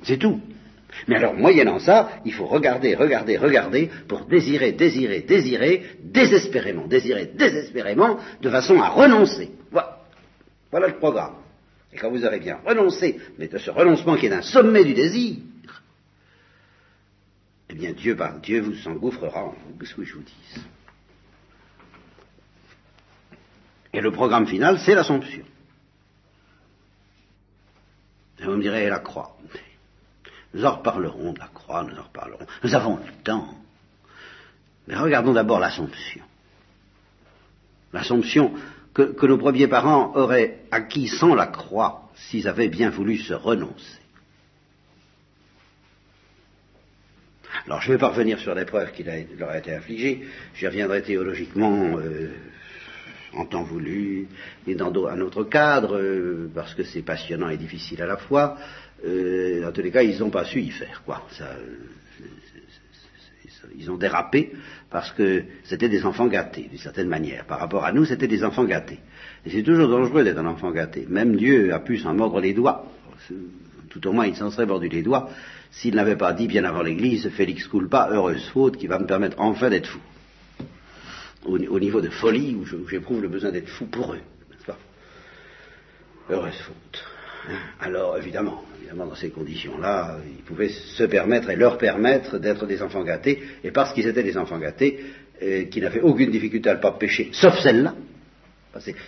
C'est 0.05 0.17
tout. 0.17 0.41
Mais 1.09 1.17
alors, 1.17 1.35
moyennant 1.35 1.81
ça, 1.81 2.21
il 2.25 2.33
faut 2.33 2.47
regarder, 2.47 2.95
regarder, 2.95 3.37
regarder 3.37 3.91
pour 4.07 4.27
désirer, 4.27 4.73
désirer, 4.73 5.21
désirer, 5.23 5.97
désespérément, 6.03 6.87
désirer, 6.87 7.27
désespérément, 7.35 8.19
de 8.41 8.49
façon 8.49 8.81
à 8.81 8.91
renoncer. 8.91 9.51
Voilà, 9.73 9.99
voilà 10.71 10.87
le 10.87 10.99
programme. 10.99 11.35
Et 11.93 11.97
quand 11.97 12.11
vous 12.11 12.25
aurez 12.25 12.39
bien 12.39 12.59
renoncé, 12.65 13.19
mais 13.39 13.49
de 13.49 13.59
ce 13.59 13.71
renoncement 13.71 14.17
qui 14.17 14.27
est 14.27 14.33
un 14.33 14.43
sommet 14.43 14.85
du 14.85 14.95
désir, 14.95 15.37
eh 17.71 17.75
bien 17.75 17.93
Dieu, 17.93 18.17
par 18.17 18.39
Dieu 18.39 18.61
vous 18.61 18.89
engouffrera 18.89 19.47
en 19.47 19.55
vous, 19.79 19.85
ce 19.85 19.95
que 19.95 20.05
je 20.05 20.15
vous 20.15 20.23
dise? 20.23 20.65
Et 23.93 24.01
le 24.01 24.13
programme 24.13 24.47
final, 24.47 24.79
c'est 24.79 24.95
l'Assomption. 24.95 25.45
Et 28.41 28.45
vous 28.45 28.53
me 28.53 28.63
direz, 28.63 28.89
la 28.89 29.01
croix. 29.01 29.37
Nous 30.55 30.65
en 30.65 30.77
reparlerons 30.77 31.33
de 31.33 31.39
la 31.39 31.49
croix, 31.49 31.85
nous 31.85 31.99
en 31.99 32.03
reparlerons. 32.03 32.47
Nous 32.63 32.75
avons 32.75 32.97
le 32.97 33.23
temps. 33.23 33.55
Mais 34.87 34.97
regardons 34.97 35.33
d'abord 35.33 35.61
l'Assomption. 35.61 36.25
L'Assomption 37.93 38.55
que, 38.95 39.03
que, 39.03 39.27
nos 39.27 39.39
premiers 39.39 39.69
parents 39.69 40.15
auraient 40.17 40.61
acquis 40.71 41.09
sans 41.09 41.35
la 41.35 41.47
croix 41.47 42.11
s'ils 42.15 42.49
avaient 42.49 42.69
bien 42.69 42.91
voulu 42.91 43.19
se 43.19 43.35
renoncer. 43.35 43.99
Alors 47.67 47.83
je 47.83 47.89
ne 47.89 47.95
vais 47.95 48.01
pas 48.01 48.09
revenir 48.09 48.39
sur 48.39 48.55
l'épreuve 48.55 48.93
qui 48.93 49.05
leur 49.05 49.51
a 49.51 49.59
été 49.59 49.75
infligée, 49.75 50.27
j'y 50.55 50.67
reviendrai 50.67 51.03
théologiquement 51.03 51.99
euh, 51.99 52.31
en 53.35 53.45
temps 53.45 53.63
voulu 53.63 54.27
et 54.67 54.75
dans 54.75 54.93
un 55.07 55.21
autre 55.21 55.45
cadre, 55.45 55.97
euh, 55.97 56.51
parce 56.55 56.75
que 56.75 56.83
c'est 56.83 57.03
passionnant 57.03 57.49
et 57.49 57.57
difficile 57.57 58.03
à 58.03 58.07
la 58.07 58.17
fois. 58.17 58.57
Euh, 59.05 59.69
en 59.69 59.73
tous 59.73 59.83
les 59.83 59.91
cas, 59.91 60.03
ils 60.03 60.19
n'ont 60.19 60.31
pas 60.31 60.45
su 60.45 60.61
y 60.61 60.71
faire, 60.71 61.03
quoi. 61.05 61.27
Ça, 61.31 61.57
ils 63.77 63.91
ont 63.91 63.97
dérapé 63.97 64.53
parce 64.91 65.13
que 65.13 65.45
c'était 65.65 65.89
des 65.89 66.05
enfants 66.05 66.27
gâtés, 66.27 66.69
d'une 66.69 66.79
certaine 66.79 67.09
manière. 67.09 67.45
Par 67.45 67.59
rapport 67.61 67.85
à 67.85 67.93
nous, 67.93 68.05
c'était 68.05 68.27
des 68.27 68.43
enfants 68.45 68.65
gâtés. 68.65 68.99
Et 69.45 69.51
c'est 69.51 69.63
toujours 69.63 69.89
dangereux 69.89 70.25
d'être 70.25 70.39
un 70.39 70.47
enfant 70.47 70.71
gâté. 70.71 71.07
Même 71.09 71.37
Dieu 71.37 71.73
a 71.73 71.81
pu 71.81 71.99
s'en 71.99 72.15
mordre 72.15 72.41
les 72.41 72.55
doigts. 72.55 72.87
Tout 73.91 74.07
au 74.07 74.13
moins, 74.13 74.27
il 74.27 74.37
s'en 74.37 74.51
serait 74.51 74.67
mordu 74.67 74.89
les 74.89 75.03
doigts 75.03 75.31
s'il 75.71 75.95
n'avait 75.95 76.17
pas 76.17 76.33
dit 76.33 76.47
bien 76.47 76.65
avant 76.65 76.83
l'Église, 76.83 77.29
Félix 77.31 77.67
Coulpa, 77.67 78.09
heureuse 78.11 78.49
faute 78.49 78.77
qui 78.77 78.87
va 78.87 78.99
me 78.99 79.07
permettre 79.07 79.37
enfin 79.39 79.71
d'être 79.71 79.89
fou. 79.89 80.01
Au, 81.45 81.79
niveau 81.79 82.01
de 82.01 82.11
folie, 82.11 82.55
où 82.55 82.65
j'éprouve 82.89 83.23
le 83.23 83.29
besoin 83.29 83.53
d'être 83.53 83.69
fou 83.69 83.87
pour 83.87 84.13
eux, 84.13 84.21
pas? 84.67 84.77
Heureuse 86.29 86.55
faute. 86.55 87.05
Hein? 87.49 87.59
Alors, 87.81 88.19
évidemment, 88.19 88.65
évidemment, 88.79 89.07
dans 89.07 89.15
ces 89.15 89.31
conditions-là, 89.31 90.19
ils 90.27 90.43
pouvaient 90.43 90.69
se 90.69 91.05
permettre 91.05 91.49
et 91.51 91.57
leur 91.57 91.79
permettre 91.79 92.39
d'être 92.39 92.67
des 92.67 92.83
enfants 92.83 93.05
gâtés, 93.05 93.43
et 93.63 93.71
parce 93.71 93.95
qu'ils 93.95 94.07
étaient 94.07 94.25
des 94.25 94.37
enfants 94.37 94.59
gâtés, 94.59 95.01
qui 95.71 95.81
n'avaient 95.81 96.01
aucune 96.01 96.33
difficulté 96.33 96.69
à 96.69 96.75
ne 96.75 96.81
pas 96.81 96.93
pécher, 96.93 97.31
sauf 97.33 97.59
celle-là, 97.61 97.95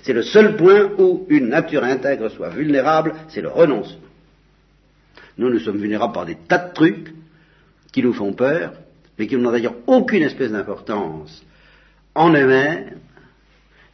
c'est 0.02 0.12
le 0.12 0.22
seul 0.22 0.56
point 0.56 0.90
où 0.98 1.26
une 1.28 1.48
nature 1.48 1.84
intègre 1.84 2.28
soit 2.28 2.50
vulnérable, 2.50 3.14
c'est 3.28 3.40
le 3.40 3.48
renoncement. 3.48 4.00
Nous, 5.38 5.50
nous 5.50 5.58
sommes 5.58 5.78
vulnérables 5.78 6.12
par 6.12 6.26
des 6.26 6.36
tas 6.48 6.58
de 6.58 6.74
trucs 6.74 7.12
qui 7.92 8.02
nous 8.02 8.12
font 8.12 8.32
peur, 8.32 8.74
mais 9.18 9.26
qui 9.26 9.36
n'ont 9.36 9.50
d'ailleurs 9.50 9.74
aucune 9.86 10.22
espèce 10.22 10.52
d'importance 10.52 11.44
en 12.20 12.34
eux-mêmes, 12.34 12.98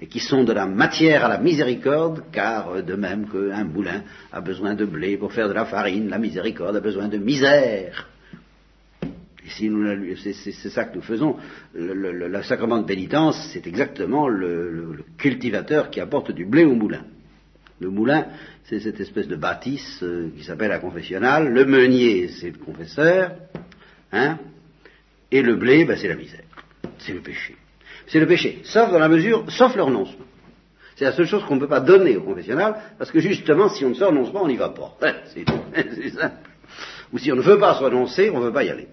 et 0.00 0.08
qui 0.08 0.20
sont 0.20 0.42
de 0.44 0.52
la 0.52 0.66
matière 0.66 1.24
à 1.24 1.28
la 1.28 1.38
miséricorde, 1.38 2.24
car 2.32 2.82
de 2.82 2.94
même 2.94 3.28
qu'un 3.28 3.64
moulin 3.64 4.02
a 4.32 4.40
besoin 4.40 4.74
de 4.74 4.84
blé 4.84 5.16
pour 5.16 5.32
faire 5.32 5.48
de 5.48 5.54
la 5.54 5.64
farine, 5.64 6.08
la 6.08 6.18
miséricorde 6.18 6.76
a 6.76 6.80
besoin 6.80 7.08
de 7.08 7.18
misère. 7.18 8.08
C'est, 9.48 10.70
ça 10.70 10.84
que 10.84 10.96
nous 10.96 11.02
faisons. 11.02 11.36
Le, 11.72 12.42
sacrement 12.42 12.78
de 12.78 12.84
pénitence, 12.84 13.48
c'est 13.52 13.66
exactement 13.66 14.28
le, 14.28 15.04
cultivateur 15.16 15.88
qui 15.88 16.00
apporte 16.00 16.32
du 16.32 16.44
blé 16.44 16.64
au 16.64 16.74
moulin. 16.74 17.04
Le 17.78 17.90
moulin, 17.90 18.26
c'est 18.64 18.80
cette 18.80 18.98
espèce 19.00 19.28
de 19.28 19.36
bâtisse 19.36 20.02
euh, 20.02 20.30
qui 20.36 20.42
s'appelle 20.44 20.70
la 20.70 20.78
confessionnale. 20.78 21.52
Le 21.52 21.66
meunier, 21.66 22.28
c'est 22.28 22.50
le 22.50 22.58
confesseur. 22.58 23.36
Hein, 24.12 24.38
et 25.30 25.42
le 25.42 25.56
blé, 25.56 25.84
ben, 25.84 25.96
c'est 25.96 26.08
la 26.08 26.16
misère. 26.16 26.44
C'est 26.98 27.12
le 27.12 27.20
péché. 27.20 27.54
C'est 28.06 28.20
le 28.20 28.26
péché, 28.26 28.60
sauf 28.64 28.90
dans 28.90 28.98
la 28.98 29.08
mesure, 29.08 29.44
sauf 29.50 29.74
le 29.74 29.82
renoncement. 29.82 30.24
C'est 30.96 31.04
la 31.04 31.12
seule 31.12 31.26
chose 31.26 31.44
qu'on 31.44 31.56
ne 31.56 31.60
peut 31.60 31.68
pas 31.68 31.80
donner 31.80 32.16
au 32.16 32.22
confessionnal, 32.22 32.76
parce 32.98 33.10
que 33.10 33.20
justement, 33.20 33.68
si 33.68 33.84
on 33.84 33.90
ne 33.90 33.94
se 33.94 34.04
renonce 34.04 34.32
pas, 34.32 34.40
on 34.40 34.48
n'y 34.48 34.56
va 34.56 34.70
pas. 34.70 34.96
c'est 35.34 36.10
simple. 36.10 36.36
Ou 37.12 37.18
si 37.18 37.30
on 37.32 37.36
ne 37.36 37.42
veut 37.42 37.58
pas 37.58 37.74
se 37.74 37.84
renoncer, 37.84 38.30
on 38.30 38.40
ne 38.40 38.46
veut 38.46 38.52
pas 38.52 38.64
y 38.64 38.70
aller. 38.70 38.88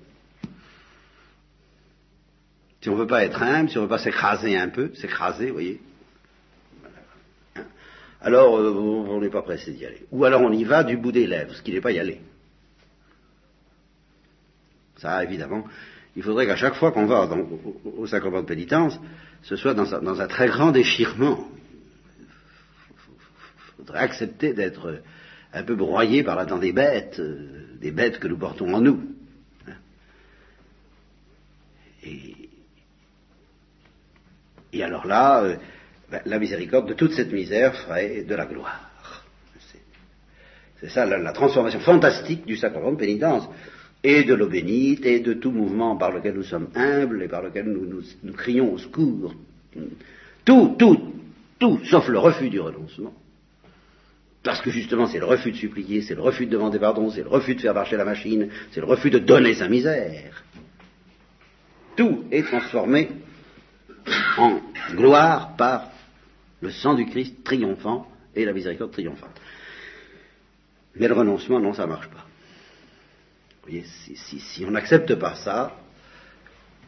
Si 2.82 2.89
on 2.89 2.95
ne 2.95 2.99
veut 2.99 3.08
pas 3.08 3.23
être 3.23 3.41
humble, 3.41 3.69
si 3.69 3.78
on 3.78 3.82
ne 3.82 3.86
veut 3.86 3.89
pas 3.89 3.99
s'écraser 3.99 4.58
un 4.58 4.67
peu, 4.67 4.93
s'écraser, 4.95 5.47
vous 5.47 5.54
voyez, 5.54 5.80
alors 8.23 8.58
euh, 8.58 8.71
on 8.71 9.19
n'est 9.19 9.30
pas 9.30 9.41
pressé 9.41 9.71
d'y 9.71 9.86
aller. 9.86 10.06
Ou 10.12 10.23
alors 10.23 10.41
on 10.41 10.52
y 10.52 10.63
va 10.63 10.84
du 10.84 10.97
bout 10.97 11.12
des 11.12 11.28
lèvres, 11.28 11.54
ce 11.54 11.62
qui 11.62 11.73
n'est 11.73 11.82
pas 11.82 11.91
y 11.91 11.99
aller. 11.99 12.21
Ça, 14.97 15.23
évidemment, 15.23 15.65
il 16.15 16.23
faudrait 16.23 16.45
qu'à 16.45 16.56
chaque 16.56 16.76
fois 16.76 16.91
qu'on 16.91 17.06
va 17.06 17.28
au, 17.97 18.06
sacrement 18.06 18.41
de 18.41 18.45
pénitence, 18.45 18.99
ce 19.41 19.56
soit 19.56 19.73
dans, 19.73 20.21
un 20.21 20.28
très 20.28 20.47
grand 20.47 20.71
déchirement. 20.71 21.47
Il 22.99 23.86
faudrait 23.86 23.99
accepter 23.99 24.54
d'être 24.54 25.02
un 25.54 25.63
peu 25.63 25.76
broyé 25.76 26.23
par 26.23 26.36
la 26.36 26.45
dent 26.45 26.58
des 26.58 26.71
bêtes, 26.71 27.19
euh, 27.19 27.78
des 27.80 27.91
bêtes 27.91 28.19
que 28.19 28.28
nous 28.28 28.38
portons 28.38 28.73
en 28.73 28.82
nous. 28.82 29.02
Et, 32.04 32.49
et 34.73 34.84
alors 34.84 35.06
là, 35.06 35.43
euh, 35.43 35.56
ben, 36.12 36.21
la 36.26 36.39
miséricorde 36.39 36.88
de 36.88 36.93
toute 36.93 37.13
cette 37.13 37.32
misère 37.32 37.76
ferait 37.76 38.23
de 38.23 38.36
la 38.36 38.45
gloire. 38.45 38.93
C'est 40.84 40.89
ça 40.89 41.06
la, 41.06 41.32
transformation 41.32 41.80
fantastique 41.80 42.45
du 42.45 42.58
sacrement 42.58 42.91
de 42.91 42.97
pénitence, 42.97 43.47
et 44.04 44.24
de 44.24 44.34
l'eau 44.34 44.48
bénite, 44.48 45.06
et 45.06 45.20
de 45.22 45.34
tout 45.34 45.52
mouvement 45.52 45.96
par 45.96 46.12
lequel 46.12 46.36
nous 46.36 46.44
sommes 46.44 46.70
humbles, 46.76 47.24
et 47.24 47.28
par 47.28 47.42
lequel 47.42 47.66
nous, 47.66 48.04
nous 48.24 48.34
crions 48.34 48.74
au 48.74 48.78
secours. 48.78 49.34
Tout, 50.44 50.76
tout, 50.78 51.13
tout, 51.58 51.80
sauf 51.86 52.08
le 52.10 52.20
refus 52.20 52.50
du 52.50 52.60
renoncement. 52.60 53.13
Parce 54.44 54.62
que 54.62 54.72
justement, 54.72 55.08
c'est 55.08 55.20
le 55.20 55.26
refus 55.26 55.52
de 55.52 55.58
supplier, 55.58 56.02
c'est 56.02 56.16
le 56.16 56.22
refus 56.22 56.46
de 56.46 56.52
demander 56.52 56.78
pardon, 56.78 57.10
c'est 57.10 57.24
le 57.24 57.30
refus 57.30 57.56
de 57.56 57.62
faire 57.62 57.74
marcher 57.74 57.96
la 57.96 58.04
machine, 58.04 58.50
c'est 58.72 58.82
le 58.82 58.86
refus 58.86 59.10
de 59.10 59.20
donner 59.20 59.54
sa 59.54 59.70
misère. 59.70 60.44
Tout 61.96 62.26
est 62.30 62.44
transformé 62.44 63.10
en 64.38 64.60
gloire 64.96 65.56
par 65.56 65.92
le 66.60 66.72
sang 66.72 66.96
du 66.96 67.06
Christ 67.06 67.42
triomphant 67.46 68.06
et 68.36 68.44
la 68.44 68.52
miséricorde 68.52 68.92
triomphante. 68.92 69.39
Mais 70.96 71.08
le 71.08 71.13
renoncement, 71.13 71.62
non, 71.62 71.74
ça 71.74 71.84
ne 71.84 71.89
marche 71.89 72.10
pas. 72.10 72.26
Voyez, 73.63 73.86
si, 73.86 74.65
on 74.65 74.71
n'accepte 74.71 75.15
pas 75.15 75.36
ça, 75.36 75.76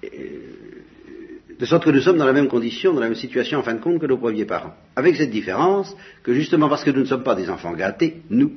de 0.03 1.65
sorte 1.65 1.85
que 1.85 1.89
nous 1.89 2.01
sommes 2.01 2.17
dans 2.17 2.25
la 2.25 2.33
même 2.33 2.49
condition, 2.49 2.93
dans 2.93 2.99
la 2.99 3.07
même 3.07 3.15
situation 3.15 3.59
en 3.59 3.63
fin 3.63 3.73
de 3.73 3.79
compte 3.79 3.99
que 3.99 4.05
nos 4.05 4.17
premiers 4.17 4.45
parents. 4.45 4.75
Avec 4.95 5.15
cette 5.15 5.31
différence 5.31 5.95
que 6.23 6.33
justement 6.33 6.67
parce 6.67 6.83
que 6.83 6.91
nous 6.91 7.01
ne 7.01 7.05
sommes 7.05 7.23
pas 7.23 7.35
des 7.35 7.49
enfants 7.49 7.73
gâtés, 7.73 8.21
nous, 8.29 8.51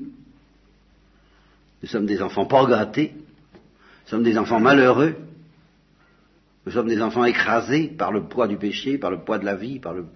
nous 1.83 1.88
sommes 1.88 2.07
des 2.07 2.20
enfants 2.20 2.46
pas 2.46 2.66
gâtés, 2.66 3.12
nous 3.14 4.09
sommes 4.11 4.24
des 4.24 4.37
enfants 4.37 4.59
malheureux, 4.59 5.14
nous 6.66 6.72
sommes 6.72 6.88
des 6.88 7.00
enfants 7.00 7.24
écrasés 7.24 7.87
par 7.87 8.11
le 8.11 8.24
poids 8.24 8.48
du 8.48 8.57
péché, 8.57 8.98
par 8.98 9.11
le 9.11 9.18
poids 9.18 9.38
de 9.38 9.44
la 9.44 9.54
vie, 9.54 9.78
par 9.78 9.94
le, 9.94 10.07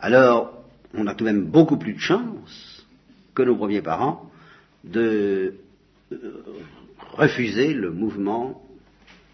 alors 0.00 0.64
on 0.94 1.06
a 1.06 1.14
tout 1.14 1.24
de 1.24 1.30
même 1.30 1.44
beaucoup 1.44 1.76
plus 1.76 1.94
de 1.94 2.00
chance 2.00 2.86
que 3.34 3.42
nos 3.42 3.56
premiers 3.56 3.82
parents 3.82 4.30
de 4.84 5.54
euh, 6.12 6.16
refuser 7.14 7.74
le 7.74 7.90
mouvement 7.90 8.62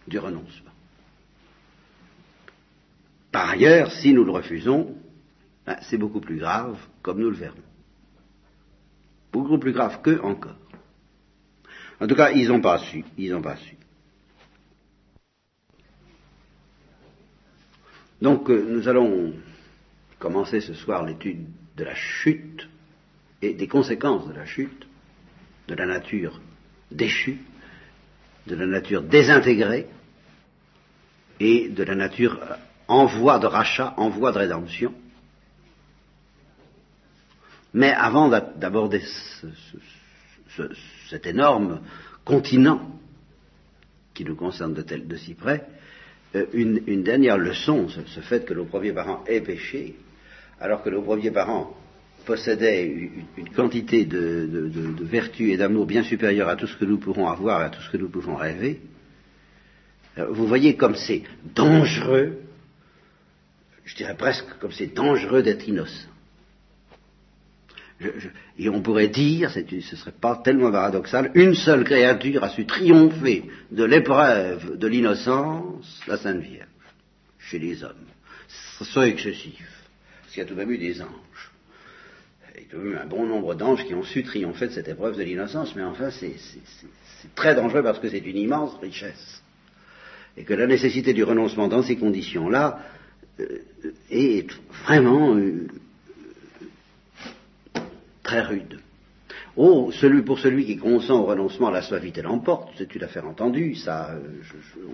du 0.06 0.18
renoncement. 0.18 0.70
Par 3.32 3.50
ailleurs, 3.50 3.92
si 3.92 4.12
nous 4.12 4.24
le 4.24 4.32
refusons, 4.32 4.96
ben, 5.66 5.76
c'est 5.82 5.98
beaucoup 5.98 6.20
plus 6.20 6.38
grave, 6.38 6.78
comme 7.02 7.20
nous 7.20 7.30
le 7.30 7.36
verrons. 7.36 7.56
Beaucoup 9.32 9.58
plus 9.58 9.72
grave 9.72 10.00
qu'eux 10.02 10.20
encore. 10.22 10.56
En 12.00 12.06
tout 12.06 12.16
cas, 12.16 12.30
ils 12.30 12.48
n'ont 12.48 12.60
pas 12.60 12.78
su. 12.78 13.04
Ils 13.16 13.30
n'ont 13.30 13.42
pas 13.42 13.56
su. 13.56 13.76
Donc, 18.20 18.50
euh, 18.50 18.66
nous 18.68 18.88
allons 18.88 19.32
commencer 20.18 20.60
ce 20.60 20.74
soir 20.74 21.04
l'étude 21.04 21.46
de 21.76 21.84
la 21.84 21.94
chute 21.94 22.68
et 23.40 23.54
des 23.54 23.68
conséquences 23.68 24.26
de 24.26 24.34
la 24.34 24.44
chute, 24.44 24.86
de 25.68 25.74
la 25.74 25.86
nature 25.86 26.40
déchue, 26.90 27.38
de 28.46 28.54
la 28.54 28.66
nature 28.66 29.02
désintégrée 29.02 29.86
et 31.38 31.68
de 31.68 31.82
la 31.82 31.94
nature 31.94 32.38
en 32.88 33.06
voie 33.06 33.38
de 33.38 33.46
rachat, 33.46 33.94
en 33.96 34.08
voie 34.08 34.32
de 34.32 34.38
rédemption. 34.38 34.92
Mais 37.72 37.92
avant 37.92 38.28
d'aborder 38.28 39.02
cet 41.08 41.26
énorme 41.26 41.80
continent 42.24 42.98
qui 44.12 44.24
nous 44.24 44.34
concerne 44.34 44.74
de, 44.74 44.82
de 44.82 45.16
si 45.16 45.34
près, 45.34 45.66
euh, 46.34 46.46
une, 46.52 46.82
une, 46.86 47.02
dernière 47.02 47.38
leçon, 47.38 47.88
ce, 47.88 48.00
ce, 48.06 48.20
fait 48.20 48.44
que 48.44 48.54
nos 48.54 48.64
premiers 48.64 48.92
parents 48.92 49.24
aient 49.26 49.40
péché, 49.40 49.96
alors 50.60 50.82
que 50.82 50.90
nos 50.90 51.02
premiers 51.02 51.30
parents 51.30 51.76
possédaient 52.30 52.86
une, 53.36 53.48
quantité 53.56 54.04
de, 54.04 54.46
de, 54.48 54.92
de 54.92 55.04
vertu 55.04 55.50
et 55.50 55.56
d'amour 55.56 55.84
bien 55.84 56.04
supérieure 56.04 56.48
à 56.48 56.54
tout 56.54 56.68
ce 56.68 56.76
que 56.76 56.84
nous 56.84 56.98
pourrons 56.98 57.26
avoir 57.26 57.60
et 57.60 57.64
à 57.64 57.70
tout 57.70 57.82
ce 57.82 57.90
que 57.90 57.96
nous 57.96 58.08
pouvons 58.08 58.36
rêver, 58.36 58.80
euh, 60.16 60.26
vous 60.30 60.46
voyez 60.46 60.76
comme 60.76 60.94
c'est 60.94 61.24
dangereux, 61.56 62.38
je 63.84 63.96
dirais 63.96 64.16
presque 64.16 64.46
comme 64.60 64.70
c'est 64.70 64.94
dangereux 64.94 65.42
d'être 65.42 65.66
innocent. 65.66 66.06
Et 68.56 68.68
on 68.68 68.80
pourrait 68.80 69.08
dire, 69.08 69.50
ce 69.50 69.58
ne 69.58 69.80
serait 69.80 70.12
pas 70.12 70.36
tellement 70.36 70.70
paradoxal, 70.70 71.32
une 71.34 71.56
seule 71.56 71.82
créature 71.82 72.44
a 72.44 72.50
su 72.50 72.64
triompher 72.64 73.42
de 73.72 73.84
l'épreuve 73.84 74.78
de 74.78 74.86
l'innocence, 74.86 76.00
la 76.06 76.16
Sainte 76.16 76.42
Vierge, 76.42 76.68
chez 77.40 77.58
les 77.58 77.82
hommes. 77.82 78.06
Ce 78.78 78.84
serait 78.84 79.10
excessif, 79.10 79.68
parce 80.20 80.32
qu'il 80.32 80.42
y 80.42 80.46
a 80.46 80.48
tout 80.48 80.54
de 80.54 80.60
même 80.60 80.70
eu 80.70 80.78
des 80.78 81.02
anges. 81.02 81.49
Il 82.60 82.78
y 82.78 82.80
a 82.80 82.84
eu 82.84 82.96
un 82.96 83.06
bon 83.06 83.26
nombre 83.26 83.54
d'anges 83.54 83.84
qui 83.86 83.94
ont 83.94 84.02
su 84.02 84.22
triompher 84.22 84.66
de 84.68 84.72
cette 84.72 84.88
épreuve 84.88 85.16
de 85.16 85.22
l'innocence, 85.22 85.74
mais 85.74 85.82
enfin 85.82 86.10
c'est 86.10 86.34
très 87.34 87.54
dangereux 87.54 87.82
parce 87.82 87.98
que 87.98 88.08
c'est 88.08 88.18
une 88.18 88.36
immense 88.36 88.76
richesse. 88.80 89.42
Et 90.36 90.44
que 90.44 90.54
la 90.54 90.66
nécessité 90.66 91.12
du 91.12 91.24
renoncement 91.24 91.68
dans 91.68 91.82
ces 91.82 91.96
conditions-là 91.96 92.80
euh, 93.40 93.62
est 94.10 94.46
vraiment 94.84 95.34
euh, 95.34 95.66
très 98.22 98.42
rude. 98.42 98.80
Oh, 99.56 99.90
celui, 99.92 100.22
pour 100.22 100.38
celui 100.38 100.64
qui 100.64 100.76
consent 100.76 101.10
au 101.10 101.24
renoncement, 101.24 101.70
la 101.70 101.82
suavité 101.82 102.22
l'emporte, 102.22 102.70
c'est 102.76 102.94
une 102.94 103.02
affaire 103.02 103.26
entendue, 103.26 103.74
ça, 103.74 104.10
euh, 104.12 104.42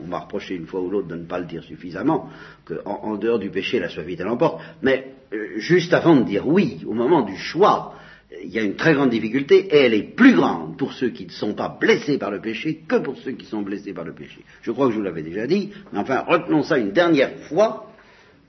on 0.02 0.08
m'a 0.08 0.20
reproché 0.20 0.54
une 0.54 0.66
fois 0.66 0.80
ou 0.80 0.90
l'autre 0.90 1.08
de 1.08 1.16
ne 1.16 1.24
pas 1.24 1.38
le 1.38 1.44
dire 1.44 1.62
suffisamment, 1.62 2.30
qu'en 2.64 3.00
en 3.02 3.16
dehors 3.16 3.38
du 3.38 3.50
péché, 3.50 3.78
la 3.78 3.88
suavité 3.88 4.24
l'emporte, 4.24 4.62
mais 4.82 5.12
euh, 5.32 5.58
juste 5.58 5.92
avant 5.92 6.16
de 6.16 6.24
dire 6.24 6.46
oui, 6.48 6.82
au 6.86 6.94
moment 6.94 7.22
du 7.22 7.36
choix, 7.36 7.94
il 8.42 8.50
y 8.50 8.58
a 8.58 8.62
une 8.62 8.76
très 8.76 8.94
grande 8.94 9.10
difficulté, 9.10 9.66
et 9.70 9.76
elle 9.84 9.94
est 9.94 10.14
plus 10.14 10.34
grande 10.34 10.76
pour 10.76 10.92
ceux 10.92 11.10
qui 11.10 11.26
ne 11.26 11.30
sont 11.30 11.54
pas 11.54 11.76
blessés 11.80 12.18
par 12.18 12.30
le 12.30 12.40
péché 12.40 12.82
que 12.88 12.96
pour 12.96 13.16
ceux 13.18 13.32
qui 13.32 13.46
sont 13.46 13.62
blessés 13.62 13.92
par 13.92 14.04
le 14.04 14.14
péché. 14.14 14.40
Je 14.62 14.70
crois 14.72 14.86
que 14.86 14.92
je 14.92 14.98
vous 14.98 15.04
l'avais 15.04 15.22
déjà 15.22 15.46
dit, 15.46 15.70
mais 15.92 15.98
enfin, 15.98 16.24
retenons 16.26 16.62
ça 16.62 16.78
une 16.78 16.92
dernière 16.92 17.38
fois, 17.48 17.85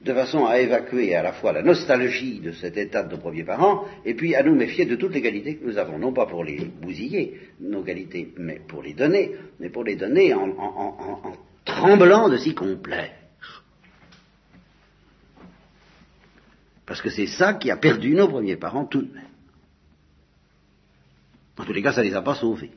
de 0.07 0.13
façon 0.13 0.45
à 0.45 0.59
évacuer 0.59 1.15
à 1.15 1.21
la 1.21 1.33
fois 1.33 1.51
la 1.51 1.61
nostalgie 1.61 2.39
de 2.39 2.51
cet 2.51 2.77
état 2.77 3.03
de 3.03 3.11
nos 3.13 3.21
premiers 3.21 3.43
parents, 3.43 3.85
et 4.05 4.15
puis 4.15 4.33
à 4.33 4.41
nous 4.41 4.55
méfier 4.55 4.85
de 4.85 4.95
toutes 4.95 5.13
les 5.13 5.21
qualités 5.21 5.57
que 5.57 5.65
nous 5.65 5.77
avons, 5.77 5.99
non 5.99 6.13
pas 6.13 6.25
pour 6.25 6.43
les 6.43 6.65
bousiller, 6.65 7.39
nos 7.59 7.83
qualités, 7.83 8.33
mais 8.37 8.61
pour 8.67 8.81
les 8.81 8.93
donner, 8.93 9.35
mais 9.59 9.69
pour 9.69 9.83
les 9.83 9.95
donner 9.95 10.33
en 10.33 11.33
tremblant 11.65 12.29
de 12.29 12.37
s'y 12.37 12.55
complaire. 12.55 13.13
Parce 16.85 17.01
que 17.01 17.09
c'est 17.09 17.27
ça 17.27 17.55
qui 17.55 17.69
a 17.69 17.75
perdu 17.77 18.15
nos 18.15 18.29
premiers 18.29 18.55
parents 18.55 18.85
tout 18.85 19.01
de 19.01 19.13
même. 19.13 19.23
En 21.57 21.65
tous 21.65 21.73
les 21.73 21.83
cas, 21.83 21.91
ça 21.91 22.01
ne 22.01 22.07
les 22.07 22.15
a 22.15 22.21
pas 22.21 22.35
sauvés. 22.35 22.71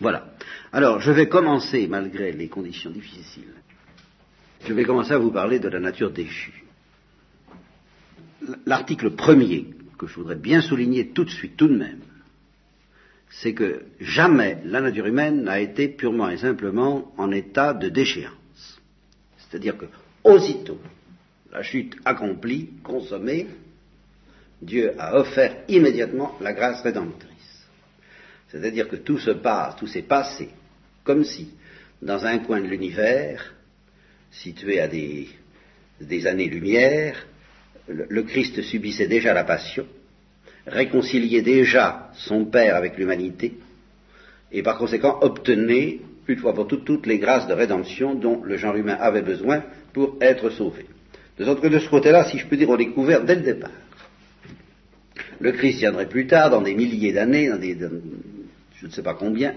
Voilà. 0.00 0.32
Alors, 0.72 1.00
je 1.00 1.12
vais 1.12 1.28
commencer, 1.28 1.86
malgré 1.86 2.32
les 2.32 2.48
conditions 2.48 2.90
difficiles, 2.90 3.54
je 4.64 4.72
vais 4.72 4.84
commencer 4.84 5.12
à 5.12 5.18
vous 5.18 5.30
parler 5.30 5.58
de 5.58 5.68
la 5.68 5.80
nature 5.80 6.10
déchue. 6.10 6.64
L'article 8.64 9.10
premier, 9.10 9.66
que 9.98 10.06
je 10.06 10.14
voudrais 10.14 10.36
bien 10.36 10.60
souligner 10.60 11.08
tout 11.08 11.24
de 11.24 11.30
suite, 11.30 11.56
tout 11.56 11.68
de 11.68 11.76
même, 11.76 12.00
c'est 13.28 13.54
que 13.54 13.82
jamais 14.00 14.58
la 14.64 14.80
nature 14.80 15.06
humaine 15.06 15.42
n'a 15.42 15.60
été 15.60 15.88
purement 15.88 16.28
et 16.30 16.38
simplement 16.38 17.12
en 17.16 17.30
état 17.32 17.74
de 17.74 17.88
déchéance. 17.88 18.80
C'est-à-dire 19.38 19.76
que, 19.76 19.86
aussitôt 20.24 20.78
la 21.52 21.62
chute 21.62 21.96
accomplie, 22.04 22.70
consommée, 22.82 23.46
Dieu 24.60 24.92
a 24.98 25.18
offert 25.18 25.64
immédiatement 25.68 26.36
la 26.40 26.52
grâce 26.52 26.82
rédemptrice. 26.82 27.66
C'est-à-dire 28.48 28.88
que 28.88 28.96
tout 28.96 29.18
se 29.18 29.30
passe, 29.30 29.76
tout 29.76 29.86
s'est 29.86 30.02
passé 30.02 30.50
comme 31.06 31.24
si, 31.24 31.48
dans 32.02 32.26
un 32.26 32.38
coin 32.40 32.60
de 32.60 32.66
l'univers, 32.66 33.54
situé 34.30 34.80
à 34.80 34.88
des, 34.88 36.26
années-lumière, 36.26 37.26
le, 37.88 38.22
Christ 38.22 38.62
subissait 38.62 39.06
déjà 39.06 39.32
la 39.32 39.44
passion, 39.44 39.86
réconciliait 40.66 41.42
déjà 41.42 42.10
son 42.14 42.44
Père 42.44 42.76
avec 42.76 42.96
l'humanité, 42.98 43.54
et 44.52 44.62
par 44.62 44.78
conséquent 44.78 45.18
obtenait, 45.20 46.00
une 46.28 46.38
fois 46.38 46.54
pour 46.54 46.66
toutes, 46.66 46.84
toutes 46.84 47.06
les 47.06 47.18
grâces 47.18 47.46
de 47.46 47.52
rédemption 47.52 48.14
dont 48.14 48.42
le 48.42 48.56
genre 48.56 48.76
humain 48.76 48.96
avait 49.00 49.22
besoin 49.22 49.62
pour 49.92 50.16
être 50.20 50.50
sauvé. 50.50 50.86
De 51.38 51.44
sorte 51.44 51.60
que 51.60 51.68
de 51.68 51.78
ce 51.78 51.88
côté-là, 51.88 52.24
si 52.24 52.38
je 52.38 52.46
peux 52.46 52.56
dire, 52.56 52.70
on 52.70 52.78
est 52.78 52.90
couvert 52.90 53.24
dès 53.24 53.36
le 53.36 53.42
départ. 53.42 53.70
Le 55.38 55.52
Christ 55.52 55.78
viendrait 55.78 56.08
plus 56.08 56.26
tard, 56.26 56.50
dans 56.50 56.62
des 56.62 56.74
milliers 56.74 57.12
d'années, 57.12 57.48
dans, 57.48 57.90
je 58.76 58.86
ne 58.86 58.90
sais 58.90 59.02
pas 59.02 59.14
combien, 59.14 59.54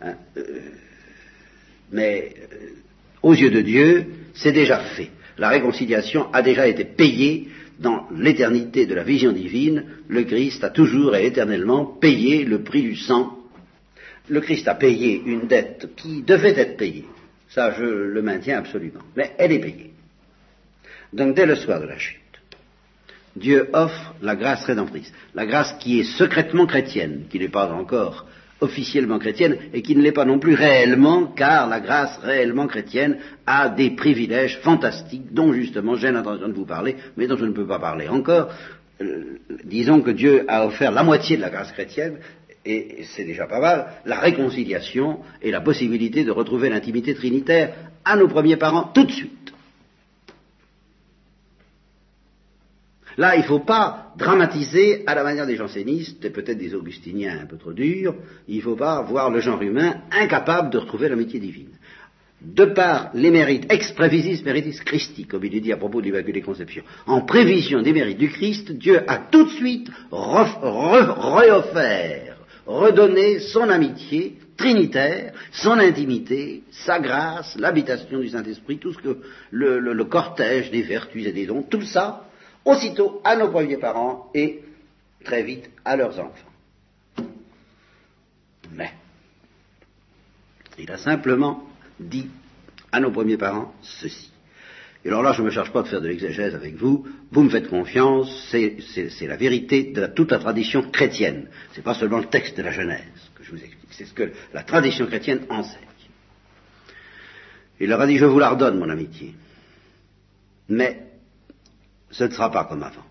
hein, 0.00 0.14
euh, 0.36 0.42
mais 1.92 2.34
euh, 2.52 2.56
aux 3.24 3.34
yeux 3.34 3.50
de 3.50 3.62
Dieu, 3.62 4.06
c'est 4.34 4.52
déjà 4.52 4.78
fait. 4.78 5.10
La 5.38 5.48
réconciliation 5.48 6.32
a 6.32 6.42
déjà 6.42 6.68
été 6.68 6.84
payée 6.84 7.48
dans 7.80 8.06
l'éternité 8.14 8.86
de 8.86 8.94
la 8.94 9.02
vision 9.02 9.32
divine. 9.32 9.84
Le 10.08 10.24
Christ 10.24 10.62
a 10.62 10.70
toujours 10.70 11.16
et 11.16 11.26
éternellement 11.26 11.86
payé 11.86 12.44
le 12.44 12.62
prix 12.62 12.82
du 12.82 12.96
sang. 12.96 13.36
Le 14.28 14.40
Christ 14.40 14.68
a 14.68 14.74
payé 14.74 15.22
une 15.24 15.46
dette 15.46 15.88
qui 15.96 16.22
devait 16.22 16.58
être 16.58 16.76
payée. 16.76 17.06
Ça, 17.48 17.74
je 17.76 17.84
le 17.84 18.22
maintiens 18.22 18.58
absolument. 18.58 19.00
Mais 19.16 19.32
elle 19.38 19.52
est 19.52 19.58
payée. 19.58 19.90
Donc, 21.12 21.34
dès 21.34 21.46
le 21.46 21.56
soir 21.56 21.80
de 21.80 21.86
la 21.86 21.98
chute, 21.98 22.20
Dieu 23.36 23.70
offre 23.72 24.14
la 24.20 24.36
grâce 24.36 24.64
rédemptrice. 24.66 25.12
La 25.34 25.46
grâce 25.46 25.74
qui 25.80 26.00
est 26.00 26.04
secrètement 26.18 26.66
chrétienne, 26.66 27.24
qui 27.30 27.38
n'est 27.38 27.48
pas 27.48 27.72
encore 27.72 28.26
officiellement 28.60 29.18
chrétienne 29.18 29.56
et 29.72 29.82
qui 29.82 29.96
ne 29.96 30.02
l'est 30.02 30.12
pas 30.12 30.24
non 30.24 30.38
plus 30.38 30.54
réellement, 30.54 31.26
car 31.26 31.68
la 31.68 31.80
grâce 31.80 32.18
réellement 32.18 32.66
chrétienne 32.66 33.18
a 33.46 33.68
des 33.68 33.90
privilèges 33.90 34.58
fantastiques 34.58 35.32
dont 35.32 35.52
justement 35.52 35.96
j'ai 35.96 36.10
l'intention 36.10 36.48
de 36.48 36.54
vous 36.54 36.66
parler, 36.66 36.96
mais 37.16 37.26
dont 37.26 37.36
je 37.36 37.44
ne 37.44 37.52
peux 37.52 37.66
pas 37.66 37.78
parler 37.78 38.08
encore. 38.08 38.50
Euh, 39.00 39.38
disons 39.64 40.00
que 40.00 40.12
Dieu 40.12 40.44
a 40.48 40.66
offert 40.66 40.92
la 40.92 41.02
moitié 41.02 41.36
de 41.36 41.42
la 41.42 41.50
grâce 41.50 41.72
chrétienne, 41.72 42.18
et 42.64 43.04
c'est 43.14 43.24
déjà 43.24 43.46
pas 43.46 43.60
mal, 43.60 43.86
la 44.06 44.18
réconciliation 44.18 45.18
et 45.42 45.50
la 45.50 45.60
possibilité 45.60 46.24
de 46.24 46.30
retrouver 46.30 46.70
l'intimité 46.70 47.14
trinitaire 47.14 47.74
à 48.04 48.16
nos 48.16 48.28
premiers 48.28 48.56
parents 48.56 48.90
tout 48.94 49.04
de 49.04 49.12
suite. 49.12 49.43
Là, 53.16 53.36
il 53.36 53.42
ne 53.42 53.46
faut 53.46 53.60
pas 53.60 54.12
dramatiser 54.16 55.04
à 55.06 55.14
la 55.14 55.22
manière 55.22 55.46
des 55.46 55.56
jansénistes 55.56 56.24
et 56.24 56.30
peut-être 56.30 56.58
des 56.58 56.74
augustiniens 56.74 57.38
un 57.42 57.46
peu 57.46 57.56
trop 57.56 57.72
durs, 57.72 58.16
il 58.48 58.56
ne 58.56 58.62
faut 58.62 58.76
pas 58.76 59.02
voir 59.02 59.30
le 59.30 59.40
genre 59.40 59.62
humain 59.62 60.00
incapable 60.10 60.70
de 60.70 60.78
retrouver 60.78 61.08
l'amitié 61.08 61.38
divine. 61.40 61.70
De 62.42 62.64
par 62.66 63.10
les 63.14 63.30
mérites 63.30 63.72
ex 63.72 63.92
previsis 63.92 64.44
meritis 64.44 64.80
Christi, 64.84 65.24
comme 65.24 65.44
il 65.44 65.54
est 65.54 65.60
dit 65.60 65.72
à 65.72 65.78
propos 65.78 66.00
de 66.00 66.06
l'Immaculée 66.06 66.42
Conception, 66.42 66.82
en 67.06 67.22
prévision 67.22 67.80
des 67.80 67.92
mérites 67.92 68.18
du 68.18 68.28
Christ, 68.28 68.72
Dieu 68.72 69.00
a 69.08 69.16
tout 69.16 69.44
de 69.44 69.50
suite 69.50 69.88
réoffert, 71.22 72.36
redonné 72.66 73.38
son 73.38 73.70
amitié 73.70 74.36
trinitaire, 74.58 75.32
son 75.52 75.78
intimité, 75.78 76.64
sa 76.70 76.98
grâce, 76.98 77.56
l'habitation 77.58 78.20
du 78.20 78.28
Saint-Esprit, 78.28 78.78
tout 78.78 78.92
ce 78.92 78.98
que 78.98 79.16
le 79.50 80.04
cortège 80.04 80.70
des 80.70 80.82
vertus 80.82 81.26
et 81.26 81.32
des 81.32 81.46
dons, 81.46 81.62
tout 81.62 81.82
ça 81.82 82.28
aussitôt 82.64 83.20
à 83.24 83.36
nos 83.36 83.48
premiers 83.50 83.76
parents 83.76 84.30
et 84.34 84.62
très 85.24 85.42
vite 85.42 85.70
à 85.84 85.96
leurs 85.96 86.18
enfants. 86.18 86.52
Mais 88.72 88.92
il 90.78 90.90
a 90.90 90.98
simplement 90.98 91.68
dit 92.00 92.28
à 92.92 93.00
nos 93.00 93.10
premiers 93.10 93.36
parents 93.36 93.74
ceci. 93.82 94.30
Et 95.04 95.08
alors 95.08 95.22
là, 95.22 95.32
je 95.32 95.42
ne 95.42 95.46
me 95.46 95.50
charge 95.50 95.70
pas 95.70 95.82
de 95.82 95.88
faire 95.88 96.00
de 96.00 96.08
l'exégèse 96.08 96.54
avec 96.54 96.76
vous, 96.76 97.06
vous 97.30 97.42
me 97.42 97.50
faites 97.50 97.68
confiance, 97.68 98.48
c'est 98.50 99.26
la 99.26 99.36
vérité 99.36 99.84
de 99.92 100.06
toute 100.06 100.32
la 100.32 100.38
tradition 100.38 100.82
chrétienne. 100.90 101.48
Ce 101.72 101.76
n'est 101.76 101.82
pas 101.82 101.92
seulement 101.94 102.18
le 102.18 102.24
texte 102.26 102.56
de 102.56 102.62
la 102.62 102.72
Genèse 102.72 103.02
que 103.34 103.44
je 103.44 103.50
vous 103.50 103.62
explique, 103.62 103.90
c'est 103.90 104.06
ce 104.06 104.14
que 104.14 104.32
la 104.54 104.62
tradition 104.62 105.06
chrétienne 105.06 105.44
enseigne. 105.50 105.82
Il 107.80 107.88
leur 107.88 108.00
a 108.00 108.06
dit, 108.06 108.16
je 108.16 108.24
vous 108.24 108.38
la 108.38 108.50
redonne, 108.50 108.78
mon 108.78 108.88
amitié. 108.88 109.34
Mais 110.68 111.13
ce 112.14 112.24
ne 112.24 112.30
sera 112.30 112.50
pas 112.50 112.64
comme 112.64 112.82
avant. 112.82 113.04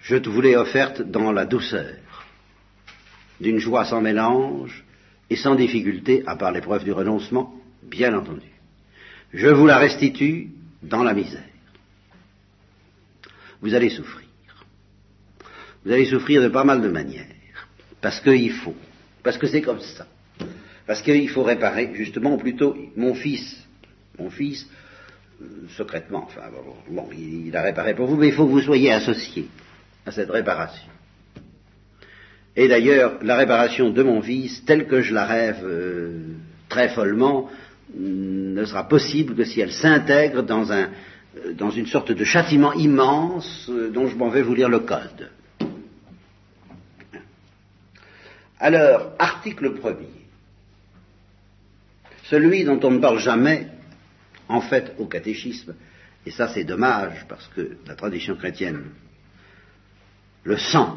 Je 0.00 0.16
te 0.16 0.28
vous 0.28 0.40
l'ai 0.40 0.56
offerte 0.56 1.00
dans 1.02 1.30
la 1.32 1.46
douceur, 1.46 1.94
d'une 3.40 3.58
joie 3.58 3.84
sans 3.84 4.00
mélange 4.00 4.84
et 5.30 5.36
sans 5.36 5.54
difficulté, 5.54 6.24
à 6.26 6.36
part 6.36 6.50
l'épreuve 6.50 6.84
du 6.84 6.92
renoncement, 6.92 7.54
bien 7.82 8.16
entendu. 8.16 8.50
Je 9.32 9.46
vous 9.48 9.66
la 9.66 9.78
restitue 9.78 10.50
dans 10.82 11.04
la 11.04 11.14
misère. 11.14 11.44
Vous 13.60 13.74
allez 13.74 13.90
souffrir. 13.90 14.26
Vous 15.84 15.92
allez 15.92 16.06
souffrir 16.06 16.42
de 16.42 16.48
pas 16.48 16.64
mal 16.64 16.82
de 16.82 16.88
manières. 16.88 17.26
Parce 18.00 18.20
qu'il 18.20 18.52
faut. 18.52 18.76
Parce 19.22 19.38
que 19.38 19.46
c'est 19.46 19.62
comme 19.62 19.80
ça. 19.80 20.06
Parce 20.86 21.02
qu'il 21.02 21.28
faut 21.28 21.42
réparer, 21.42 21.92
justement, 21.94 22.34
ou 22.34 22.38
plutôt, 22.38 22.76
mon 22.96 23.14
fils, 23.14 23.64
mon 24.18 24.30
fils, 24.30 24.68
secrètement, 25.76 26.24
enfin, 26.24 26.42
bon, 26.88 27.08
il, 27.12 27.54
a 27.56 27.62
réparé 27.62 27.94
pour 27.94 28.06
vous, 28.06 28.16
mais 28.16 28.28
il 28.28 28.32
faut 28.32 28.46
que 28.46 28.52
vous 28.52 28.60
soyez 28.60 28.92
associés 28.92 29.48
à 30.04 30.10
cette 30.10 30.30
réparation. 30.30 30.90
Et 32.54 32.68
d'ailleurs, 32.68 33.18
la 33.22 33.36
réparation 33.36 33.90
de 33.90 34.02
mon 34.02 34.22
fils, 34.22 34.64
telle 34.64 34.86
que 34.86 35.02
je 35.02 35.12
la 35.12 35.26
rêve 35.26 35.62
euh, 35.64 36.22
très 36.68 36.88
follement, 36.88 37.50
ne 37.94 38.64
sera 38.64 38.88
possible 38.88 39.34
que 39.34 39.44
si 39.44 39.60
elle 39.60 39.72
s'intègre 39.72 40.42
dans, 40.42 40.72
un, 40.72 40.88
euh, 41.36 41.52
dans 41.52 41.70
une 41.70 41.86
sorte 41.86 42.12
de 42.12 42.24
châtiment 42.24 42.72
immense 42.72 43.70
dont 43.92 44.08
je 44.08 44.16
m'en 44.16 44.30
vais 44.30 44.42
vous 44.42 44.54
lire 44.54 44.68
le 44.68 44.80
code. 44.80 45.30
Alors, 48.58 49.12
article 49.18 49.74
premier. 49.74 50.08
Celui 52.24 52.64
dont 52.64 52.80
on 52.82 52.90
ne 52.90 52.98
parle 52.98 53.18
jamais, 53.18 53.68
en 54.48 54.60
fait, 54.60 54.94
au 54.98 55.06
catéchisme, 55.06 55.74
et 56.24 56.30
ça 56.30 56.48
c'est 56.48 56.64
dommage 56.64 57.26
parce 57.28 57.46
que 57.48 57.76
la 57.86 57.94
tradition 57.94 58.36
chrétienne 58.36 58.84
le 60.44 60.56
sent, 60.56 60.88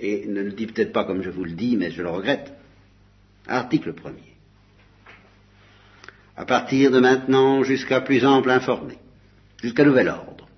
et 0.00 0.26
ne 0.26 0.42
le 0.42 0.52
dit 0.52 0.66
peut-être 0.66 0.92
pas 0.92 1.04
comme 1.04 1.22
je 1.22 1.30
vous 1.30 1.44
le 1.44 1.52
dis, 1.52 1.76
mais 1.76 1.90
je 1.90 2.02
le 2.02 2.10
regrette. 2.10 2.52
Article 3.46 3.94
premier. 3.94 4.34
À 6.36 6.44
partir 6.44 6.90
de 6.90 7.00
maintenant 7.00 7.62
jusqu'à 7.62 8.02
plus 8.02 8.26
ample 8.26 8.50
informé, 8.50 8.98
jusqu'à 9.62 9.84
nouvel 9.84 10.08
ordre. 10.08 10.48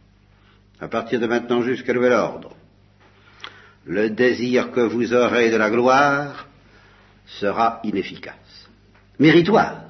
À 0.81 0.89
partir 0.89 1.21
de 1.21 1.27
maintenant 1.27 1.63
jusqu'à 1.63 1.93
nouvel 1.93 2.13
ordre 2.13 2.57
le 3.89 4.11
désir 4.11 4.71
que 4.71 4.81
vous 4.81 5.15
aurez 5.15 5.51
de 5.51 5.57
la 5.57 5.71
gloire 5.71 6.47
sera 7.27 7.81
inefficace. 7.85 8.69
Méritoire. 9.19 9.88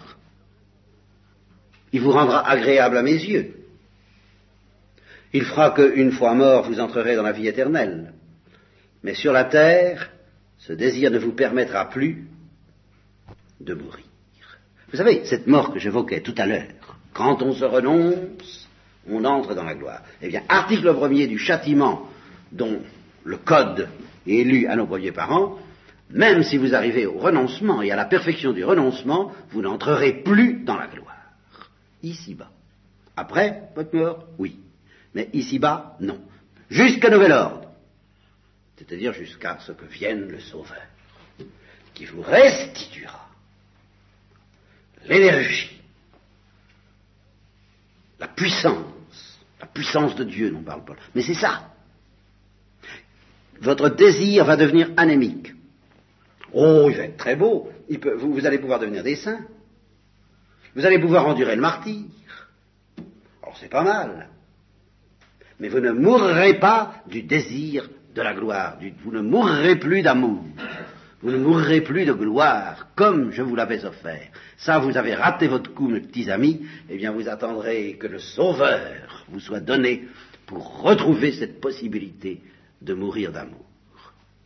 Il 1.93 2.01
vous 2.01 2.13
rendra 2.13 2.49
agréable 2.49 2.97
à 2.97 3.03
mes 3.03 3.13
yeux. 3.13 3.55
Il 5.33 5.45
fera 5.45 5.71
qu'une 5.71 6.13
fois 6.13 6.35
mort, 6.35 6.65
vous 6.65 6.81
entrerez 6.81 7.17
dans 7.17 7.23
la 7.23 7.33
vie 7.33 7.49
éternelle. 7.49 8.13
Mais 9.03 9.15
sur 9.15 9.33
la 9.33 9.45
terre, 9.45 10.11
ce 10.59 10.73
désir 10.73 11.11
ne 11.11 11.19
vous 11.19 11.33
permettra 11.33 11.89
plus 11.89 12.27
de 13.61 13.75
mourir. 13.75 14.05
Vous 14.91 14.97
savez, 14.97 15.23
cette 15.25 15.47
mort 15.47 15.73
que 15.73 15.79
j'évoquais 15.79 16.21
tout 16.21 16.35
à 16.39 16.47
l'heure, 16.47 16.97
quand 17.13 17.43
on 17.43 17.53
se 17.53 17.65
renonce, 17.65 18.69
on 19.09 19.25
entre 19.25 19.55
dans 19.55 19.65
la 19.65 19.75
gloire. 19.75 20.03
Eh 20.23 20.29
bien, 20.29 20.43
article 20.49 20.95
premier 20.95 21.27
du 21.27 21.39
châtiment 21.39 22.09
dont 22.53 22.81
le 23.25 23.37
code 23.37 23.89
élu 24.27 24.67
à 24.67 24.77
nos 24.77 24.87
premiers 24.87 25.13
parents, 25.13 25.59
même 26.11 26.43
si 26.43 26.57
vous 26.57 26.75
arrivez 26.75 27.07
au 27.07 27.19
renoncement 27.19 27.83
et 27.83 27.91
à 27.91 27.97
la 27.97 28.07
perfection 28.07 28.53
du 28.53 28.65
renoncement, 28.65 29.33
vous 29.51 29.61
n'entrerez 29.61 30.23
plus 30.23 30.65
dans 30.65 30.77
la 30.77 30.87
gloire. 30.87 31.18
Ici-bas. 32.03 32.51
Après, 33.17 33.71
votre 33.75 33.95
mort, 33.95 34.29
oui. 34.39 34.61
Mais 35.15 35.29
ici-bas, 35.33 35.97
non. 36.01 36.21
Jusqu'à 36.71 37.11
nouvel 37.11 37.33
ordre. 37.33 37.71
C'est-à-dire 38.77 39.13
jusqu'à 39.13 39.59
ce 39.61 39.73
que 39.73 39.87
vienne 39.87 40.29
le 40.29 40.41
Sauveur, 40.41 40.87
qui 41.95 42.05
vous 42.05 42.23
restituera 42.23 43.29
l'énergie, 45.05 45.81
la 48.21 48.29
puissance, 48.29 49.39
la 49.61 49.67
puissance 49.67 50.15
de 50.15 50.25
Dieu, 50.25 50.51
non 50.51 50.63
parle 50.63 50.85
pas. 50.85 50.95
Mais 51.15 51.23
c'est 51.23 51.35
ça 51.35 51.69
votre 53.61 53.89
désir 53.91 54.45
va 54.45 54.57
devenir 54.57 54.91
anémique. 54.97 55.53
Oh, 56.53 56.89
il 56.91 56.97
va 56.97 57.05
être 57.05 57.17
très 57.17 57.37
beau. 57.37 57.71
vous, 58.17 58.47
allez 58.47 58.59
pouvoir 58.59 58.79
devenir 58.79 59.03
des 59.03 59.17
saints. 59.17 59.41
Vous 60.79 60.87
allez 60.87 61.01
pouvoir 61.01 61.27
endurer 61.27 61.57
le 61.57 61.61
martyr. 61.61 62.05
Alors 63.43 63.57
c'est 63.59 63.69
pas 63.69 63.83
mal. 63.83 64.29
Mais 65.59 65.69
vous 65.69 65.81
ne 65.81 65.91
mourrez 65.91 66.61
pas 66.61 67.03
du 67.09 67.25
désir 67.25 67.91
de 68.15 68.23
la 68.23 68.33
gloire. 68.33 68.79
vous 69.03 69.11
ne 69.11 69.21
mourrez 69.21 69.75
plus 69.75 70.03
d'amour. 70.03 70.45
Vous 71.21 71.33
ne 71.33 71.37
mourrez 71.37 71.81
plus 71.81 72.05
de 72.05 72.13
gloire, 72.13 72.91
comme 72.95 73.33
je 73.33 73.43
vous 73.43 73.57
l'avais 73.57 73.85
offert. 73.85 74.29
Ça, 74.57 74.79
vous 74.79 74.97
avez 74.97 75.17
raté 75.17 75.49
votre 75.49 75.75
coup, 75.75 75.89
mes 75.89 75.99
petits 75.99 76.31
amis. 76.31 76.65
Eh 76.89 76.97
bien, 76.97 77.11
vous 77.11 77.29
attendrez 77.29 77.97
que 77.99 78.07
le 78.07 78.21
Sauveur 78.21 79.27
vous 79.31 79.41
soit 79.41 79.59
donné 79.59 80.07
pour 80.47 80.83
retrouver 80.83 81.33
cette 81.33 81.61
possibilité 81.61 82.41
de 82.81 82.95
mourir 82.95 83.33
d'amour. 83.33 83.68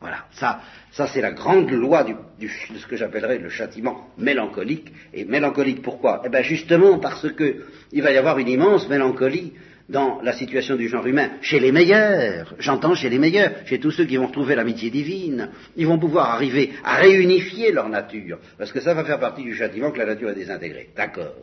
Voilà, 0.03 0.25
ça, 0.33 0.61
ça 0.91 1.07
c'est 1.07 1.21
la 1.21 1.31
grande 1.31 1.71
loi 1.71 2.03
de 2.03 2.49
ce 2.77 2.87
que 2.89 2.97
j'appellerais 2.97 3.39
le 3.39 3.49
châtiment 3.49 4.09
mélancolique. 4.19 4.93
Et 5.15 5.25
mélancolique 5.25 5.81
pourquoi? 5.81 6.23
Eh 6.27 6.29
bien 6.29 6.43
justement 6.43 6.99
parce 6.99 7.29
qu'il 7.33 8.03
va 8.03 8.11
y 8.11 8.17
avoir 8.17 8.39
une 8.39 8.49
immense 8.49 8.89
mélancolie 8.89 9.53
dans 9.89 10.21
la 10.23 10.33
situation 10.33 10.75
du 10.75 10.89
genre 10.89 11.07
humain, 11.07 11.31
chez 11.41 11.61
les 11.61 11.71
meilleurs, 11.71 12.55
j'entends 12.59 12.95
chez 12.95 13.11
les 13.11 13.19
meilleurs, 13.19 13.53
chez 13.67 13.79
tous 13.79 13.91
ceux 13.93 14.05
qui 14.05 14.17
vont 14.17 14.27
retrouver 14.27 14.55
l'amitié 14.55 14.91
divine, 14.91 15.51
ils 15.77 15.87
vont 15.87 15.99
pouvoir 15.99 16.31
arriver 16.31 16.73
à 16.85 16.97
réunifier 16.97 17.73
leur 17.73 17.89
nature, 17.89 18.39
parce 18.59 18.73
que 18.73 18.81
ça 18.81 18.95
va 18.95 19.05
faire 19.05 19.21
partie 19.21 19.43
du 19.43 19.55
châtiment 19.55 19.91
que 19.91 19.99
la 19.99 20.07
nature 20.07 20.31
est 20.31 20.35
désintégrée. 20.35 20.91
D'accord. 20.97 21.35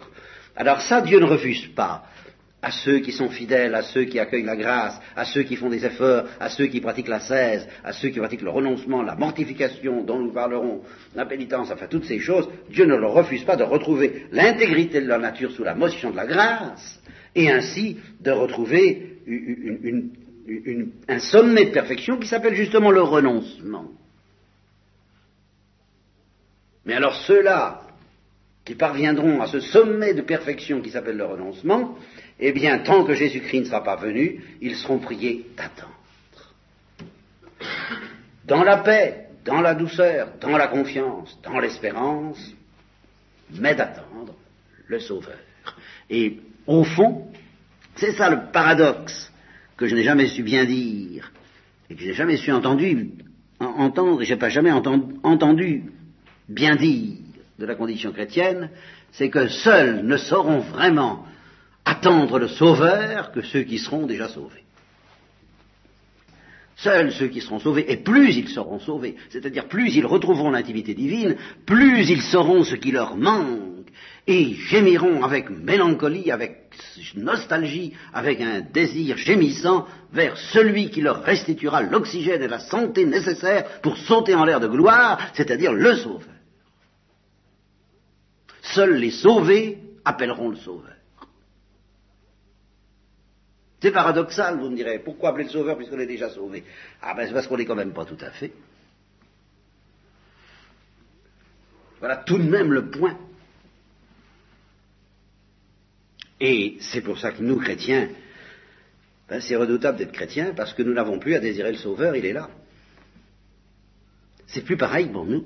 Alors 0.56 0.82
ça, 0.82 1.02
Dieu 1.02 1.19
ne 1.19 1.26
refuse 1.26 1.67
pas 1.67 2.04
à 2.62 2.72
ceux 2.72 3.00
qui 3.00 3.12
sont 3.12 3.30
fidèles, 3.30 3.74
à 3.74 3.84
ceux 3.84 4.04
qui 4.04 4.19
accueillent 4.19 4.43
la 4.43 4.58
grâce, 4.58 5.00
à 5.15 5.26
ceux 5.26 5.43
qui 5.43 5.56
font 5.56 5.69
des 5.69 5.86
efforts, 5.86 6.26
à 6.39 6.50
ceux 6.50 6.67
qui 6.67 6.82
pratiquent 6.82 7.08
la 7.08 7.22
cèse, 7.22 7.67
à 7.84 7.93
ceux 7.93 8.10
qui 8.10 8.19
pratiquent 8.19 8.41
le 8.41 8.50
renoncement, 8.50 9.02
la 9.02 9.15
mortification 9.15 10.04
dont 10.04 10.19
nous 10.19 10.34
parlerons, 10.34 10.82
la 11.15 11.26
pénitence, 11.26 11.72
enfin 11.72 11.88
toutes 11.88 12.06
ces 12.06 12.19
choses, 12.19 12.50
Dieu 12.69 12.86
ne 12.86 12.95
leur 12.95 13.13
refuse 13.13 13.43
pas 13.43 13.56
de 13.56 13.63
retrouver 13.63 14.26
l'intégrité 14.32 15.02
de 15.02 15.08
leur 15.08 15.19
nature 15.19 15.52
sous 15.52 15.63
la 15.63 15.76
motion 15.76 16.12
de 16.12 16.17
la 16.17 16.26
grâce, 16.26 17.02
et 17.34 17.50
ainsi 17.50 17.98
de 18.19 18.32
retrouver 18.32 19.19
un 21.08 21.19
sommet 21.19 21.65
de 21.65 21.72
perfection 21.72 22.17
qui 22.17 22.28
s'appelle 22.28 22.56
justement 22.56 22.91
le 22.91 23.02
renoncement. 23.02 23.86
Mais 26.86 26.95
alors 26.95 27.15
ceux-là 27.15 27.84
qui 28.65 28.76
parviendront 28.76 29.41
à 29.41 29.48
ce 29.48 29.60
sommet 29.60 30.13
de 30.13 30.22
perfection 30.22 30.82
qui 30.82 30.91
s'appelle 30.91 31.17
le 31.17 31.26
renoncement, 31.26 31.98
eh 32.39 32.52
bien, 32.52 32.80
tant 32.80 33.04
que 33.04 33.13
Jésus-Christ 33.13 33.62
ne 33.62 33.65
sera 33.65 33.84
pas 33.84 33.95
venu, 33.95 34.43
ils 34.62 34.76
seront 34.76 35.00
priés 35.00 35.45
d'attendre. 35.58 35.95
Dans 38.45 38.63
la 38.63 38.78
paix, 38.78 39.28
dans 39.45 39.62
la 39.62 39.76
douceur, 39.76 40.34
dans 40.39 40.58
la 40.58 40.67
confiance, 40.67 41.38
dans 41.43 41.60
l'espérance, 41.60 42.54
mais 43.52 43.76
d'attendre 43.76 44.36
le 44.88 45.00
Sauveur. 45.00 45.38
Et 46.10 46.38
au 46.67 46.84
fond, 46.84 47.28
c'est 47.95 48.13
ça 48.13 48.30
le 48.30 48.52
paradoxe 48.52 49.32
que 49.78 49.88
je 49.88 49.95
n'ai 49.95 50.04
jamais 50.04 50.28
su 50.28 50.43
bien 50.43 50.65
dire, 50.65 51.32
et 51.89 51.95
que 51.95 52.02
je 52.02 52.08
n'ai 52.08 52.13
jamais 52.13 52.38
su 52.38 52.52
entendre, 52.52 52.82
et 52.82 54.26
je 54.26 54.34
n'ai 54.34 54.39
pas 54.39 54.50
jamais 54.50 54.72
entendu 54.72 55.84
bien 56.48 56.76
dire 56.76 57.17
de 57.60 57.65
la 57.65 57.76
condition 57.76 58.12
chrétienne, 58.12 58.69
c'est 59.12 59.30
que 59.30 59.48
seuls 59.48 60.06
ne 60.06 60.17
sauront 60.17 60.60
vraiment 60.60 61.26
attendre 61.86 62.39
le 62.39 62.48
Sauveur 62.48 63.32
que 63.32 63.41
ceux 63.41 63.63
qui 63.63 63.78
seront 63.78 64.06
déjà 64.06 64.30
sauvés. 64.30 64.63
Seuls 66.78 67.12
ceux 67.12 67.28
qui 67.28 67.41
seront 67.41 67.60
sauvés, 67.60 67.91
et 67.91 67.98
plus 67.98 68.38
ils 68.38 68.48
seront 68.48 68.80
sauvés, 68.80 69.17
c'est-à-dire 69.30 69.67
plus 69.67 69.93
ils 69.95 70.06
retrouveront 70.06 70.52
l'intimité 70.52 70.93
divine, 70.93 71.36
plus 71.65 72.10
ils 72.10 72.22
sauront 72.22 72.63
ce 72.63 72.76
qui 72.76 72.91
leur 72.91 73.17
manque, 73.17 73.88
et 74.26 74.54
gémiront 74.54 75.24
avec 75.24 75.50
mélancolie, 75.50 76.32
avec 76.32 76.69
nostalgie, 77.15 77.93
avec 78.13 78.39
un 78.39 78.62
désir 78.62 79.17
gémissant 79.17 79.86
vers 80.13 80.38
celui 80.38 80.89
qui 80.89 81.02
leur 81.02 81.24
restituera 81.24 81.82
l'oxygène 81.82 82.43
et 82.43 82.48
la 82.48 82.60
santé 82.60 83.06
nécessaires 83.06 83.82
pour 83.82 83.98
sauter 83.98 84.36
en 84.36 84.45
l'air 84.45 84.62
de 84.62 84.67
gloire, 84.67 85.19
c'est-à-dire 85.34 85.74
le 85.74 85.95
Sauveur. 85.97 86.38
Seuls 88.74 88.95
les 88.95 89.11
sauvés 89.11 89.80
appelleront 90.05 90.49
le 90.49 90.57
Sauveur. 90.57 90.95
C'est 93.82 93.91
paradoxal, 93.91 94.59
vous 94.59 94.70
me 94.70 94.76
direz. 94.76 94.99
Pourquoi 94.99 95.30
appeler 95.30 95.45
le 95.45 95.51
sauveur 95.51 95.78
puisqu'on 95.78 95.99
est 95.99 96.05
déjà 96.05 96.30
sauvé? 96.30 96.65
Ah 97.01 97.13
ben 97.13 97.26
c'est 97.26 97.34
parce 97.34 97.47
qu'on 97.47 97.55
n'est 97.55 97.65
quand 97.65 97.76
même 97.76 97.93
pas 97.93 98.05
tout 98.05 98.17
à 98.20 98.32
fait. 98.32 98.51
Voilà 101.99 102.17
tout 102.17 102.38
de 102.38 102.43
même 102.43 102.74
le 102.74 102.89
point. 102.89 103.17
Et 106.41 106.78
c'est 106.82 107.01
pour 107.01 107.20
ça 107.20 107.32
que 107.32 107.41
nous, 107.41 107.57
chrétiens, 107.57 108.09
ben, 109.28 109.41
c'est 109.41 109.55
redoutable 109.55 109.97
d'être 109.97 110.13
chrétiens 110.13 110.53
parce 110.53 110.74
que 110.74 110.84
nous 110.84 110.93
n'avons 110.93 111.20
plus 111.20 111.36
à 111.36 111.39
désirer 111.39 111.72
le 111.72 111.78
sauveur, 111.78 112.15
il 112.15 112.26
est 112.26 112.34
là. 112.34 112.49
C'est 114.47 114.61
plus 114.61 114.78
pareil 114.78 115.07
pour 115.07 115.26
nous. 115.26 115.45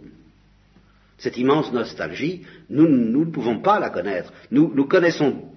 Cette 1.18 1.38
immense 1.38 1.72
nostalgie, 1.72 2.45
nous, 2.70 2.88
ne 2.88 3.32
pouvons 3.32 3.59
pas 3.59 3.80
la 3.80 3.89
connaître. 3.89 4.34
Nous, 4.51 4.86
connaissons 4.86 5.49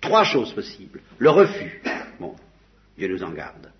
Trois 0.00 0.24
choses 0.24 0.52
possibles. 0.52 1.00
Le 1.18 1.30
refus. 1.30 1.80
Bon, 2.20 2.34
Dieu 2.98 3.08
nous 3.08 3.22
en 3.22 3.30
garde. 3.30 3.70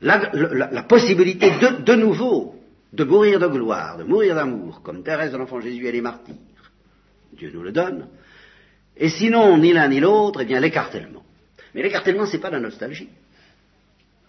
la, 0.00 0.82
possibilité 0.84 1.50
de, 1.50 1.94
nouveau 1.94 2.54
de 2.92 3.04
mourir 3.04 3.38
de 3.38 3.48
gloire, 3.48 3.98
de 3.98 4.04
mourir 4.04 4.34
d'amour, 4.34 4.80
comme 4.82 5.02
Thérèse 5.02 5.32
de 5.32 5.36
l'Enfant 5.36 5.60
Jésus 5.60 5.86
et 5.86 5.92
les 5.92 6.00
martyrs. 6.00 6.34
Dieu 7.32 7.50
nous 7.52 7.62
le 7.62 7.72
donne. 7.72 8.08
Et 8.96 9.08
sinon, 9.08 9.58
ni 9.58 9.72
l'un 9.72 9.88
ni 9.88 10.00
l'autre, 10.00 10.42
eh 10.42 10.44
bien 10.44 10.60
l'écartèlement. 10.60 11.24
Mais 11.74 11.82
l'écartèlement, 11.82 12.26
c'est 12.26 12.38
pas 12.38 12.50
la 12.50 12.60
nostalgie. 12.60 13.08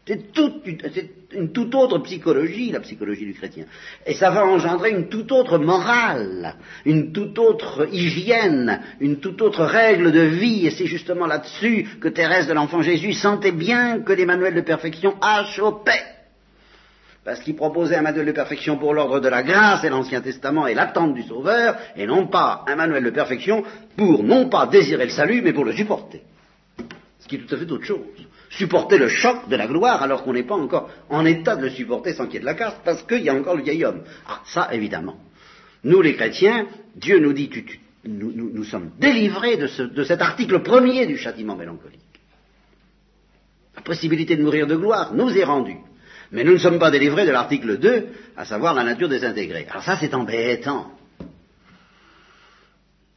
C'est 0.07 0.37
une, 0.37 0.77
une 1.31 1.51
toute 1.51 1.73
autre 1.73 1.97
psychologie, 1.99 2.71
la 2.71 2.79
psychologie 2.79 3.25
du 3.25 3.33
chrétien. 3.33 3.65
Et 4.05 4.13
ça 4.13 4.29
va 4.29 4.45
engendrer 4.45 4.91
une 4.91 5.09
toute 5.09 5.31
autre 5.31 5.57
morale, 5.57 6.55
une 6.85 7.11
toute 7.11 7.39
autre 7.39 7.87
hygiène, 7.91 8.81
une 8.99 9.19
toute 9.19 9.41
autre 9.41 9.63
règle 9.63 10.11
de 10.11 10.21
vie. 10.21 10.67
Et 10.67 10.69
c'est 10.69 10.85
justement 10.85 11.25
là-dessus 11.25 11.87
que 11.99 12.07
Thérèse 12.07 12.47
de 12.47 12.53
l'Enfant 12.53 12.83
Jésus 12.83 13.13
sentait 13.13 13.51
bien 13.51 14.01
que 14.01 14.13
les 14.13 14.27
manuels 14.27 14.53
de 14.53 14.61
perfection 14.61 15.15
achopaient. 15.21 16.05
Parce 17.23 17.39
qu'il 17.39 17.55
proposait 17.55 17.95
un 17.95 18.03
manuel 18.03 18.27
de 18.27 18.31
perfection 18.31 18.77
pour 18.77 18.93
l'ordre 18.93 19.19
de 19.19 19.27
la 19.27 19.41
grâce 19.41 19.83
et 19.83 19.89
l'Ancien 19.89 20.21
Testament 20.21 20.67
et 20.67 20.75
l'attente 20.75 21.15
du 21.15 21.23
Sauveur, 21.23 21.77
et 21.95 22.05
non 22.05 22.27
pas 22.27 22.63
un 22.67 22.75
manuel 22.75 23.03
de 23.03 23.09
perfection 23.09 23.63
pour 23.97 24.23
non 24.23 24.49
pas 24.49 24.67
désirer 24.67 25.05
le 25.05 25.09
salut, 25.09 25.41
mais 25.41 25.53
pour 25.53 25.65
le 25.65 25.73
supporter. 25.73 26.21
Ce 27.17 27.27
qui 27.27 27.37
est 27.37 27.39
tout 27.39 27.55
à 27.55 27.57
fait 27.57 27.71
autre 27.71 27.85
chose. 27.85 28.24
Supporter 28.57 28.97
le 28.97 29.09
choc 29.09 29.49
de 29.49 29.55
la 29.55 29.67
gloire 29.67 30.01
alors 30.01 30.23
qu'on 30.23 30.33
n'est 30.33 30.43
pas 30.43 30.55
encore 30.55 30.89
en 31.09 31.25
état 31.25 31.55
de 31.55 31.63
le 31.63 31.69
supporter 31.69 32.13
sans 32.13 32.25
qu'il 32.25 32.35
y 32.35 32.37
ait 32.37 32.41
de 32.41 32.45
la 32.45 32.53
casse, 32.53 32.75
parce 32.83 33.03
qu'il 33.03 33.21
y 33.21 33.29
a 33.29 33.33
encore 33.33 33.55
le 33.55 33.63
vieil 33.63 33.83
homme. 33.83 34.03
Ah, 34.27 34.41
ça, 34.45 34.69
évidemment. 34.73 35.17
Nous, 35.83 36.01
les 36.01 36.15
chrétiens, 36.15 36.67
Dieu 36.95 37.19
nous 37.19 37.33
dit, 37.33 37.49
nous, 38.05 38.63
sommes 38.63 38.91
délivrés 38.99 39.57
de 39.57 40.03
cet 40.03 40.21
article 40.21 40.59
premier 40.59 41.05
du 41.05 41.17
châtiment 41.17 41.55
mélancolique. 41.55 41.99
La 43.75 43.81
possibilité 43.81 44.37
de 44.37 44.43
mourir 44.43 44.67
de 44.67 44.75
gloire 44.75 45.13
nous 45.13 45.29
est 45.37 45.43
rendue. 45.43 45.77
Mais 46.31 46.43
nous 46.43 46.53
ne 46.53 46.57
sommes 46.57 46.79
pas 46.79 46.91
délivrés 46.91 47.25
de 47.25 47.31
l'article 47.31 47.77
2, 47.77 48.07
à 48.37 48.45
savoir 48.45 48.73
la 48.73 48.83
nature 48.83 49.09
désintégrée. 49.09 49.67
Alors 49.69 49.83
ça, 49.83 49.97
c'est 49.99 50.13
embêtant. 50.13 50.91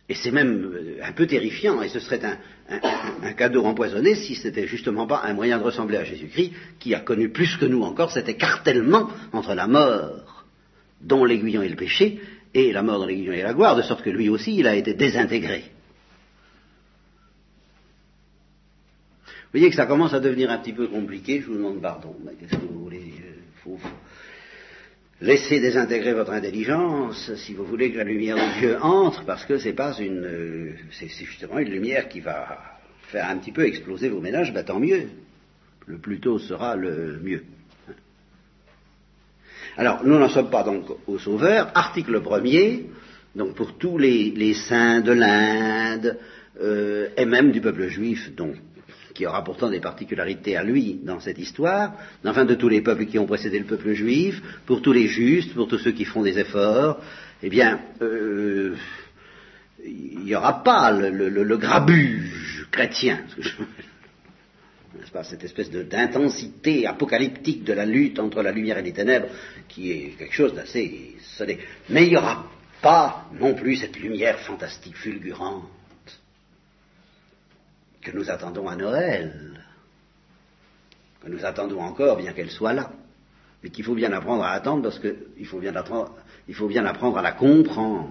Et 0.09 0.15
c'est 0.15 0.31
même 0.31 0.65
euh, 0.65 1.01
un 1.03 1.13
peu 1.13 1.27
terrifiant, 1.27 1.83
et 1.83 1.89
ce 1.89 2.01
serait 2.01 2.21
un, 2.25 3.33
cadeau 3.35 3.65
empoisonné 3.65 4.15
si 4.15 4.35
c'était 4.35 4.67
justement 4.67 5.07
pas 5.07 5.23
un 5.25 5.35
moyen 5.35 5.59
de 5.59 5.65
ressembler 5.65 5.99
à 5.99 6.05
Jésus-Christ, 6.05 6.53
qui 6.79 6.95
a 6.95 7.01
connu 7.01 7.31
plus 7.31 7.57
que 7.57 7.67
nous 7.67 7.83
encore 7.83 8.11
cet 8.11 8.29
écartèlement 8.29 9.11
entre 9.33 9.55
la 9.55 9.67
mort, 9.67 10.45
dont 11.03 11.25
l'aiguillon 11.25 11.63
est 11.63 11.69
le 11.69 11.77
péché, 11.77 12.21
et 12.55 12.73
la 12.73 12.83
mort 12.83 13.01
dont 13.01 13.07
l'aiguillon 13.07 13.33
est 13.33 13.43
la 13.43 13.53
gloire, 13.53 13.77
de 13.77 13.83
sorte 13.83 14.03
que 14.03 14.11
lui 14.11 14.29
aussi, 14.31 14.57
il 14.57 14.67
a 14.67 14.75
été 14.75 14.95
désintégré. 14.95 15.65
Vous 19.27 19.53
voyez 19.61 19.71
que 19.71 19.77
ça 19.77 19.87
commence 19.87 20.13
à 20.13 20.21
devenir 20.21 20.51
un 20.51 20.59
petit 20.59 20.75
peu 20.75 20.89
compliqué, 20.89 21.41
je 21.41 21.47
vous 21.47 21.55
demande 21.55 21.81
pardon, 21.81 22.15
mais 22.25 22.33
qu'est-ce 22.39 22.59
que 22.61 22.67
vous 22.67 22.85
voulez 22.85 23.15
euh, 23.21 23.33
faut- 23.65 23.79
Laissez 25.21 25.59
désintégrer 25.59 26.15
votre 26.15 26.31
intelligence 26.31 27.35
si 27.35 27.53
vous 27.53 27.65
voulez 27.65 27.91
que 27.91 27.99
la 27.99 28.05
lumière 28.05 28.37
de 28.37 28.61
Dieu 28.61 28.79
entre, 28.81 29.25
parce 29.25 29.45
que 29.45 29.59
c'est 29.59 29.73
pas 29.73 29.93
une, 29.99 30.25
euh, 30.25 30.73
c'est 30.93 31.09
justement 31.09 31.59
une 31.59 31.71
lumière 31.71 32.09
qui 32.09 32.21
va 32.21 32.79
faire 33.09 33.29
un 33.29 33.39
petit 33.39 33.51
peu 33.51 33.67
exploser 33.67 34.11
vos 34.11 34.21
ménages, 34.21 34.55
ben 34.55 34.65
tant 34.65 34.79
mieux. 34.79 35.09
Le 35.87 35.99
plus 35.99 36.21
tôt 36.21 36.39
sera 36.39 36.77
le 36.77 37.19
mieux. 37.21 37.43
Alors, 39.77 40.05
nous 40.05 40.17
n'en 40.17 40.29
sommes 40.29 40.51
pas 40.51 40.63
donc 40.63 40.85
au 41.09 41.19
Sauveur. 41.19 41.73
Article 41.75 42.21
premier, 42.21 42.87
donc 43.35 43.57
pour 43.57 43.77
tous 43.77 43.99
les, 43.99 44.55
saints 44.55 45.01
de 45.01 45.13
l'Inde 45.13 46.17
euh, 46.61 47.09
et 47.17 47.25
même 47.25 47.51
du 47.51 47.61
peuple 47.61 47.89
juif, 47.89 48.33
donc 48.37 48.55
qui 49.19 49.27
aura 49.27 49.43
pourtant 49.43 49.69
des 49.69 49.81
particularités 49.81 50.57
à 50.57 50.63
lui 50.63 51.01
dans 51.03 51.19
cette 51.19 51.41
histoire, 51.41 51.93
enfin 52.25 52.45
de 52.45 52.55
tous 52.55 52.69
les 52.69 52.83
peuples 52.83 53.07
qui 53.07 53.19
ont 53.19 53.27
précédé 53.27 53.59
le 53.59 53.65
peuple 53.65 53.93
juif, 53.93 54.41
pour 54.65 54.81
tous 54.81 54.93
les 54.93 55.09
justes, 55.09 55.55
pour 55.55 55.67
tous 55.67 55.79
ceux 55.79 55.91
qui 55.91 56.05
font 56.05 56.23
des 56.23 56.39
efforts, 56.39 57.01
eh 57.43 57.51
bien, 57.51 57.81
euh, 58.01 58.77
il 59.85 60.21
n'y 60.21 60.37
aura 60.37 60.63
pas 60.63 60.93
le, 60.93 61.57
grabuge 61.57 62.69
chrétien, 62.71 63.25
n'est-ce 64.97 65.11
pas, 65.11 65.25
cette 65.25 65.43
espèce 65.43 65.69
d'intensité 65.69 66.87
apocalyptique 66.87 67.65
de 67.65 67.73
la 67.73 67.87
lutte 67.87 68.21
entre 68.21 68.41
la 68.41 68.53
lumière 68.53 68.79
et 68.79 68.83
les 68.83 68.93
ténèbres, 68.93 69.31
qui 69.67 69.91
est 69.91 70.17
quelque 70.17 70.35
chose 70.35 70.55
d'assez 70.55 71.17
sonné. 71.37 71.59
Mais 71.89 72.05
il 72.05 72.11
n'y 72.11 72.17
aura 72.17 72.47
pas 72.81 73.27
non 73.33 73.55
plus 73.55 73.79
cette 73.79 73.99
lumière 73.99 74.39
fantastique, 74.39 74.97
fulgurante, 74.97 75.65
que 78.11 78.17
nous 78.17 78.31
attendons 78.31 78.67
à 78.69 78.75
Noël, 78.75 79.33
que 81.23 81.29
nous 81.29 81.45
attendons 81.45 81.81
encore, 81.81 82.17
bien 82.17 82.33
qu'elle 82.33 82.51
soit 82.51 82.73
là, 82.73 82.91
mais 83.63 83.69
qu'il 83.69 83.85
faut 83.85 83.95
bien 83.95 84.13
apprendre 84.13 84.45
à 84.45 84.53
attendre 84.53 84.83
parce 84.83 84.99
qu'il 84.99 85.47
faut 85.47 85.59
bien 85.59 85.77
apprendre, 85.77 86.15
il 86.49 86.55
faut 86.55 86.69
bien 86.69 86.87
apprendre 86.87 87.19
à 87.19 87.23
la 87.23 87.33
comprendre 87.33 88.11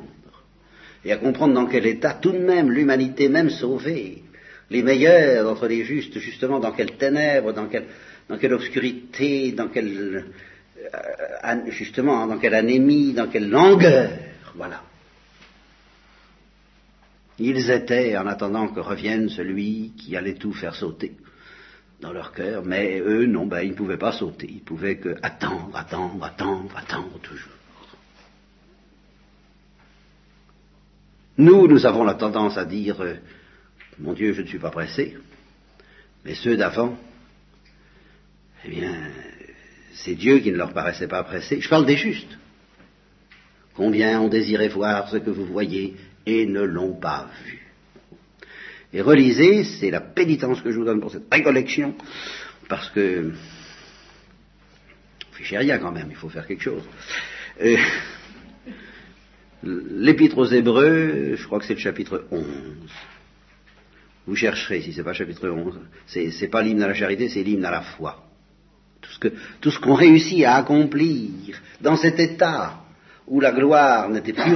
et 1.03 1.11
à 1.11 1.17
comprendre 1.17 1.55
dans 1.55 1.65
quel 1.65 1.85
état 1.87 2.13
tout 2.13 2.31
de 2.31 2.37
même 2.37 2.69
l'humanité 2.69 3.27
même 3.27 3.49
sauvée, 3.49 4.23
les 4.69 4.83
meilleurs 4.83 5.45
d'entre 5.45 5.67
les 5.67 5.83
justes, 5.83 6.19
justement 6.19 6.59
dans 6.59 6.73
quelle 6.73 6.97
ténèbres, 6.97 7.53
dans 7.53 7.67
quelle, 7.67 7.85
dans 8.29 8.37
quelle 8.37 8.53
obscurité, 8.53 9.53
dans 9.53 9.69
quelle 9.69 10.25
euh, 10.93 11.55
justement 11.69 12.27
dans 12.27 12.37
quelle 12.37 12.53
anémie, 12.53 13.13
dans 13.13 13.27
quelle 13.27 13.49
langueur, 13.49 14.11
voilà. 14.55 14.83
Ils 17.39 17.69
étaient 17.69 18.17
en 18.17 18.25
attendant 18.25 18.67
que 18.69 18.79
revienne 18.79 19.29
celui 19.29 19.93
qui 19.97 20.15
allait 20.15 20.35
tout 20.35 20.53
faire 20.53 20.75
sauter 20.75 21.15
dans 21.99 22.11
leur 22.11 22.31
cœur, 22.31 22.63
mais 22.63 22.99
eux, 22.99 23.25
non, 23.25 23.47
ben, 23.47 23.61
ils 23.61 23.71
ne 23.71 23.75
pouvaient 23.75 23.97
pas 23.97 24.11
sauter, 24.11 24.47
ils 24.49 24.63
pouvaient 24.63 24.97
que 24.97 25.15
attendre, 25.21 25.75
attendre, 25.75 26.23
attendre, 26.23 26.75
attendre 26.75 27.19
toujours. 27.21 27.51
Nous, 31.37 31.67
nous 31.67 31.85
avons 31.85 32.03
la 32.03 32.15
tendance 32.15 32.57
à 32.57 32.65
dire, 32.65 33.01
euh, 33.01 33.15
mon 33.99 34.13
Dieu, 34.13 34.33
je 34.33 34.41
ne 34.41 34.47
suis 34.47 34.59
pas 34.59 34.71
pressé, 34.71 35.17
mais 36.25 36.35
ceux 36.35 36.57
d'avant, 36.57 36.97
eh 38.65 38.69
bien, 38.69 38.95
c'est 39.93 40.15
Dieu 40.15 40.39
qui 40.39 40.51
ne 40.51 40.57
leur 40.57 40.73
paraissait 40.73 41.07
pas 41.07 41.23
pressé. 41.23 41.61
Je 41.61 41.69
parle 41.69 41.85
des 41.85 41.97
justes. 41.97 42.37
Combien 43.75 44.19
ont 44.21 44.27
désiré 44.27 44.67
voir 44.67 45.09
ce 45.09 45.17
que 45.17 45.29
vous 45.29 45.45
voyez 45.45 45.95
et 46.27 46.45
ne 46.45 46.61
l'ont 46.61 46.93
pas 46.93 47.29
vu. 47.45 47.65
Et 48.93 49.01
relisez, 49.01 49.63
c'est 49.63 49.89
la 49.89 50.01
pénitence 50.01 50.61
que 50.61 50.71
je 50.71 50.77
vous 50.77 50.85
donne 50.85 50.99
pour 50.99 51.11
cette 51.11 51.31
récollection, 51.31 51.95
parce 52.69 52.89
que 52.89 53.31
fichez 55.31 55.57
rien 55.57 55.77
quand 55.79 55.91
même, 55.91 56.07
il 56.09 56.15
faut 56.15 56.29
faire 56.29 56.45
quelque 56.45 56.63
chose. 56.63 56.83
Euh, 57.61 57.77
L'épître 59.63 60.37
aux 60.37 60.45
Hébreux, 60.45 61.35
je 61.35 61.45
crois 61.45 61.59
que 61.59 61.65
c'est 61.65 61.73
le 61.73 61.79
chapitre 61.79 62.25
11. 62.29 62.45
Vous 64.27 64.35
chercherez 64.35 64.81
si 64.81 64.93
c'est 64.93 65.03
pas 65.03 65.13
chapitre 65.13 65.49
11. 65.49 65.79
C'est, 66.05 66.31
c'est 66.31 66.47
pas 66.47 66.61
l'hymne 66.61 66.83
à 66.83 66.87
la 66.87 66.93
charité, 66.93 67.27
c'est 67.27 67.43
l'hymne 67.43 67.65
à 67.65 67.71
la 67.71 67.81
foi. 67.81 68.23
Ce 69.09 69.27
tout 69.61 69.71
ce 69.71 69.79
qu'on 69.79 69.95
réussit 69.95 70.43
à 70.43 70.55
accomplir 70.55 71.59
dans 71.81 71.95
cet 71.95 72.19
état 72.19 72.83
où 73.27 73.39
la 73.39 73.51
gloire 73.51 74.09
n'était 74.09 74.33
plus, 74.33 74.53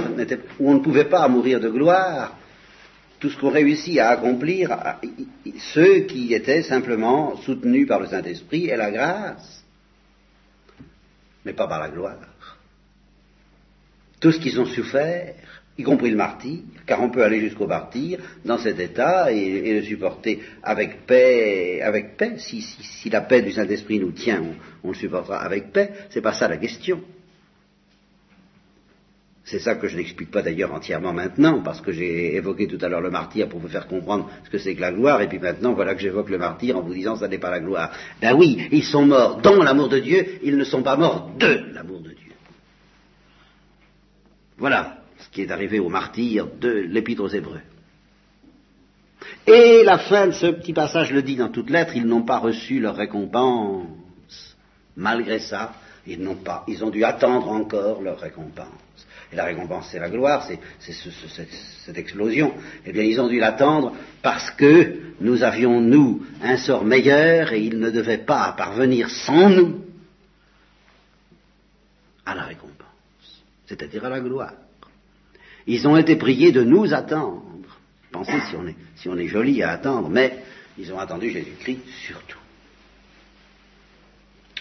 où 0.60 0.70
on 0.70 0.76
ne 0.76 0.80
pouvait 0.80 1.06
pas 1.06 1.28
mourir 1.28 1.60
de 1.60 1.70
gloire, 1.70 2.38
tout 3.20 3.30
ce 3.30 3.38
qu'on 3.38 3.52
réussit 3.52 4.00
à 4.00 4.10
accomplir, 4.10 4.76
ceux 5.74 6.02
qui 6.02 6.34
étaient 6.34 6.64
simplement 6.64 7.36
soutenus 7.38 7.88
par 7.88 8.00
le 8.00 8.08
Saint-Esprit 8.08 8.68
et 8.68 8.76
la 8.76 8.92
grâce, 8.92 9.64
mais 11.46 11.54
pas 11.54 11.68
par 11.68 11.80
la 11.80 11.90
gloire. 11.90 12.18
Tout 14.20 14.32
ce 14.32 14.40
qu'ils 14.40 14.60
ont 14.60 14.66
souffert, 14.66 15.36
y 15.78 15.84
compris 15.84 16.10
le 16.10 16.18
martyr, 16.18 16.60
car 16.86 17.02
on 17.02 17.10
peut 17.10 17.24
aller 17.24 17.40
jusqu'au 17.40 17.68
martyr 17.68 18.20
dans 18.46 18.58
cet 18.58 18.80
état 18.80 19.32
et, 19.32 19.74
le 19.74 19.84
supporter 19.84 20.42
avec 20.64 21.06
paix, 21.06 21.82
avec 21.82 22.18
paix. 22.18 22.38
Si 22.38 23.10
la 23.10 23.22
paix 23.22 23.42
du 23.42 23.52
Saint-Esprit 23.52 24.00
nous 24.00 24.12
tient, 24.12 24.42
on, 24.42 24.88
on 24.88 24.92
le 24.92 24.98
supportera 24.98 25.38
avec 25.38 25.72
paix. 25.72 25.92
C'est 26.10 26.22
pas 26.22 26.34
ça 26.34 26.48
la 26.48 26.58
question. 26.58 27.02
C'est 29.44 29.60
ça 29.60 29.76
que 29.76 29.88
je 29.88 29.98
n'explique 29.98 30.30
pas 30.30 30.42
d'ailleurs 30.42 30.74
entièrement 30.74 31.14
maintenant, 31.14 31.62
parce 31.62 31.82
que 31.82 31.92
j'ai 31.92 32.36
évoqué 32.36 32.68
tout 32.68 32.78
à 32.82 32.90
l'heure 32.90 33.02
le 33.02 33.10
martyr 33.10 33.50
pour 33.50 33.60
vous 33.60 33.68
faire 33.68 33.88
comprendre 33.88 34.30
ce 34.46 34.50
que 34.50 34.60
c'est 34.60 34.76
que 34.76 34.82
la 34.82 34.92
gloire, 34.92 35.22
et 35.22 35.28
puis 35.28 35.40
maintenant 35.40 35.74
voilà 35.74 35.96
que 35.96 36.02
j'évoque 36.02 36.30
le 36.30 36.38
martyr 36.38 36.78
en 36.78 36.82
vous 36.82 36.94
disant 36.94 37.16
ça 37.16 37.28
n'est 37.28 37.40
pas 37.40 37.50
la 37.50 37.60
gloire. 37.60 37.92
Ben 38.22 38.36
oui, 38.36 38.68
ils 38.72 38.84
sont 38.84 39.06
morts 39.06 39.42
dans 39.42 39.64
l'amour 39.64 39.90
de 39.90 40.00
Dieu, 40.00 40.40
ils 40.44 40.58
ne 40.58 40.64
sont 40.64 40.84
pas 40.84 40.96
morts 40.96 41.32
de 41.40 41.74
l'amour 41.74 42.02
de 42.02 42.10
Dieu. 42.10 42.32
Voilà 44.58 44.98
ce 45.18 45.30
qui 45.30 45.42
est 45.42 45.52
arrivé 45.52 45.80
aux 45.80 45.90
martyrs 45.90 46.48
de 46.60 46.70
l'Épître 46.70 47.24
aux 47.24 47.28
Hébreux. 47.28 47.62
Et 49.48 49.84
la 49.84 49.98
fin 49.98 50.28
de 50.28 50.32
ce 50.32 50.48
petit 50.48 50.74
passage 50.74 51.12
le 51.12 51.24
dit 51.24 51.36
dans 51.36 51.50
toute 51.50 51.70
lettre, 51.70 51.96
ils 51.96 52.06
n'ont 52.06 52.24
pas 52.24 52.38
reçu 52.38 52.80
leur 52.80 52.96
récompense. 52.96 53.88
Malgré 54.96 55.40
ça, 55.40 55.74
ils 56.08 56.20
n'ont 56.22 56.36
pas, 56.36 56.64
ils 56.68 56.84
ont 56.84 56.90
dû 56.90 57.04
attendre 57.04 57.50
encore 57.50 58.02
leur 58.02 58.20
récompense. 58.20 58.68
Et 59.32 59.36
la 59.36 59.46
récompense, 59.46 59.88
c'est 59.92 60.00
la 60.00 60.10
gloire, 60.10 60.44
c'est 60.46 60.60
c'est 60.80 60.92
ce- 60.92 61.10
ce- 61.12 61.28
cette, 61.30 61.54
cette 61.86 61.98
explosion. 61.98 62.54
Eh 62.86 62.92
bien, 62.92 63.04
ils 63.04 63.20
ont 63.22 63.28
dû 63.28 63.40
l'attendre 63.40 63.96
parce 64.22 64.52
que 64.52 65.00
nous 65.22 65.44
avions, 65.44 65.80
nous, 65.80 66.26
un 66.42 66.58
sort 66.58 66.84
meilleur 66.84 67.54
et 67.54 67.62
ils 67.62 67.80
ne 67.80 67.90
devaient 67.92 68.18
pas 68.18 68.54
parvenir 68.58 69.10
sans 69.10 69.50
nous 69.50 69.86
à 72.26 72.36
la 72.36 72.44
récompense, 72.44 73.44
c'est-à-dire 73.68 74.04
à 74.06 74.10
la 74.10 74.20
gloire. 74.20 74.54
Ils 75.68 75.88
ont 75.88 75.96
été 75.98 76.16
priés 76.18 76.52
de 76.52 76.64
nous 76.64 76.94
attendre. 76.94 77.44
Pensez 78.12 78.40
si 78.50 78.56
on 78.58 78.68
est, 78.68 78.76
si 78.98 79.08
on 79.08 79.18
est 79.18 79.28
joli 79.28 79.64
à 79.64 79.72
attendre, 79.72 80.10
mais 80.10 80.44
ils 80.78 80.92
ont 80.92 81.00
attendu 81.00 81.30
Jésus-Christ 81.30 81.80
surtout. 82.06 82.38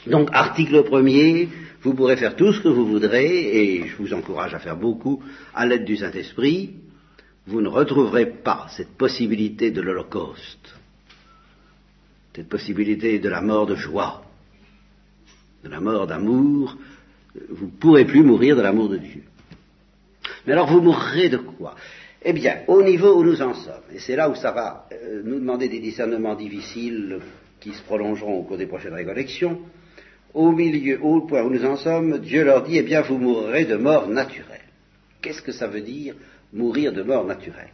Donc, 0.07 0.31
article 0.33 0.83
premier, 0.85 1.49
vous 1.83 1.95
pourrez 1.95 2.17
faire 2.17 2.37
tout 2.37 2.53
ce 2.53 2.61
que 2.61 2.69
vous 2.69 2.87
voudrez, 2.87 3.27
et 3.27 3.87
je 3.87 3.97
vous 3.97 4.15
encourage 4.15 4.55
à 4.55 4.59
faire 4.59 4.77
beaucoup 4.77 5.23
à 5.55 5.67
l'aide 5.67 5.85
du 5.85 5.97
Saint-Esprit. 5.97 6.75
Vous 7.47 7.61
ne 7.61 7.69
retrouverez 7.69 8.27
pas 8.27 8.67
cette 8.77 8.97
possibilité 8.97 9.71
de 9.71 9.81
l'Holocauste, 9.81 10.75
cette 12.35 12.49
possibilité 12.49 13.19
de 13.19 13.29
la 13.29 13.41
mort 13.41 13.67
de 13.67 13.75
joie, 13.75 14.23
de 15.65 15.69
la 15.69 15.81
mort 15.81 16.07
d'amour. 16.07 16.77
Vous 17.51 17.67
ne 17.67 17.71
pourrez 17.71 18.05
plus 18.05 18.23
mourir 18.23 18.57
de 18.57 18.63
l'amour 18.63 18.89
de 18.89 18.99
Dieu. 18.99 19.23
Mais 20.47 20.53
alors 20.53 20.69
vous 20.71 20.81
mourrez 20.81 21.29
de 21.29 21.39
quoi? 21.39 21.75
Eh 22.23 22.33
bien, 22.33 22.61
au 22.67 22.83
niveau 22.83 23.19
où 23.19 23.25
nous 23.25 23.41
en 23.41 23.55
sommes, 23.55 23.83
et 23.95 23.99
c'est 23.99 24.17
là 24.17 24.29
où 24.29 24.35
ça 24.35 24.53
va 24.53 24.87
euh, 24.93 25.23
nous 25.25 25.41
demander 25.41 25.69
des 25.69 25.81
discernements 25.81 26.35
difficiles 26.35 27.19
qui 27.59 27.73
se 27.73 27.83
prolongeront 27.83 28.39
au 28.39 28.43
cours 28.43 28.59
des 28.59 28.67
prochaines 28.67 28.95
récollections, 28.95 29.61
au 30.35 30.53
milieu, 30.53 31.01
au 31.03 31.23
point 31.23 31.43
où 31.43 31.51
nous 31.51 31.65
en 31.65 31.77
sommes, 31.77 32.19
Dieu 32.19 32.45
leur 32.45 32.63
dit, 32.63 32.79
eh 32.79 32.83
bien, 32.83 33.03
vous 33.03 33.19
mourrez 33.19 33.65
de 33.65 33.77
mort 33.77 34.09
naturelle. 34.09 34.61
Qu'est-ce 35.21 35.43
que 35.43 35.53
ça 35.53 35.67
veut 35.67 35.81
dire, 35.81 36.15
mourir 36.53 36.93
de 36.93 37.03
mort 37.03 37.25
naturelle? 37.25 37.71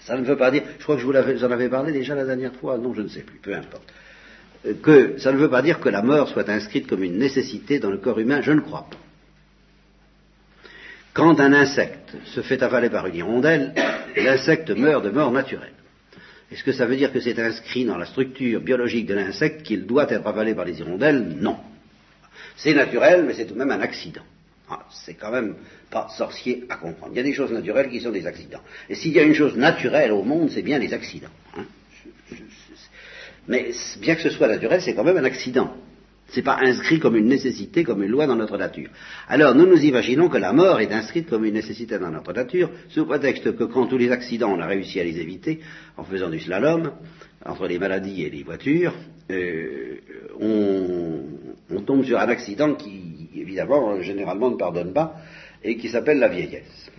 Ça 0.00 0.16
ne 0.16 0.24
veut 0.24 0.36
pas 0.36 0.50
dire, 0.50 0.62
je 0.78 0.82
crois 0.82 0.96
que 0.96 1.02
je 1.02 1.06
vous, 1.06 1.44
en 1.44 1.50
avais 1.50 1.68
parlé 1.68 1.92
déjà 1.92 2.14
la 2.14 2.24
dernière 2.24 2.54
fois, 2.54 2.78
non, 2.78 2.92
je 2.94 3.02
ne 3.02 3.08
sais 3.08 3.20
plus, 3.20 3.38
peu 3.38 3.54
importe, 3.54 3.92
euh, 4.66 4.74
que 4.82 5.18
ça 5.18 5.32
ne 5.32 5.38
veut 5.38 5.50
pas 5.50 5.62
dire 5.62 5.78
que 5.78 5.88
la 5.88 6.02
mort 6.02 6.28
soit 6.28 6.48
inscrite 6.48 6.88
comme 6.88 7.04
une 7.04 7.18
nécessité 7.18 7.78
dans 7.78 7.90
le 7.90 7.98
corps 7.98 8.18
humain, 8.18 8.40
je 8.42 8.52
ne 8.52 8.60
crois 8.60 8.86
pas. 8.90 8.96
Quand 11.14 11.38
un 11.40 11.52
insecte 11.52 12.16
se 12.24 12.40
fait 12.40 12.62
avaler 12.62 12.88
par 12.88 13.06
une 13.06 13.14
hirondelle, 13.14 13.74
l'insecte 14.16 14.70
meurt 14.70 15.04
de 15.04 15.10
mort 15.10 15.30
naturelle. 15.30 15.74
Est-ce 16.52 16.64
que 16.64 16.72
ça 16.72 16.84
veut 16.84 16.96
dire 16.96 17.10
que 17.12 17.20
c'est 17.20 17.38
inscrit 17.38 17.86
dans 17.86 17.96
la 17.96 18.04
structure 18.04 18.60
biologique 18.60 19.06
de 19.06 19.14
l'insecte 19.14 19.62
qu'il 19.62 19.86
doit 19.86 20.12
être 20.12 20.26
avalé 20.26 20.54
par 20.54 20.66
les 20.66 20.78
hirondelles? 20.78 21.36
Non. 21.40 21.56
C'est 22.56 22.74
naturel, 22.74 23.24
mais 23.26 23.32
c'est 23.32 23.46
tout 23.46 23.54
de 23.54 23.58
même 23.58 23.70
un 23.70 23.80
accident. 23.80 24.22
Ah, 24.68 24.86
c'est 24.90 25.14
quand 25.14 25.30
même 25.30 25.54
pas 25.90 26.08
sorcier 26.16 26.64
à 26.68 26.76
comprendre. 26.76 27.12
Il 27.14 27.16
y 27.16 27.20
a 27.20 27.22
des 27.22 27.32
choses 27.32 27.52
naturelles 27.52 27.88
qui 27.88 28.00
sont 28.00 28.10
des 28.10 28.26
accidents. 28.26 28.60
Et 28.90 28.94
s'il 28.94 29.12
y 29.12 29.18
a 29.18 29.22
une 29.22 29.34
chose 29.34 29.56
naturelle 29.56 30.12
au 30.12 30.22
monde, 30.22 30.50
c'est 30.50 30.62
bien 30.62 30.78
les 30.78 30.92
accidents. 30.92 31.30
Hein. 31.56 31.64
mais 33.48 33.70
bien 34.00 34.14
que 34.14 34.22
ce 34.22 34.30
soit 34.30 34.48
naturel, 34.48 34.82
c'est 34.82 34.94
quand 34.94 35.04
même 35.04 35.16
un 35.16 35.24
accident. 35.24 35.74
Ce 36.32 36.38
n'est 36.38 36.44
pas 36.44 36.58
inscrit 36.62 36.98
comme 36.98 37.16
une 37.16 37.28
nécessité, 37.28 37.84
comme 37.84 38.02
une 38.02 38.10
loi 38.10 38.26
dans 38.26 38.36
notre 38.36 38.56
nature. 38.56 38.88
Alors 39.28 39.54
nous 39.54 39.66
nous 39.66 39.84
imaginons 39.84 40.30
que 40.30 40.38
la 40.38 40.54
mort 40.54 40.80
est 40.80 40.90
inscrite 40.90 41.28
comme 41.28 41.44
une 41.44 41.52
nécessité 41.52 41.98
dans 41.98 42.10
notre 42.10 42.32
nature, 42.32 42.70
sous 42.88 43.04
prétexte 43.04 43.54
que 43.54 43.64
quand 43.64 43.86
tous 43.86 43.98
les 43.98 44.10
accidents, 44.10 44.50
on 44.50 44.58
a 44.58 44.66
réussi 44.66 44.98
à 44.98 45.04
les 45.04 45.20
éviter, 45.20 45.60
en 45.98 46.04
faisant 46.04 46.30
du 46.30 46.40
slalom, 46.40 46.90
entre 47.44 47.66
les 47.66 47.78
maladies 47.78 48.22
et 48.22 48.30
les 48.30 48.44
voitures, 48.44 48.94
euh, 49.30 49.98
on, 50.40 51.20
on 51.70 51.80
tombe 51.82 52.04
sur 52.04 52.18
un 52.18 52.28
accident 52.28 52.76
qui, 52.76 53.28
évidemment, 53.36 54.00
généralement 54.00 54.50
ne 54.50 54.56
pardonne 54.56 54.94
pas, 54.94 55.16
et 55.62 55.76
qui 55.76 55.90
s'appelle 55.90 56.18
la 56.18 56.28
vieillesse. 56.28 56.90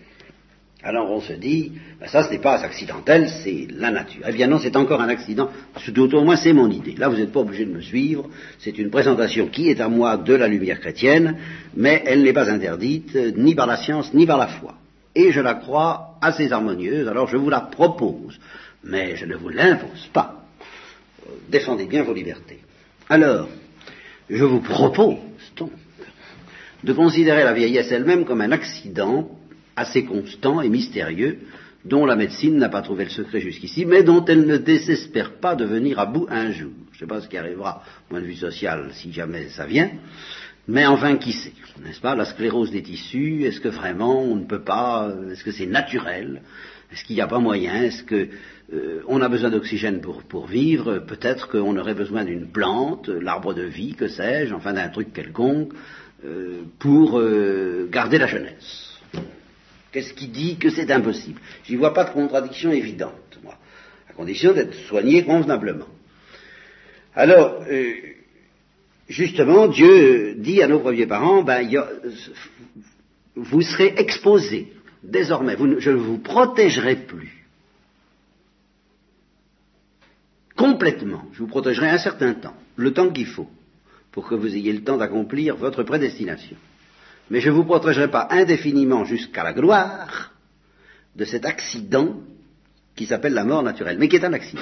Alors 0.86 1.10
on 1.10 1.22
se 1.22 1.34
dit, 1.34 1.72
ben 1.98 2.08
ça 2.08 2.24
ce 2.24 2.32
n'est 2.32 2.40
pas 2.40 2.62
accidentel, 2.62 3.30
c'est 3.30 3.68
la 3.72 3.90
nature. 3.90 4.24
Eh 4.28 4.34
bien 4.34 4.48
non, 4.48 4.60
c'est 4.60 4.76
encore 4.76 5.00
un 5.00 5.08
accident, 5.08 5.50
tout 5.94 6.16
au 6.16 6.24
moins 6.24 6.36
c'est 6.36 6.52
mon 6.52 6.70
idée. 6.70 6.96
Là 6.98 7.08
vous 7.08 7.16
n'êtes 7.16 7.32
pas 7.32 7.40
obligé 7.40 7.66
de 7.66 7.72
me 7.72 7.80
suivre, 7.80 8.30
c'est 8.60 8.78
une 8.78 8.90
présentation 8.90 9.48
qui 9.48 9.70
est 9.70 9.80
à 9.80 9.88
moi 9.88 10.18
de 10.18 10.34
la 10.34 10.50
lumière 10.50 10.82
chrétienne, 10.82 11.38
mais 11.76 12.04
elle 12.06 12.24
n'est 12.24 12.34
pas 12.34 12.52
interdite 12.52 13.16
ni 13.38 13.56
par 13.56 13.66
la 13.66 13.78
science 13.78 14.14
ni 14.14 14.26
par 14.26 14.38
la 14.38 14.48
foi. 14.48 14.76
Et 15.16 15.32
je 15.32 15.40
la 15.40 15.54
crois 15.54 16.18
assez 16.22 16.52
harmonieuse, 16.52 17.08
alors 17.08 17.28
je 17.28 17.38
vous 17.38 17.50
la 17.50 17.62
propose, 17.62 18.38
mais 18.84 19.16
je 19.16 19.26
ne 19.26 19.36
vous 19.36 19.50
l'impose 19.50 20.10
pas. 20.12 20.44
Défendez 21.50 21.86
bien 21.86 22.04
vos 22.04 22.14
libertés. 22.14 22.60
Alors, 23.08 23.48
je 24.30 24.44
vous 24.44 24.60
propose 24.60 25.18
donc 25.56 25.72
de 26.84 26.92
considérer 26.92 27.44
la 27.44 27.54
vieillesse 27.54 27.92
elle-même 27.92 28.26
comme 28.26 28.42
un 28.42 28.52
accident 28.52 29.30
assez 29.76 30.06
constant 30.06 30.62
et 30.62 30.70
mystérieux, 30.70 31.40
dont 31.86 32.06
la 32.06 32.16
médecine 32.16 32.58
n'a 32.58 32.70
pas 32.70 32.82
trouvé 32.82 33.04
le 33.04 33.10
secret 33.10 33.42
jusqu'ici, 33.42 33.86
mais 33.86 34.04
dont 34.04 34.24
elle 34.26 34.46
ne 34.46 34.58
désespère 34.58 35.34
pas 35.40 35.56
de 35.56 35.66
venir 35.66 36.00
à 36.00 36.06
bout 36.06 36.28
un 36.30 36.52
jour. 36.52 36.72
Je 36.92 36.98
ne 36.98 37.00
sais 37.00 37.08
pas 37.08 37.22
ce 37.22 37.28
qui 37.28 37.38
arrivera, 37.38 37.84
au 38.06 38.10
point 38.10 38.22
de 38.22 38.26
vue 38.26 38.36
social, 38.36 38.90
si 38.94 39.12
jamais 39.12 39.50
ça 39.50 39.66
vient, 39.66 39.92
mais 40.68 40.86
enfin, 40.86 41.18
qui 41.18 41.34
sait, 41.34 41.52
n'est-ce 41.84 42.00
pas? 42.00 42.16
La 42.16 42.26
sclérose 42.26 42.72
des 42.72 42.84
tissus, 42.84 43.44
est-ce 43.44 43.60
que 43.60 43.68
vraiment 43.68 44.22
on 44.22 44.36
ne 44.36 44.46
peut 44.46 44.64
pas, 44.64 45.14
est-ce 45.32 45.44
que 45.44 45.52
c'est 45.52 45.66
naturel? 45.66 46.42
Est-ce 46.92 47.04
qu'il 47.04 47.16
n'y 47.16 47.22
a 47.22 47.28
pas 47.28 47.40
moyen? 47.40 47.84
Est-ce 47.84 48.04
que 48.04 48.30
euh, 48.72 49.02
on 49.08 49.22
a 49.22 49.28
besoin 49.28 49.50
d'oxygène 49.50 50.00
pour, 50.00 50.24
pour, 50.24 50.48
vivre? 50.48 51.00
Peut-être 51.00 51.50
qu'on 51.50 51.76
aurait 51.76 51.96
besoin 51.96 52.24
d'une 52.24 52.50
plante, 52.50 53.10
l'arbre 53.10 53.54
de 53.54 53.64
vie, 53.64 53.96
que 53.96 54.08
sais-je, 54.08 54.54
enfin 54.54 54.74
d'un 54.74 54.88
truc 54.88 55.12
quelconque, 55.12 55.74
euh, 56.24 56.62
pour 56.80 57.20
euh, 57.20 57.90
garder 57.92 58.18
la 58.18 58.28
jeunesse. 58.28 58.93
Qu'est-ce 59.94 60.14
qui 60.16 60.28
dit 60.28 60.58
que 60.58 60.72
c'est 60.72 60.92
impossible? 60.92 61.40
J'y 61.66 61.76
vois 61.76 61.94
pas 61.94 62.06
de 62.06 62.10
contradiction 62.10 62.72
évidente, 62.72 63.40
moi, 63.44 63.56
à 64.10 64.14
condition 64.14 64.52
d'être 64.52 64.74
soigné 64.88 65.24
convenablement. 65.24 65.88
Alors, 67.14 67.64
euh, 67.70 67.94
justement, 69.08 69.68
Dieu 69.68 70.34
dit 70.40 70.64
à 70.64 70.68
nos 70.68 70.80
premiers 70.80 71.06
parents, 71.06 71.44
ben, 71.44 71.70
vous 73.36 73.62
serez 73.62 73.94
exposés. 73.98 74.74
Désormais, 75.04 75.56
je 75.78 75.92
ne 75.92 75.96
vous 75.96 76.18
protégerai 76.18 76.96
plus. 76.96 77.46
Complètement, 80.56 81.26
je 81.34 81.40
vous 81.40 81.48
protégerai 81.48 81.90
un 81.90 82.00
certain 82.00 82.34
temps, 82.34 82.56
le 82.78 82.94
temps 82.94 83.12
qu'il 83.12 83.28
faut, 83.28 83.50
pour 84.12 84.28
que 84.28 84.34
vous 84.34 84.56
ayez 84.56 84.74
le 84.74 84.84
temps 84.84 84.98
d'accomplir 84.98 85.56
votre 85.56 85.84
prédestination 85.84 86.58
mais 87.30 87.40
je 87.40 87.50
ne 87.50 87.56
vous 87.56 87.64
protégerai 87.64 88.10
pas 88.10 88.28
indéfiniment 88.32 89.06
jusqu'à 89.06 89.44
la 89.44 89.54
gloire 89.54 90.34
de 91.16 91.26
cet 91.26 91.46
accident 91.46 92.18
qui 92.96 93.06
s'appelle 93.06 93.34
la 93.34 93.44
mort 93.44 93.64
naturelle, 93.64 93.98
mais 93.98 94.08
qui 94.08 94.18
est 94.18 94.26
un 94.26 94.34
accident. 94.34 94.62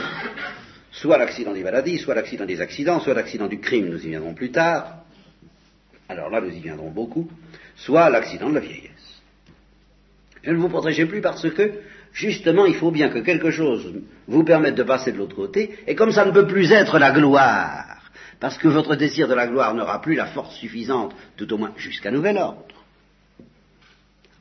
Soit 0.92 1.18
l'accident 1.18 1.54
des 1.54 1.64
maladies, 1.64 2.00
soit 2.00 2.16
l'accident 2.16 2.46
des 2.46 2.62
accidents, 2.62 3.00
soit 3.00 3.14
l'accident 3.14 3.48
du 3.48 3.60
crime, 3.60 3.90
nous 3.90 4.06
y 4.06 4.10
viendrons 4.10 4.34
plus 4.34 4.52
tard, 4.52 5.04
alors 6.10 6.30
là 6.30 6.42
nous 6.42 6.52
y 6.52 6.60
viendrons 6.60 6.92
beaucoup, 6.92 7.30
soit 7.76 8.10
l'accident 8.10 8.50
de 8.50 8.56
la 8.56 8.60
vieillesse. 8.62 9.22
Je 10.44 10.52
ne 10.52 10.58
vous 10.58 10.70
protégerai 10.70 11.06
plus 11.06 11.22
parce 11.22 11.50
que, 11.50 11.72
justement, 12.14 12.66
il 12.66 12.76
faut 12.76 12.92
bien 12.92 13.10
que 13.10 13.20
quelque 13.20 13.52
chose 13.52 13.94
vous 14.28 14.44
permette 14.44 14.76
de 14.76 14.84
passer 14.84 15.12
de 15.12 15.18
l'autre 15.18 15.36
côté, 15.36 15.78
et 15.88 15.96
comme 15.96 16.12
ça 16.12 16.26
ne 16.26 16.32
peut 16.32 16.48
plus 16.48 16.72
être 16.72 17.00
la 17.00 17.12
gloire, 17.12 17.91
parce 18.42 18.58
que 18.58 18.68
votre 18.68 18.96
désir 18.96 19.28
de 19.28 19.36
la 19.36 19.48
gloire 19.48 19.74
n'aura 19.76 20.02
plus 20.02 20.16
la 20.16 20.26
force 20.26 20.56
suffisante, 20.56 21.16
tout 21.38 21.54
au 21.54 21.58
moins 21.58 21.74
jusqu'à 21.78 22.10
nouvel 22.10 22.38
ordre. 22.38 22.66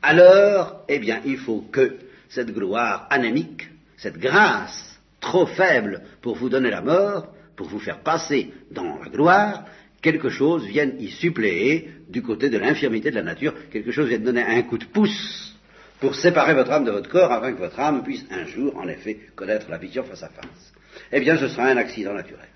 Alors, 0.01 0.83
eh 0.89 0.97
bien, 0.97 1.21
il 1.23 1.37
faut 1.37 1.63
que 1.71 1.97
cette 2.27 2.51
gloire 2.51 3.07
anémique, 3.11 3.69
cette 3.97 4.17
grâce 4.17 4.99
trop 5.19 5.45
faible 5.45 6.01
pour 6.21 6.35
vous 6.35 6.49
donner 6.49 6.71
la 6.71 6.81
mort, 6.81 7.27
pour 7.55 7.67
vous 7.67 7.77
faire 7.77 7.99
passer 7.99 8.51
dans 8.71 8.97
la 8.97 9.07
gloire, 9.07 9.65
quelque 10.01 10.29
chose 10.29 10.65
vienne 10.65 10.95
y 10.99 11.11
suppléer 11.11 11.91
du 12.09 12.23
côté 12.23 12.49
de 12.49 12.57
l'infirmité 12.57 13.11
de 13.11 13.15
la 13.17 13.21
nature, 13.21 13.53
quelque 13.69 13.91
chose 13.91 14.07
vienne 14.07 14.23
donner 14.23 14.41
un 14.41 14.63
coup 14.63 14.79
de 14.79 14.85
pouce 14.85 15.55
pour 15.99 16.15
séparer 16.15 16.55
votre 16.55 16.71
âme 16.71 16.85
de 16.85 16.91
votre 16.91 17.09
corps 17.09 17.31
afin 17.31 17.53
que 17.53 17.59
votre 17.59 17.79
âme 17.79 18.01
puisse 18.01 18.25
un 18.31 18.45
jour, 18.47 18.75
en 18.77 18.87
effet, 18.87 19.19
connaître 19.35 19.69
la 19.69 19.77
vision 19.77 20.03
face 20.03 20.23
à 20.23 20.29
face. 20.29 20.73
Eh 21.11 21.19
bien, 21.19 21.37
ce 21.37 21.47
sera 21.49 21.65
un 21.65 21.77
accident 21.77 22.15
naturel. 22.15 22.49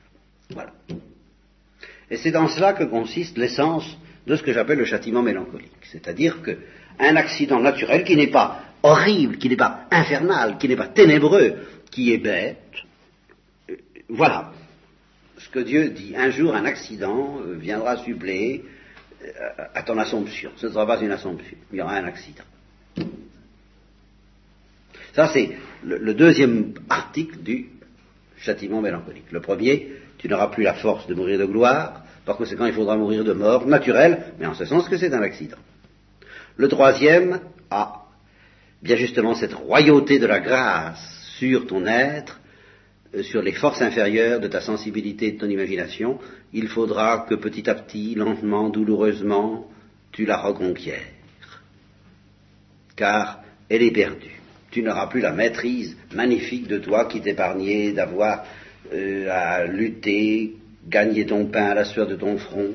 Voilà. 0.49 0.73
Et 2.09 2.17
c'est 2.17 2.31
dans 2.31 2.47
cela 2.47 2.73
que 2.73 2.83
consiste 2.83 3.37
l'essence 3.37 3.97
de 4.27 4.35
ce 4.35 4.43
que 4.43 4.53
j'appelle 4.53 4.79
le 4.79 4.85
châtiment 4.85 5.21
mélancolique. 5.21 5.71
C'est-à-dire 5.91 6.41
qu'un 6.41 7.15
accident 7.15 7.59
naturel 7.59 8.03
qui 8.03 8.15
n'est 8.15 8.31
pas 8.31 8.61
horrible, 8.83 9.37
qui 9.37 9.49
n'est 9.49 9.55
pas 9.55 9.87
infernal, 9.91 10.57
qui 10.57 10.67
n'est 10.67 10.75
pas 10.75 10.87
ténébreux, 10.87 11.55
qui 11.91 12.13
est 12.13 12.17
bête, 12.17 12.57
euh, 13.69 13.75
voilà 14.09 14.51
ce 15.37 15.49
que 15.49 15.59
Dieu 15.59 15.89
dit. 15.89 16.15
Un 16.15 16.29
jour, 16.29 16.55
un 16.55 16.65
accident 16.65 17.39
euh, 17.41 17.55
viendra 17.55 17.97
suppléer 17.97 18.63
euh, 19.23 19.63
à 19.73 19.83
ton 19.83 19.97
assomption. 19.97 20.51
Ce 20.57 20.67
ne 20.67 20.71
sera 20.71 20.85
pas 20.85 21.01
une 21.01 21.11
assomption, 21.11 21.57
il 21.71 21.79
y 21.79 21.81
aura 21.81 21.95
un 21.95 22.05
accident. 22.05 22.43
Ça, 25.13 25.29
c'est 25.29 25.51
le, 25.83 26.13
deuxième 26.13 26.73
article 26.89 27.37
du 27.41 27.69
châtiment 28.37 28.81
mélancolique. 28.81 29.31
Le 29.31 29.39
premier, 29.39 29.93
tu 30.25 30.31
n'auras 30.31 30.47
plus 30.47 30.63
la 30.63 30.73
force 30.73 31.05
de 31.05 31.13
mourir 31.13 31.37
de 31.37 31.45
gloire, 31.45 32.01
par 32.25 32.37
conséquent 32.37 32.65
il 32.65 32.73
faudra 32.73 32.97
mourir 32.97 33.23
de 33.23 33.33
mort 33.33 33.67
naturelle, 33.67 34.33
mais 34.39 34.47
en 34.47 34.55
ce 34.55 34.65
sens 34.65 34.89
que 34.89 34.97
c'est 34.97 35.13
un 35.13 35.21
accident. 35.21 35.59
Le 36.57 36.67
troisième 36.67 37.41
a 37.69 38.05
bien 38.81 38.95
justement 38.95 39.35
cette 39.35 39.53
royauté 39.53 40.17
de 40.17 40.25
la 40.25 40.39
grâce 40.39 41.35
sur 41.37 41.67
ton 41.67 41.85
être, 41.85 42.39
euh, 43.13 43.21
sur 43.21 43.43
les 43.43 43.51
forces 43.51 43.83
inférieures 43.83 44.39
de 44.39 44.47
ta 44.47 44.61
sensibilité 44.61 45.31
de 45.31 45.37
ton 45.37 45.47
imagination, 45.47 46.17
il 46.53 46.69
faudra 46.69 47.27
que 47.29 47.35
petit 47.35 47.69
à 47.69 47.75
petit, 47.75 48.15
lentement, 48.15 48.69
douloureusement, 48.69 49.69
tu 50.11 50.25
la 50.25 50.37
reconquières. 50.37 51.05
Car 52.95 53.43
elle 53.69 53.83
est 53.83 53.91
perdue. 53.91 54.41
Tu 54.71 54.81
n'auras 54.81 55.05
plus 55.05 55.21
la 55.21 55.33
maîtrise 55.33 55.95
magnifique 56.15 56.67
de 56.67 56.79
toi 56.79 57.05
qui 57.05 57.21
t'épargnait 57.21 57.91
d'avoir 57.91 58.43
euh, 58.93 59.27
à 59.29 59.65
lutter, 59.65 60.55
gagner 60.87 61.25
ton 61.25 61.45
pain 61.45 61.65
à 61.65 61.75
la 61.75 61.85
sueur 61.85 62.07
de 62.07 62.15
ton 62.15 62.37
front, 62.37 62.71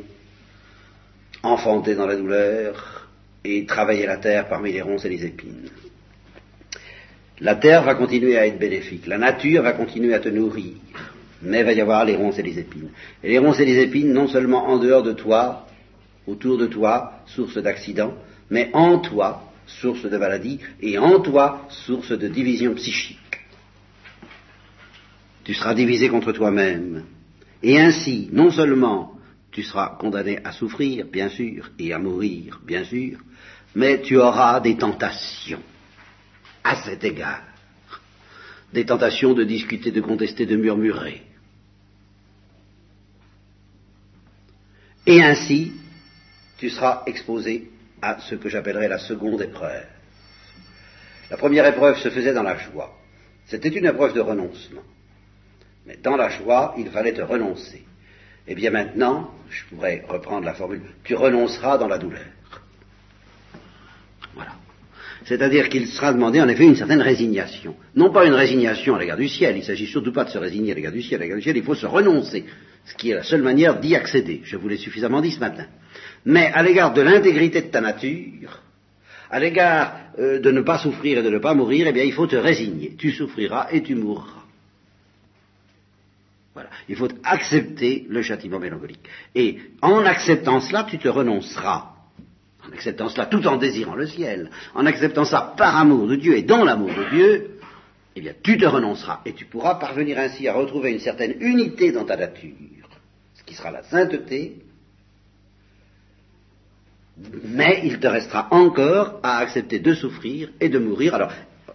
enfanter 1.42 1.94
dans 1.94 2.06
la 2.06 2.16
douleur 2.16 3.08
et 3.44 3.64
travailler 3.64 4.06
la 4.06 4.18
terre 4.18 4.48
parmi 4.48 4.72
les 4.72 4.82
ronces 4.82 5.04
et 5.04 5.08
les 5.08 5.24
épines. 5.24 5.70
La 7.40 7.54
terre 7.54 7.84
va 7.84 7.94
continuer 7.94 8.36
à 8.36 8.46
être 8.46 8.58
bénéfique, 8.58 9.06
la 9.06 9.16
nature 9.16 9.62
va 9.62 9.72
continuer 9.72 10.12
à 10.12 10.20
te 10.20 10.28
nourrir, 10.28 10.74
mais 11.42 11.61
il 11.61 11.64
va 11.64 11.72
y 11.72 11.80
avoir 11.80 12.04
les 12.04 12.16
ronces 12.16 12.38
et 12.38 12.42
les 12.42 12.58
épines. 12.58 12.90
Et 13.24 13.30
les 13.30 13.38
ronces 13.38 13.61
et 13.61 13.64
les 13.64 13.78
épines, 13.78 14.12
non 14.12 14.28
seulement 14.28 14.66
en 14.66 14.78
dehors 14.78 15.02
de 15.02 15.12
toi, 15.12 15.66
autour 16.26 16.58
de 16.58 16.66
toi, 16.66 17.22
source 17.26 17.56
d'accidents, 17.56 18.14
mais 18.50 18.68
en 18.74 18.98
toi, 18.98 19.42
source 19.66 20.04
de 20.04 20.16
maladie, 20.18 20.58
et 20.82 20.98
en 20.98 21.20
toi, 21.20 21.66
source 21.70 22.12
de 22.12 22.28
division 22.28 22.74
psychique. 22.74 23.18
Tu 25.45 25.55
seras 25.55 25.74
divisé 25.74 26.09
contre 26.09 26.32
toi-même. 26.32 27.05
Et 27.62 27.80
ainsi, 27.80 28.28
non 28.32 28.51
seulement 28.51 29.18
tu 29.51 29.62
seras 29.62 29.97
condamné 29.97 30.38
à 30.45 30.53
souffrir, 30.53 31.07
bien 31.07 31.28
sûr, 31.28 31.70
et 31.78 31.93
à 31.93 31.99
mourir, 31.99 32.61
bien 32.64 32.84
sûr, 32.84 33.18
mais 33.74 34.01
tu 34.01 34.16
auras 34.16 34.61
des 34.61 34.76
tentations 34.76 35.62
à 36.62 36.76
cet 36.82 37.05
égard. 37.05 37.43
Des 38.72 38.84
tentations 38.84 39.34
de 39.34 39.45
discuter, 39.45 39.91
de 39.91 40.01
contester, 40.01 40.47
de 40.47 40.57
murmurer. 40.57 41.22
Et 45.07 45.22
ainsi, 45.22 45.72
tu 46.59 46.70
seras 46.70 47.03
exposé 47.07 47.70
à 48.01 48.20
ce 48.20 48.36
que 48.36 48.49
j'appellerais 48.49 48.88
la 48.88 48.99
seconde 48.99 49.43
épreuve. 49.43 49.86
La 51.30 51.36
première 51.36 51.66
épreuve 51.66 51.99
se 51.99 52.11
faisait 52.11 52.32
dans 52.32 52.43
la 52.43 52.57
joie. 52.57 52.97
C'était 53.47 53.68
une 53.68 53.86
épreuve 53.86 54.14
de 54.14 54.20
renoncement. 54.20 54.82
Mais 55.87 55.99
dans 56.03 56.16
la 56.16 56.28
joie, 56.28 56.74
il 56.78 56.89
fallait 56.89 57.12
te 57.12 57.22
renoncer. 57.22 57.83
Eh 58.47 58.55
bien 58.55 58.70
maintenant, 58.70 59.31
je 59.49 59.64
pourrais 59.66 60.05
reprendre 60.09 60.45
la 60.45 60.55
formule, 60.55 60.83
tu 61.05 61.14
renonceras 61.14 61.78
dans 61.78 61.89
la 61.89 61.99
douleur. 61.99 62.26
Voilà. 64.35 64.53
C'est-à-dire 65.24 65.68
qu'il 65.68 65.87
sera 65.87 66.12
demandé 66.12 66.41
en 66.41 66.49
effet 66.49 66.64
une 66.64 66.76
certaine 66.76 67.03
résignation. 67.03 67.76
Non 67.95 68.11
pas 68.11 68.24
une 68.26 68.35
résignation 68.35 68.95
à 68.95 68.99
l'égard 68.99 69.16
du 69.16 69.28
ciel, 69.28 69.57
il 69.57 69.61
ne 69.61 69.64
s'agit 69.64 69.87
surtout 69.87 70.12
pas 70.12 70.24
de 70.24 70.31
se 70.31 70.39
résigner 70.39 70.72
à 70.72 70.74
l'égard 70.74 70.93
du 70.93 71.03
ciel, 71.03 71.20
à 71.20 71.24
l'égard 71.24 71.37
du 71.37 71.43
ciel, 71.43 71.57
il 71.57 71.62
faut 71.62 71.74
se 71.74 71.87
renoncer, 71.87 72.45
ce 72.85 72.95
qui 72.95 73.11
est 73.11 73.14
la 73.14 73.22
seule 73.22 73.43
manière 73.43 73.78
d'y 73.78 73.95
accéder. 73.95 74.41
Je 74.45 74.57
vous 74.57 74.68
l'ai 74.68 74.78
suffisamment 74.78 75.20
dit 75.20 75.33
ce 75.33 75.41
matin. 75.41 75.66
Mais 76.24 76.51
à 76.53 76.62
l'égard 76.62 76.93
de 76.93 77.03
l'intégrité 77.03 77.62
de 77.62 77.68
ta 77.68 77.81
nature, 77.81 78.62
à 79.31 79.39
l'égard 79.39 79.97
euh, 80.18 80.41
de 80.41 80.51
ne 80.51 80.61
pas 80.62 80.78
souffrir 80.78 81.18
et 81.18 81.22
de 81.22 81.31
ne 81.31 81.39
pas 81.39 81.55
mourir, 81.55 81.87
eh 81.87 81.93
bien 81.93 82.05
il 82.05 82.12
faut 82.12 82.26
te 82.26 82.37
résigner. 82.37 82.97
Tu 82.99 83.12
souffriras 83.12 83.68
et 83.70 83.83
tu 83.83 83.95
mourras. 83.95 84.39
Voilà. 86.55 86.70
Il 86.88 86.96
faut 86.96 87.09
accepter 87.22 88.07
le 88.09 88.22
châtiment 88.22 88.59
mélancolique. 88.59 89.09
Et 89.34 89.59
en 89.82 90.05
acceptant 90.05 90.61
cela, 90.61 90.84
tu 90.84 90.98
te 90.98 91.09
renonceras. 91.09 91.94
En 92.66 92.72
acceptant 92.72 93.09
cela 93.09 93.26
tout 93.26 93.46
en 93.46 93.57
désirant 93.57 93.94
le 93.94 94.07
ciel, 94.07 94.51
en 94.74 94.84
acceptant 94.84 95.24
ça 95.24 95.55
par 95.57 95.76
amour 95.76 96.07
de 96.07 96.16
Dieu 96.16 96.36
et 96.36 96.42
dans 96.42 96.64
l'amour 96.64 96.90
de 96.90 97.09
Dieu, 97.11 97.61
eh 98.16 98.20
bien, 98.20 98.34
tu 98.42 98.59
te 98.59 98.66
renonceras 98.66 99.20
et 99.24 99.32
tu 99.32 99.46
pourras 99.46 99.76
parvenir 99.76 100.18
ainsi 100.18 100.46
à 100.48 100.53
retrouver 100.53 100.90
une 100.92 100.98
certaine 100.98 101.36
unité 101.40 101.92
dans 101.92 102.05
ta 102.05 102.16
nature, 102.16 102.88
ce 103.34 103.42
qui 103.44 103.55
sera 103.55 103.70
la 103.70 103.82
sainteté, 103.84 104.57
mais 107.44 107.82
il 107.84 107.98
te 107.98 108.07
restera 108.07 108.48
encore 108.51 109.20
à 109.22 109.38
accepter 109.38 109.78
de 109.78 109.94
souffrir 109.94 110.51
et 110.61 110.68
de 110.68 110.78
mourir. 110.78 111.14
Alors, 111.14 111.32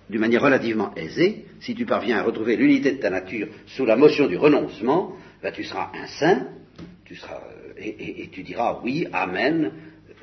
d'une 0.10 0.20
manière 0.20 0.42
relativement 0.42 0.94
aisée, 0.96 1.46
si 1.60 1.74
tu 1.74 1.86
parviens 1.86 2.20
à 2.20 2.24
retrouver 2.24 2.56
l'unité 2.56 2.92
de 2.94 3.00
ta 3.00 3.10
nature 3.10 3.48
sous 3.68 3.86
la 3.86 3.96
motion 3.96 4.28
du 4.28 4.38
renoncement, 4.38 5.14
ben, 5.42 5.52
tu 5.52 5.64
seras 5.64 5.92
un 5.96 6.08
saint, 6.08 6.48
tu 7.06 7.16
seras, 7.16 7.40
euh, 7.40 7.74
et, 7.78 8.30
tu 8.32 8.44
diras 8.44 8.80
oui, 8.84 9.08
amen, 9.12 9.72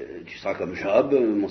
euh, 0.01 0.21
tu 0.27 0.39
seras 0.39 0.55
comme 0.55 0.75
Job, 0.75 1.13
mon, 1.13 1.49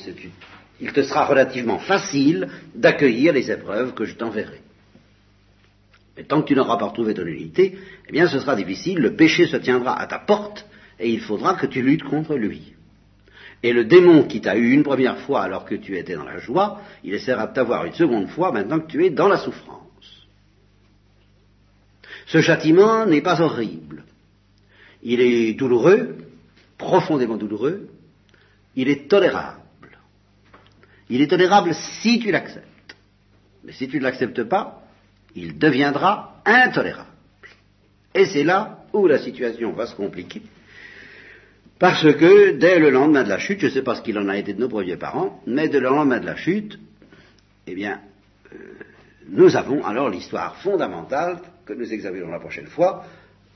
il 0.79 0.91
te 0.93 1.03
sera 1.03 1.25
relativement 1.25 1.79
facile 1.79 2.47
d'accueillir 2.73 3.33
les 3.33 3.51
épreuves 3.51 3.93
que 3.93 4.05
je 4.05 4.15
t'enverrai. 4.15 4.61
Mais 6.17 6.23
tant 6.23 6.41
que 6.41 6.47
tu 6.47 6.55
n'auras 6.55 6.77
pas 6.77 6.87
retrouvé 6.87 7.13
ton 7.13 7.25
unité, 7.25 7.77
eh 8.07 8.11
bien 8.11 8.27
ce 8.27 8.39
sera 8.39 8.55
difficile, 8.55 8.97
le 8.99 9.15
péché 9.15 9.45
se 9.45 9.57
tiendra 9.57 9.99
à 9.99 10.07
ta 10.07 10.19
porte, 10.19 10.65
et 10.99 11.09
il 11.09 11.21
faudra 11.21 11.55
que 11.55 11.67
tu 11.67 11.81
luttes 11.81 12.03
contre 12.03 12.35
lui. 12.35 12.73
Et 13.63 13.73
le 13.73 13.85
démon 13.85 14.23
qui 14.23 14.41
t'a 14.41 14.57
eu 14.57 14.71
une 14.71 14.83
première 14.83 15.19
fois 15.19 15.43
alors 15.43 15.65
que 15.65 15.75
tu 15.75 15.97
étais 15.97 16.15
dans 16.15 16.23
la 16.23 16.39
joie, 16.39 16.81
il 17.03 17.13
essaiera 17.13 17.47
de 17.47 17.53
t'avoir 17.53 17.85
une 17.85 17.93
seconde 17.93 18.27
fois 18.27 18.51
maintenant 18.51 18.79
que 18.79 18.87
tu 18.87 19.05
es 19.05 19.09
dans 19.11 19.27
la 19.27 19.37
souffrance. 19.37 19.81
Ce 22.25 22.41
châtiment 22.41 23.05
n'est 23.05 23.21
pas 23.21 23.41
horrible. 23.41 24.03
Il 25.03 25.21
est 25.21 25.53
douloureux, 25.53 26.17
profondément 26.77 27.37
douloureux, 27.37 27.89
il 28.75 28.89
est 28.89 29.07
tolérable. 29.07 29.59
Il 31.09 31.21
est 31.21 31.27
tolérable 31.27 31.73
si 31.73 32.19
tu 32.19 32.31
l'acceptes. 32.31 32.95
Mais 33.63 33.73
si 33.73 33.87
tu 33.87 33.97
ne 33.97 34.03
l'acceptes 34.03 34.43
pas, 34.43 34.81
il 35.35 35.57
deviendra 35.57 36.41
intolérable. 36.45 37.09
Et 38.15 38.25
c'est 38.25 38.43
là 38.43 38.85
où 38.93 39.07
la 39.07 39.19
situation 39.19 39.71
va 39.73 39.85
se 39.85 39.95
compliquer 39.95 40.41
parce 41.81 42.13
que 42.13 42.51
dès 42.51 42.77
le 42.77 42.91
lendemain 42.91 43.23
de 43.23 43.29
la 43.29 43.39
chute, 43.39 43.59
je 43.59 43.65
ne 43.65 43.71
sais 43.71 43.81
pas 43.81 43.95
ce 43.95 44.03
qu'il 44.03 44.19
en 44.19 44.29
a 44.29 44.37
été 44.37 44.53
de 44.53 44.59
nos 44.59 44.69
premiers 44.69 44.97
parents, 44.97 45.41
mais 45.47 45.67
dès 45.67 45.79
le 45.79 45.89
lendemain 45.89 46.19
de 46.19 46.27
la 46.27 46.35
chute, 46.35 46.77
eh 47.65 47.73
bien, 47.73 47.99
euh, 48.53 48.57
nous 49.31 49.55
avons 49.55 49.83
alors 49.83 50.07
l'histoire 50.07 50.57
fondamentale 50.57 51.39
que 51.65 51.73
nous 51.73 51.91
examinerons 51.91 52.29
la 52.29 52.39
prochaine 52.39 52.67
fois 52.67 53.03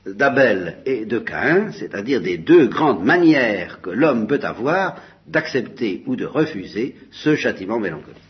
d'Abel 0.04 0.78
et 0.86 1.04
de 1.04 1.20
Caïn, 1.20 1.70
c'est-à-dire 1.70 2.20
des 2.20 2.36
deux 2.36 2.66
grandes 2.66 3.04
manières 3.04 3.80
que 3.80 3.90
l'homme 3.90 4.26
peut 4.26 4.40
avoir 4.42 4.96
d'accepter 5.28 6.02
ou 6.06 6.16
de 6.16 6.24
refuser 6.24 6.96
ce 7.12 7.36
châtiment 7.36 7.78
mélancolique. 7.78 8.25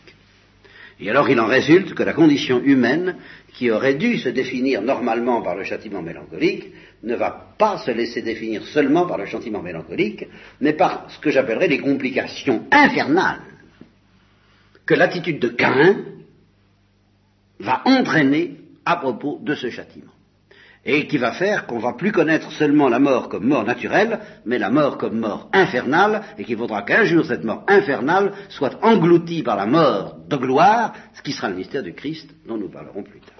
Et 0.99 1.09
alors 1.09 1.29
il 1.29 1.39
en 1.39 1.45
résulte 1.45 1.93
que 1.93 2.03
la 2.03 2.13
condition 2.13 2.61
humaine, 2.63 3.17
qui 3.53 3.69
aurait 3.69 3.95
dû 3.95 4.17
se 4.17 4.29
définir 4.29 4.81
normalement 4.81 5.41
par 5.41 5.55
le 5.55 5.63
châtiment 5.63 6.01
mélancolique, 6.01 6.71
ne 7.03 7.15
va 7.15 7.53
pas 7.57 7.77
se 7.77 7.91
laisser 7.91 8.23
définir 8.23 8.65
seulement 8.65 9.05
par 9.05 9.17
le 9.17 9.25
châtiment 9.25 9.61
mélancolique, 9.61 10.25
mais 10.59 10.73
par 10.73 11.05
ce 11.09 11.19
que 11.19 11.29
j'appellerais 11.29 11.67
les 11.67 11.79
complications 11.79 12.65
infernales 12.71 13.41
que 14.85 14.95
l'attitude 14.95 15.39
de 15.39 15.49
Cain 15.49 15.97
va 17.59 17.83
entraîner 17.85 18.55
à 18.85 18.95
propos 18.95 19.39
de 19.43 19.53
ce 19.53 19.69
châtiment. 19.69 20.16
Et 20.89 21.05
qui 21.05 21.17
va 21.17 21.33
faire 21.33 21.67
qu'on 21.67 21.79
va 21.79 21.93
plus 21.93 22.11
connaître 22.11 22.51
seulement 22.53 22.87
la 22.87 22.97
mort 22.97 23.27
comme 23.27 23.45
mort 23.45 23.65
naturelle, 23.65 24.19
mais 24.45 24.57
la 24.57 24.69
mort 24.69 24.97
comme 24.97 25.19
mort 25.19 25.49
infernale, 25.53 26.21
et 26.37 26.45
qu'il 26.45 26.57
faudra 26.57 26.81
qu'un 26.81 27.03
jour 27.03 27.25
cette 27.25 27.43
mort 27.43 27.63
infernale 27.67 28.31
soit 28.47 28.83
engloutie 28.83 29.43
par 29.43 29.57
la 29.57 29.65
mort 29.65 30.15
de 30.27 30.37
gloire, 30.37 30.93
ce 31.13 31.21
qui 31.21 31.33
sera 31.33 31.49
le 31.49 31.55
mystère 31.55 31.83
du 31.83 31.93
Christ 31.93 32.29
dont 32.47 32.57
nous 32.57 32.69
parlerons 32.69 33.03
plus 33.03 33.19
tard. 33.19 33.36